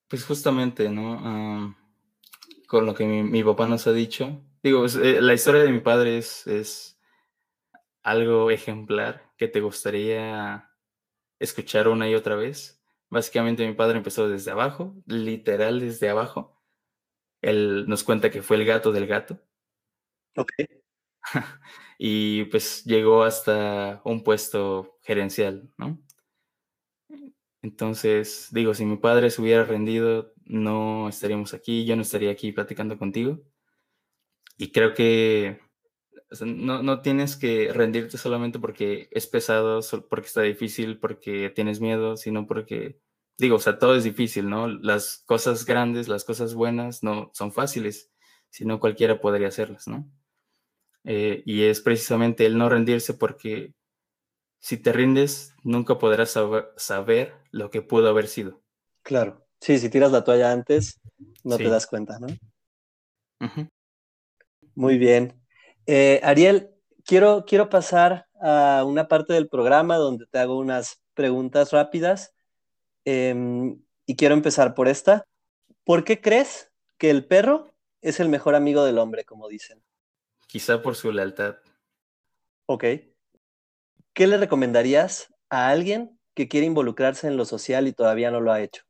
pues 0.08 0.24
justamente, 0.24 0.88
¿no? 0.88 1.76
con 2.66 2.84
lo 2.84 2.94
que 2.94 3.06
mi, 3.06 3.42
papá 3.42 3.66
nos 3.66 3.86
ha 3.86 3.92
dicho. 3.92 4.42
Digo, 4.62 4.84
eh, 4.86 5.22
la 5.22 5.32
historia 5.32 5.62
de 5.62 5.72
mi 5.72 5.80
padre 5.80 6.18
es, 6.18 6.46
es 6.46 7.00
algo 8.02 8.50
ejemplar 8.50 9.32
que 9.38 9.48
te 9.48 9.60
gustaría 9.60 10.70
escuchar 11.38 11.88
una 11.88 12.08
y 12.08 12.14
otra 12.14 12.36
vez. 12.36 12.82
Básicamente 13.08 13.66
mi 13.66 13.72
padre 13.72 13.96
empezó 13.98 14.28
desde 14.28 14.50
abajo, 14.50 14.94
literal 15.06 15.80
desde 15.80 16.10
abajo 16.10 16.57
él 17.42 17.86
nos 17.88 18.04
cuenta 18.04 18.30
que 18.30 18.42
fue 18.42 18.56
el 18.56 18.64
gato 18.64 18.92
del 18.92 19.06
gato. 19.06 19.40
Ok. 20.36 20.52
y 21.98 22.44
pues 22.44 22.84
llegó 22.84 23.24
hasta 23.24 24.00
un 24.04 24.22
puesto 24.24 24.98
gerencial, 25.02 25.70
¿no? 25.76 25.98
Entonces, 27.62 28.48
digo, 28.52 28.72
si 28.74 28.84
mi 28.84 28.96
padre 28.96 29.30
se 29.30 29.42
hubiera 29.42 29.64
rendido, 29.64 30.32
no 30.44 31.08
estaríamos 31.08 31.54
aquí, 31.54 31.84
yo 31.84 31.96
no 31.96 32.02
estaría 32.02 32.30
aquí 32.30 32.52
platicando 32.52 32.98
contigo. 32.98 33.40
Y 34.56 34.72
creo 34.72 34.94
que 34.94 35.60
no, 36.40 36.82
no, 36.82 37.00
tienes 37.00 37.36
que 37.36 37.72
rendirte 37.72 38.18
solamente 38.18 38.58
porque 38.58 39.08
es 39.12 39.26
pesado, 39.26 39.80
porque 40.08 40.26
está 40.26 40.42
difícil, 40.42 40.98
porque 40.98 41.50
tienes 41.50 41.80
miedo, 41.80 42.16
sino 42.16 42.46
porque 42.46 43.00
digo, 43.38 43.56
o 43.56 43.60
sea, 43.60 43.78
todo 43.78 43.94
es 43.94 44.04
difícil, 44.04 44.50
¿no? 44.50 44.66
Las 44.66 45.22
cosas 45.24 45.64
grandes, 45.64 46.08
las 46.08 46.24
cosas 46.24 46.54
buenas 46.54 47.02
no 47.02 47.30
son 47.32 47.52
fáciles, 47.52 48.10
sino 48.50 48.80
cualquiera 48.80 49.20
podría 49.20 49.48
hacerlas, 49.48 49.86
¿no? 49.86 50.10
Eh, 51.04 51.42
y 51.46 51.64
es 51.64 51.80
precisamente 51.80 52.44
el 52.44 52.58
no 52.58 52.68
rendirse 52.68 53.14
porque 53.14 53.72
si 54.58 54.76
te 54.76 54.92
rindes, 54.92 55.54
nunca 55.62 55.98
podrás 55.98 56.36
saber, 56.76 57.34
lo 57.52 57.70
que 57.70 57.80
pudo 57.80 58.08
haber 58.08 58.26
sido. 58.26 58.60
Claro, 59.02 59.46
sí, 59.60 59.78
si 59.78 59.88
tiras 59.88 60.10
la 60.10 60.24
toalla 60.24 60.50
antes, 60.50 61.00
no 61.44 61.56
te 61.56 61.68
das 61.68 61.86
cuenta, 61.86 62.18
¿no? 62.18 62.26
Muy 64.74 64.98
bien. 64.98 65.40
Eh, 65.86 66.20
Ariel, 66.24 66.70
quiero, 67.04 67.44
quiero 67.46 67.68
pasar 67.68 68.26
a 68.42 68.84
una 68.84 69.06
parte 69.06 69.32
del 69.32 69.48
programa 69.48 69.96
donde 69.96 70.26
te 70.26 70.40
hago 70.40 70.58
unas 70.58 71.00
preguntas 71.14 71.70
rápidas 71.70 72.34
Em, 73.04 73.80
y 74.06 74.16
quiero 74.16 74.34
empezar 74.34 74.74
por 74.74 74.88
esta. 74.88 75.24
¿Por 75.84 76.04
qué 76.04 76.20
crees 76.20 76.70
que 76.98 77.10
el 77.10 77.24
perro 77.26 77.74
es 78.02 78.20
el 78.20 78.28
mejor 78.28 78.54
amigo 78.54 78.84
del 78.84 78.98
hombre, 78.98 79.24
como 79.24 79.48
dicen? 79.48 79.82
Quizá 80.46 80.82
por 80.82 80.96
su 80.96 81.12
lealtad. 81.12 81.56
Ok. 82.66 82.84
¿Qué 84.12 84.26
le 84.26 84.36
recomendarías 84.36 85.32
a 85.48 85.68
alguien 85.70 86.18
que 86.34 86.48
quiere 86.48 86.66
involucrarse 86.66 87.26
en 87.26 87.36
lo 87.36 87.44
social 87.44 87.88
y 87.88 87.92
todavía 87.92 88.30
no 88.30 88.40
lo 88.40 88.52
ha 88.52 88.60
hecho? 88.60 88.84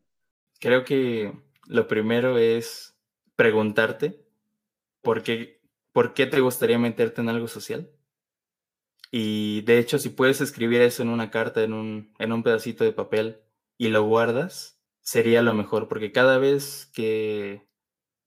Creo 0.60 0.84
que 0.84 1.32
lo 1.66 1.86
primero 1.86 2.38
es 2.38 2.96
preguntarte 3.36 4.24
por 5.02 5.22
qué, 5.22 5.60
por 5.92 6.14
qué 6.14 6.26
te 6.26 6.40
gustaría 6.40 6.78
meterte 6.78 7.20
en 7.20 7.28
algo 7.28 7.46
social. 7.46 7.90
Y 9.10 9.62
de 9.62 9.78
hecho, 9.78 9.98
si 9.98 10.10
puedes 10.10 10.40
escribir 10.40 10.80
eso 10.80 11.02
en 11.02 11.08
una 11.08 11.30
carta, 11.30 11.62
en 11.62 11.72
un, 11.72 12.14
en 12.18 12.32
un 12.32 12.42
pedacito 12.42 12.84
de 12.84 12.92
papel, 12.92 13.40
y 13.78 13.88
lo 13.88 14.02
guardas, 14.02 14.82
sería 15.00 15.40
lo 15.40 15.54
mejor, 15.54 15.88
porque 15.88 16.12
cada 16.12 16.38
vez 16.38 16.90
que, 16.92 17.66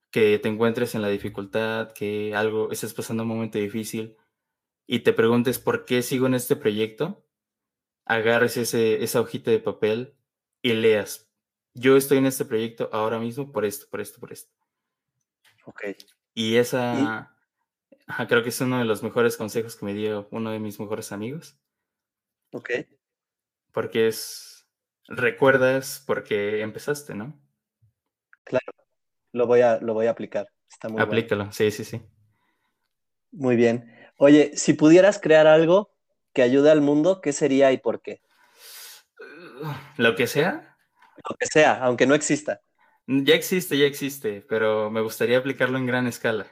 que 0.10 0.40
te 0.40 0.50
encuentres 0.50 0.96
en 0.96 1.04
la 1.04 1.10
dificultad, 1.10 1.92
que 1.92 2.34
algo 2.34 2.72
estés 2.72 2.94
pasando 2.94 3.24
un 3.24 3.30
momento 3.30 3.60
difícil 3.60 4.18
y 4.88 5.00
te 5.00 5.14
preguntes 5.14 5.60
por 5.60 5.86
qué 5.86 6.02
sigo 6.02 6.26
en 6.26 6.34
este 6.34 6.56
proyecto, 6.56 7.28
agarres 8.06 8.58
ese, 8.58 9.04
esa 9.04 9.22
hojita 9.22 9.52
de 9.52 9.60
papel 9.60 10.16
y 10.62 10.74
leas. 10.74 11.30
Yo 11.74 11.96
estoy 11.96 12.18
en 12.18 12.26
este 12.26 12.46
proyecto 12.46 12.90
ahora 12.92 13.20
mismo 13.20 13.52
por 13.52 13.66
esto, 13.66 13.88
por 13.90 14.02
esto, 14.02 14.20
por 14.20 14.34
esto. 14.34 14.52
Ok. 15.66 15.84
Y 16.34 16.56
esa, 16.56 17.38
creo 18.28 18.44
que 18.44 18.50
es 18.50 18.62
uno 18.62 18.80
de 18.80 18.86
los 18.86 19.04
mejores 19.04 19.38
consejos 19.38 19.76
que 19.76 19.86
me 19.86 19.94
dio 19.94 20.28
uno 20.32 20.52
de 20.52 20.60
mis 20.60 20.80
mejores 20.80 21.12
amigos. 21.12 21.58
Ok. 22.52 22.70
Porque 23.72 24.08
es, 24.08 24.51
recuerdas 25.08 26.04
por 26.06 26.24
qué 26.24 26.62
empezaste, 26.62 27.16
¿no? 27.16 27.40
Claro, 28.44 28.72
lo 29.32 29.48
voy 29.48 29.62
a, 29.62 29.80
lo 29.80 29.94
voy 29.94 30.08
a 30.08 30.12
aplicar. 30.12 30.48
Está 30.70 30.90
muy 30.90 31.02
Aplícalo, 31.02 31.52
sí, 31.52 31.72
sí, 31.72 31.84
sí. 31.84 32.02
Muy 33.32 33.56
bien. 33.56 33.94
Oye, 34.18 34.52
si 34.56 34.74
pudieras 34.74 35.20
crear 35.20 35.48
algo 35.48 35.94
que 36.34 36.42
ayude 36.42 36.72
al 36.72 36.82
mundo, 36.82 37.22
¿qué 37.22 37.34
sería 37.34 37.72
y 37.72 37.78
por 37.78 38.02
qué? 38.02 38.22
Lo 39.98 40.16
que 40.16 40.28
sea. 40.28 40.78
Lo 41.30 41.36
que 41.38 41.46
sea, 41.46 41.76
aunque 41.84 42.06
no 42.06 42.16
exista. 42.16 42.62
Ya 43.08 43.36
existe, 43.36 43.78
ya 43.78 43.86
existe, 43.86 44.46
pero 44.48 44.90
me 44.90 45.02
gustaría 45.02 45.38
aplicarlo 45.38 45.78
en 45.78 45.86
gran 45.86 46.08
escala. 46.08 46.48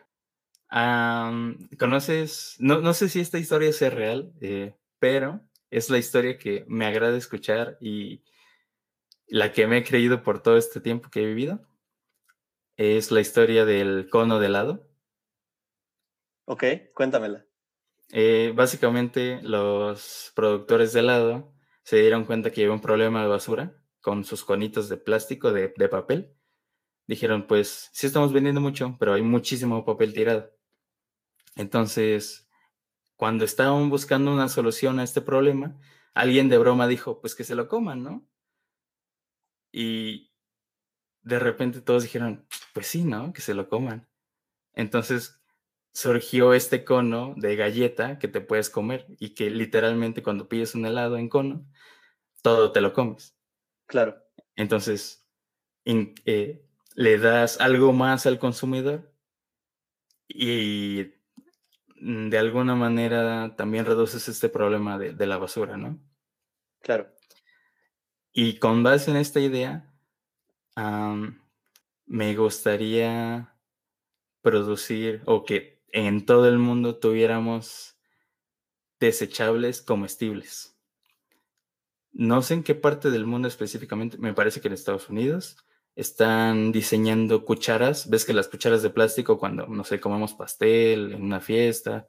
¿Conoces? 1.77 2.55
No, 2.59 2.79
no, 2.81 2.93
sé 2.93 3.09
si 3.09 3.19
esta 3.19 3.39
historia 3.39 3.73
sea 3.73 3.89
real, 3.89 4.33
eh, 4.41 4.75
pero 4.99 5.41
es 5.71 5.89
la 5.89 5.97
historia 5.97 6.37
que 6.37 6.65
me 6.67 6.85
agrada 6.85 7.17
escuchar 7.17 7.77
y 7.81 8.23
la 9.29 9.51
que 9.51 9.67
me 9.67 9.77
he 9.77 9.83
creído 9.83 10.23
por 10.23 10.41
todo 10.41 10.57
este 10.57 10.81
tiempo 10.81 11.09
que 11.09 11.23
he 11.23 11.25
vivido. 11.25 11.61
es 12.77 13.11
la 13.11 13.21
historia 13.21 13.65
del 13.65 14.09
cono 14.09 14.39
de 14.39 14.47
helado. 14.47 14.87
Ok, 16.45 16.63
cuéntamela. 16.93 17.45
Eh, 18.11 18.53
básicamente, 18.55 19.39
los 19.43 20.31
productores 20.35 20.93
de 20.93 21.01
helado 21.01 21.53
se 21.83 21.97
dieron 21.97 22.25
cuenta 22.25 22.51
que 22.51 22.61
había 22.61 22.73
un 22.73 22.81
problema 22.81 23.21
de 23.21 23.27
basura 23.27 23.75
con 24.01 24.23
sus 24.23 24.43
conitos 24.43 24.89
de 24.89 24.97
plástico, 24.97 25.51
de, 25.51 25.73
de 25.77 25.89
papel. 25.89 26.33
Dijeron, 27.05 27.47
pues 27.47 27.89
sí 27.93 28.07
estamos 28.07 28.33
vendiendo 28.33 28.61
mucho, 28.61 28.95
pero 28.99 29.13
hay 29.13 29.21
muchísimo 29.21 29.85
papel 29.85 30.13
tirado. 30.13 30.51
Entonces, 31.55 32.47
cuando 33.15 33.45
estaban 33.45 33.89
buscando 33.89 34.31
una 34.33 34.47
solución 34.47 34.99
a 34.99 35.03
este 35.03 35.21
problema, 35.21 35.77
alguien 36.13 36.49
de 36.49 36.57
broma 36.57 36.87
dijo, 36.87 37.19
pues 37.21 37.35
que 37.35 37.43
se 37.43 37.55
lo 37.55 37.67
coman, 37.67 38.03
¿no? 38.03 38.27
Y 39.71 40.31
de 41.21 41.39
repente 41.39 41.81
todos 41.81 42.03
dijeron, 42.03 42.47
pues 42.73 42.87
sí, 42.87 43.03
¿no? 43.03 43.33
Que 43.33 43.41
se 43.41 43.53
lo 43.53 43.69
coman. 43.69 44.07
Entonces 44.73 45.39
surgió 45.91 46.53
este 46.53 46.83
cono 46.83 47.33
de 47.35 47.55
galleta 47.55 48.19
que 48.19 48.27
te 48.27 48.41
puedes 48.41 48.69
comer 48.69 49.07
y 49.19 49.33
que 49.33 49.49
literalmente 49.49 50.23
cuando 50.23 50.47
pides 50.47 50.75
un 50.75 50.85
helado 50.85 51.17
en 51.17 51.29
cono, 51.29 51.65
todo 52.41 52.71
te 52.71 52.81
lo 52.81 52.93
comes. 52.93 53.35
Claro. 53.85 54.17
Entonces, 54.55 55.27
eh, 55.85 56.65
le 56.95 57.17
das 57.17 57.59
algo 57.59 57.93
más 57.93 58.25
al 58.25 58.39
consumidor 58.39 59.11
y 60.27 61.13
de 62.01 62.37
alguna 62.37 62.75
manera 62.75 63.55
también 63.55 63.85
reduces 63.85 64.29
este 64.29 64.49
problema 64.49 64.97
de, 64.97 65.27
la 65.27 65.37
basura, 65.37 65.75
¿no? 65.75 65.99
Claro. 66.81 67.09
Y 68.31 68.59
con 68.59 68.83
base 68.83 69.11
en 69.11 69.17
esta 69.17 69.39
idea, 69.39 69.91
me 72.05 72.35
gustaría 72.35 73.55
producir 74.41 75.21
o 75.25 75.43
que 75.43 75.81
en 75.91 76.25
todo 76.25 76.47
el 76.47 76.57
mundo 76.59 76.97
tuviéramos 76.97 77.97
desechables 78.99 79.81
comestibles. 79.81 80.77
No 82.11 82.41
sé 82.41 82.55
en 82.55 82.63
qué 82.63 82.75
parte 82.75 83.11
del 83.11 83.25
mundo 83.25 83.47
específicamente, 83.47 84.17
me 84.17 84.33
parece 84.33 84.61
que 84.61 84.67
en 84.67 84.73
Estados 84.73 85.09
Unidos 85.09 85.57
están 85.95 86.71
diseñando 86.71 87.45
cucharas. 87.45 88.09
Ves 88.09 88.25
que 88.25 88.33
las 88.33 88.47
cucharas 88.47 88.81
de 88.81 88.89
plástico 88.89 89.37
cuando, 89.37 89.67
no 89.67 89.83
sé, 89.83 89.99
comemos 89.99 90.33
pastel 90.33 91.13
en 91.13 91.23
una 91.23 91.39
fiesta 91.39 92.07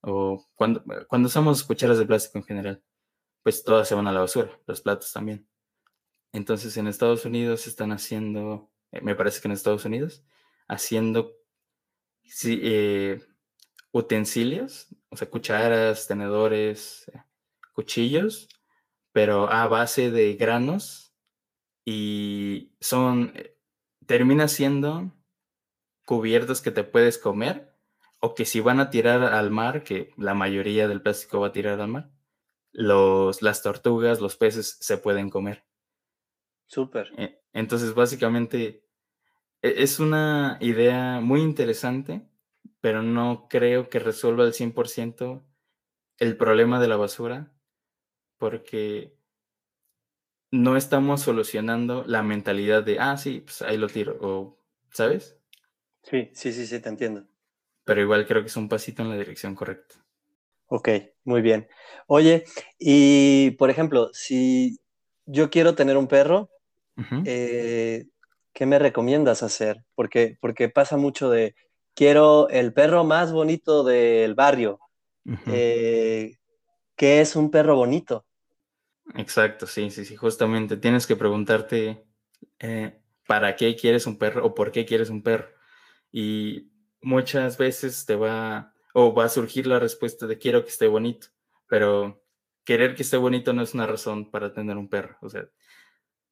o 0.00 0.46
cuando, 0.54 0.84
cuando 1.08 1.26
usamos 1.26 1.64
cucharas 1.64 1.98
de 1.98 2.06
plástico 2.06 2.38
en 2.38 2.44
general, 2.44 2.82
pues 3.46 3.62
todas 3.62 3.86
se 3.86 3.94
van 3.94 4.08
a 4.08 4.12
la 4.12 4.18
basura, 4.18 4.50
los 4.66 4.80
platos 4.80 5.12
también. 5.12 5.46
Entonces 6.32 6.76
en 6.78 6.88
Estados 6.88 7.24
Unidos 7.24 7.68
están 7.68 7.92
haciendo, 7.92 8.72
eh, 8.90 9.00
me 9.02 9.14
parece 9.14 9.40
que 9.40 9.46
en 9.46 9.52
Estados 9.52 9.84
Unidos, 9.84 10.24
haciendo 10.66 11.32
eh, 12.42 13.20
utensilios, 13.92 14.88
o 15.10 15.16
sea, 15.16 15.30
cucharas, 15.30 16.08
tenedores, 16.08 17.08
eh, 17.14 17.22
cuchillos, 17.72 18.48
pero 19.12 19.48
a 19.48 19.68
base 19.68 20.10
de 20.10 20.34
granos 20.34 21.14
y 21.84 22.72
son, 22.80 23.32
termina 24.06 24.48
siendo 24.48 25.12
cubiertos 26.04 26.62
que 26.62 26.72
te 26.72 26.82
puedes 26.82 27.16
comer 27.16 27.72
o 28.18 28.34
que 28.34 28.44
si 28.44 28.58
van 28.58 28.80
a 28.80 28.90
tirar 28.90 29.22
al 29.22 29.52
mar, 29.52 29.84
que 29.84 30.12
la 30.16 30.34
mayoría 30.34 30.88
del 30.88 31.00
plástico 31.00 31.38
va 31.38 31.46
a 31.46 31.52
tirar 31.52 31.80
al 31.80 31.86
mar, 31.86 32.15
los, 32.76 33.40
las 33.40 33.62
tortugas, 33.62 34.20
los 34.20 34.36
peces 34.36 34.76
se 34.80 34.98
pueden 34.98 35.30
comer. 35.30 35.64
Súper. 36.66 37.10
E, 37.16 37.42
entonces, 37.54 37.94
básicamente, 37.94 38.84
e, 39.62 39.82
es 39.82 39.98
una 39.98 40.58
idea 40.60 41.20
muy 41.20 41.40
interesante, 41.40 42.28
pero 42.80 43.02
no 43.02 43.48
creo 43.48 43.88
que 43.88 43.98
resuelva 43.98 44.44
al 44.44 44.52
100% 44.52 45.42
el 46.18 46.36
problema 46.36 46.78
de 46.78 46.88
la 46.88 46.96
basura, 46.96 47.52
porque 48.36 49.16
no 50.50 50.76
estamos 50.76 51.22
solucionando 51.22 52.04
la 52.06 52.22
mentalidad 52.22 52.82
de, 52.82 52.98
ah, 53.00 53.16
sí, 53.16 53.40
pues 53.40 53.62
ahí 53.62 53.78
lo 53.78 53.88
tiro, 53.88 54.18
o, 54.20 54.62
¿sabes? 54.90 55.38
Sí, 56.02 56.30
sí, 56.34 56.52
sí, 56.52 56.66
sí, 56.66 56.80
te 56.80 56.90
entiendo. 56.90 57.26
Pero 57.84 58.02
igual 58.02 58.26
creo 58.26 58.42
que 58.42 58.48
es 58.48 58.56
un 58.56 58.68
pasito 58.68 59.02
en 59.02 59.08
la 59.08 59.16
dirección 59.16 59.54
correcta. 59.54 60.05
Ok, 60.68 60.88
muy 61.24 61.42
bien. 61.42 61.68
Oye, 62.06 62.44
y 62.78 63.52
por 63.52 63.70
ejemplo, 63.70 64.10
si 64.12 64.78
yo 65.24 65.50
quiero 65.50 65.74
tener 65.74 65.96
un 65.96 66.08
perro, 66.08 66.50
eh, 67.24 68.06
¿qué 68.52 68.66
me 68.66 68.78
recomiendas 68.78 69.42
hacer? 69.42 69.84
Porque, 69.94 70.36
porque 70.40 70.68
pasa 70.68 70.96
mucho 70.96 71.30
de, 71.30 71.54
quiero 71.94 72.48
el 72.48 72.72
perro 72.72 73.04
más 73.04 73.32
bonito 73.32 73.84
del 73.84 74.34
barrio. 74.34 74.80
Eh, 75.46 76.36
¿Qué 76.96 77.20
es 77.20 77.36
un 77.36 77.50
perro 77.50 77.76
bonito? 77.76 78.24
Exacto, 79.14 79.66
sí, 79.66 79.90
sí, 79.90 80.04
sí, 80.04 80.16
justamente 80.16 80.76
tienes 80.76 81.06
que 81.06 81.16
preguntarte 81.16 82.04
eh, 82.58 83.00
para 83.26 83.54
qué 83.56 83.76
quieres 83.76 84.06
un 84.06 84.18
perro 84.18 84.44
o 84.44 84.54
por 84.54 84.72
qué 84.72 84.84
quieres 84.84 85.10
un 85.10 85.22
perro. 85.22 85.48
Y 86.12 86.72
muchas 87.02 87.56
veces 87.58 88.04
te 88.06 88.16
va 88.16 88.74
o 88.98 89.12
va 89.12 89.26
a 89.26 89.28
surgir 89.28 89.66
la 89.66 89.78
respuesta 89.78 90.26
de 90.26 90.38
quiero 90.38 90.64
que 90.64 90.70
esté 90.70 90.86
bonito, 90.86 91.26
pero 91.68 92.24
querer 92.64 92.94
que 92.94 93.02
esté 93.02 93.18
bonito 93.18 93.52
no 93.52 93.60
es 93.60 93.74
una 93.74 93.86
razón 93.86 94.30
para 94.30 94.54
tener 94.54 94.78
un 94.78 94.88
perro. 94.88 95.18
O 95.20 95.28
sea, 95.28 95.50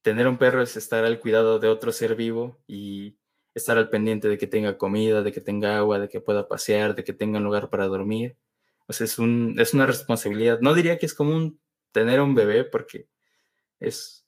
tener 0.00 0.26
un 0.26 0.38
perro 0.38 0.62
es 0.62 0.74
estar 0.74 1.04
al 1.04 1.20
cuidado 1.20 1.58
de 1.58 1.68
otro 1.68 1.92
ser 1.92 2.14
vivo 2.16 2.62
y 2.66 3.18
estar 3.52 3.76
al 3.76 3.90
pendiente 3.90 4.28
de 4.28 4.38
que 4.38 4.46
tenga 4.46 4.78
comida, 4.78 5.22
de 5.22 5.30
que 5.30 5.42
tenga 5.42 5.76
agua, 5.76 5.98
de 5.98 6.08
que 6.08 6.22
pueda 6.22 6.48
pasear, 6.48 6.94
de 6.94 7.04
que 7.04 7.12
tenga 7.12 7.36
un 7.36 7.44
lugar 7.44 7.68
para 7.68 7.86
dormir. 7.86 8.38
O 8.86 8.94
sea, 8.94 9.04
es, 9.04 9.18
un, 9.18 9.56
es 9.58 9.74
una 9.74 9.84
responsabilidad. 9.84 10.60
No 10.60 10.72
diría 10.72 10.96
que 10.96 11.04
es 11.04 11.12
común 11.12 11.60
tener 11.92 12.18
un 12.22 12.34
bebé 12.34 12.64
porque 12.64 13.10
es, 13.78 14.26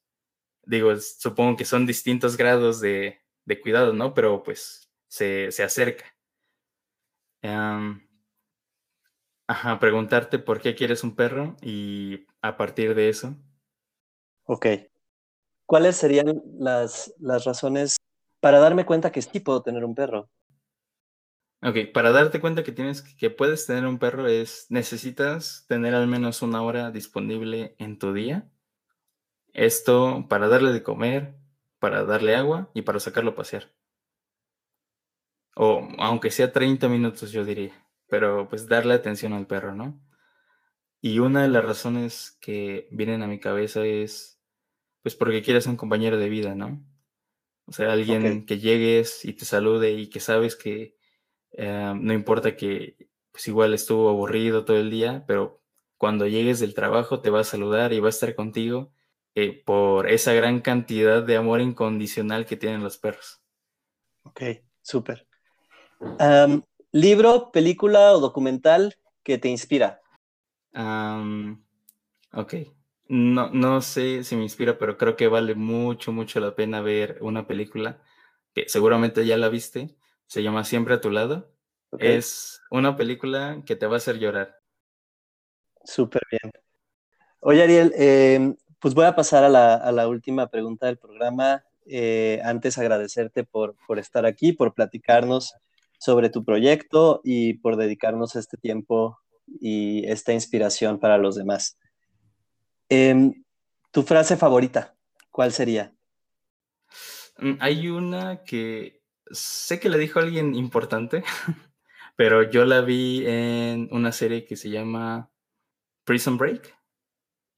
digo, 0.62 0.94
supongo 0.96 1.56
que 1.56 1.64
son 1.64 1.86
distintos 1.86 2.36
grados 2.36 2.82
de, 2.82 3.22
cuidado, 3.62 3.94
¿no? 3.94 4.12
Pero 4.12 4.42
pues 4.42 4.92
se, 5.08 5.48
acerca. 5.64 6.04
Ajá, 9.46 9.78
preguntarte 9.78 10.38
por 10.38 10.60
qué 10.60 10.74
quieres 10.74 11.04
un 11.04 11.14
perro 11.14 11.56
y 11.62 12.26
a 12.42 12.56
partir 12.56 12.94
de 12.94 13.08
eso. 13.08 13.36
Ok. 14.44 14.66
¿Cuáles 15.66 15.96
serían 15.96 16.42
las, 16.58 17.12
las 17.18 17.44
razones 17.44 17.96
para 18.40 18.60
darme 18.60 18.86
cuenta 18.86 19.10
que 19.10 19.22
sí 19.22 19.40
puedo 19.40 19.62
tener 19.62 19.84
un 19.84 19.94
perro? 19.94 20.30
Ok, 21.62 21.92
para 21.92 22.12
darte 22.12 22.40
cuenta 22.40 22.62
que 22.62 22.70
tienes 22.70 23.02
que 23.02 23.30
puedes 23.30 23.66
tener 23.66 23.86
un 23.86 23.98
perro 23.98 24.28
es 24.28 24.66
necesitas 24.68 25.64
tener 25.68 25.94
al 25.94 26.06
menos 26.06 26.42
una 26.42 26.62
hora 26.62 26.90
disponible 26.90 27.74
en 27.78 27.98
tu 27.98 28.12
día. 28.12 28.48
Esto 29.54 30.26
para 30.28 30.48
darle 30.48 30.72
de 30.72 30.82
comer, 30.82 31.34
para 31.80 32.04
darle 32.04 32.36
agua 32.36 32.70
y 32.74 32.82
para 32.82 33.00
sacarlo 33.00 33.32
a 33.32 33.34
pasear. 33.34 33.72
O 35.56 35.88
aunque 35.98 36.30
sea 36.30 36.52
30 36.52 36.88
minutos 36.88 37.32
yo 37.32 37.44
diría, 37.44 37.85
pero 38.08 38.48
pues 38.48 38.68
darle 38.68 38.94
atención 38.94 39.32
al 39.32 39.46
perro, 39.46 39.74
¿no? 39.74 40.00
Y 41.00 41.18
una 41.18 41.42
de 41.42 41.48
las 41.48 41.64
razones 41.64 42.36
que 42.40 42.88
vienen 42.90 43.22
a 43.22 43.26
mi 43.26 43.38
cabeza 43.38 43.84
es 43.84 44.40
pues 45.02 45.14
porque 45.14 45.42
quieres 45.42 45.66
un 45.66 45.76
compañero 45.76 46.18
de 46.18 46.28
vida, 46.28 46.54
¿no? 46.54 46.82
O 47.66 47.72
sea, 47.72 47.92
alguien 47.92 48.46
que 48.46 48.58
llegues 48.58 49.24
y 49.24 49.32
te 49.32 49.44
salude 49.44 49.92
y 49.92 50.08
que 50.08 50.20
sabes 50.20 50.56
que 50.56 50.96
eh, 51.52 51.94
no 51.96 52.12
importa 52.12 52.56
que 52.56 53.08
pues 53.30 53.46
igual 53.48 53.74
estuvo 53.74 54.08
aburrido 54.08 54.64
todo 54.64 54.78
el 54.78 54.90
día, 54.90 55.24
pero 55.26 55.60
cuando 55.96 56.26
llegues 56.26 56.60
del 56.60 56.74
trabajo 56.74 57.20
te 57.20 57.30
va 57.30 57.40
a 57.40 57.44
saludar 57.44 57.92
y 57.92 58.00
va 58.00 58.08
a 58.08 58.10
estar 58.10 58.34
contigo 58.34 58.92
eh, 59.34 59.62
por 59.64 60.08
esa 60.08 60.32
gran 60.32 60.60
cantidad 60.60 61.22
de 61.22 61.36
amor 61.36 61.60
incondicional 61.60 62.46
que 62.46 62.56
tienen 62.56 62.82
los 62.82 62.98
perros. 62.98 63.42
Ok, 64.22 64.42
súper. 64.80 65.26
¿Libro, 66.96 67.52
película 67.52 68.14
o 68.14 68.20
documental 68.20 68.96
que 69.22 69.36
te 69.36 69.50
inspira? 69.50 70.00
ok. 72.32 72.54
No, 73.08 73.50
no 73.50 73.82
sé 73.82 74.24
si 74.24 74.34
me 74.34 74.44
inspira, 74.44 74.78
pero 74.78 74.96
creo 74.96 75.14
que 75.14 75.28
vale 75.28 75.54
mucho, 75.54 76.10
mucho 76.10 76.40
la 76.40 76.54
pena 76.54 76.80
ver 76.80 77.18
una 77.20 77.46
película 77.46 78.00
que 78.54 78.66
seguramente 78.70 79.26
ya 79.26 79.36
la 79.36 79.50
viste, 79.50 79.94
se 80.26 80.42
llama 80.42 80.64
Siempre 80.64 80.94
a 80.94 81.02
tu 81.02 81.10
lado. 81.10 81.52
Es 81.98 82.62
una 82.70 82.96
película 82.96 83.62
que 83.66 83.76
te 83.76 83.84
va 83.84 83.96
a 83.96 83.98
hacer 83.98 84.18
llorar. 84.18 84.58
Súper 85.84 86.22
bien. 86.30 86.50
Oye, 87.40 87.62
Ariel, 87.62 87.92
em, 87.94 88.56
pues 88.80 88.94
voy 88.94 89.04
a 89.04 89.14
pasar 89.14 89.44
a 89.44 89.50
la, 89.50 90.08
última 90.08 90.46
pregunta 90.46 90.86
del 90.86 90.96
programa. 90.96 91.62
Eh, 91.84 92.40
antes 92.42 92.78
agradecerte 92.78 93.44
por, 93.44 93.76
por 93.86 93.98
estar 93.98 94.24
aquí, 94.24 94.54
por 94.54 94.72
platicarnos 94.72 95.54
sobre 95.98 96.30
tu 96.30 96.44
proyecto 96.44 97.20
y 97.24 97.54
por 97.54 97.76
dedicarnos 97.76 98.36
este 98.36 98.56
tiempo 98.56 99.18
y 99.60 100.06
esta 100.06 100.32
inspiración 100.32 100.98
para 100.98 101.18
los 101.18 101.36
demás. 101.36 101.78
Em, 102.88 103.44
¿Tu 103.90 104.02
frase 104.02 104.36
favorita? 104.36 104.94
¿Cuál 105.30 105.52
sería? 105.52 105.94
Mm, 107.38 107.54
hay 107.60 107.88
una 107.88 108.42
que 108.42 109.02
sé 109.30 109.80
que 109.80 109.88
le 109.88 109.98
dijo 109.98 110.18
alguien 110.18 110.54
importante, 110.54 111.24
pero 112.16 112.42
yo 112.42 112.64
la 112.64 112.80
vi 112.82 113.24
en 113.26 113.88
una 113.90 114.12
serie 114.12 114.44
que 114.44 114.56
se 114.56 114.70
llama 114.70 115.30
Prison 116.04 116.36
Break. 116.38 116.74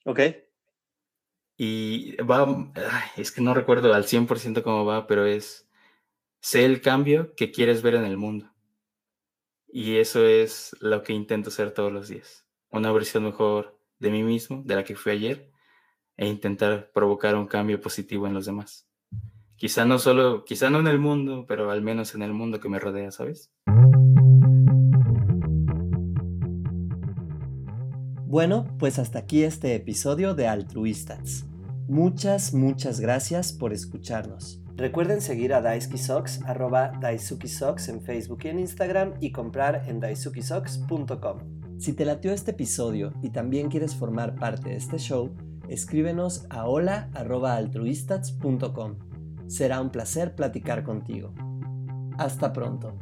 Ok. 0.05 0.21
Y 1.57 2.17
va, 2.23 2.73
es 3.17 3.33
que 3.33 3.41
no 3.41 3.53
recuerdo 3.53 3.93
al 3.93 4.05
100% 4.05 4.63
cómo 4.63 4.85
va, 4.85 5.07
pero 5.09 5.27
es, 5.27 5.68
sé 6.41 6.65
el 6.65 6.81
cambio 6.81 7.35
que 7.35 7.51
quieres 7.51 7.83
ver 7.83 7.95
en 7.95 8.05
el 8.05 8.17
mundo. 8.17 8.53
Y 9.67 9.97
eso 9.97 10.25
es 10.27 10.77
lo 10.81 11.03
que 11.03 11.13
intento 11.13 11.51
hacer 11.51 11.73
todos 11.73 11.93
los 11.93 12.09
días. 12.09 12.47
Una 12.71 12.93
versión 12.93 13.25
mejor 13.25 13.79
de 13.99 14.11
mí 14.11 14.23
mismo, 14.23 14.63
de 14.65 14.75
la 14.75 14.85
que 14.85 14.97
fui 14.97 15.13
ayer, 15.13 15.51
e 16.17 16.27
intentar 16.27 16.91
provocar 16.93 17.37
un 17.37 17.47
cambio 17.47 17.81
positivo 17.81 18.27
en 18.27 18.35
los 18.35 18.47
demás. 18.47 18.89
Quizá 19.57 19.85
no 19.85 19.99
solo, 19.99 20.45
quizá 20.45 20.71
no 20.71 20.81
en 20.81 20.87
el 20.87 20.99
mundo, 20.99 21.45
pero 21.47 21.71
al 21.71 21.83
menos 21.83 22.15
en 22.15 22.23
el 22.23 22.33
mundo 22.33 22.61
que 22.61 22.69
me 22.69 22.79
rodea, 22.79 23.11
¿sabes? 23.11 23.53
Bueno, 28.27 28.77
pues 28.79 28.99
hasta 28.99 29.21
aquí 29.21 29.43
este 29.43 29.75
episodio 29.75 30.35
de 30.35 30.47
Altruistas. 30.47 31.47
Muchas, 31.89 32.53
muchas 32.53 33.01
gracias 33.01 33.53
por 33.53 33.73
escucharnos. 33.73 34.63
Recuerden 34.79 35.21
seguir 35.21 35.53
a 35.55 35.61
Daisuki 35.61 35.99
Socks, 35.99 36.41
arroba 36.47 36.93
Daisuki 37.01 37.49
Socks 37.49 37.89
en 37.89 38.01
Facebook 38.01 38.39
y 38.45 38.49
en 38.49 38.61
Instagram 38.61 39.15
y 39.21 39.33
comprar 39.33 39.83
en 39.89 39.99
daisukisocks.com. 39.99 41.81
Si 41.81 41.95
te 41.95 42.05
latió 42.05 42.33
este 42.33 42.53
episodio 42.53 43.13
y 43.21 43.31
también 43.31 43.71
quieres 43.71 43.97
formar 43.97 44.37
parte 44.37 44.69
de 44.69 44.77
este 44.77 44.99
show, 44.99 45.35
escríbenos 45.69 46.47
a 46.49 46.69
hola.altruistats.com. 46.69 48.95
Será 49.49 49.81
un 49.81 49.91
placer 49.91 50.37
platicar 50.37 50.85
contigo. 50.85 51.35
Hasta 52.17 52.53
pronto. 52.53 52.97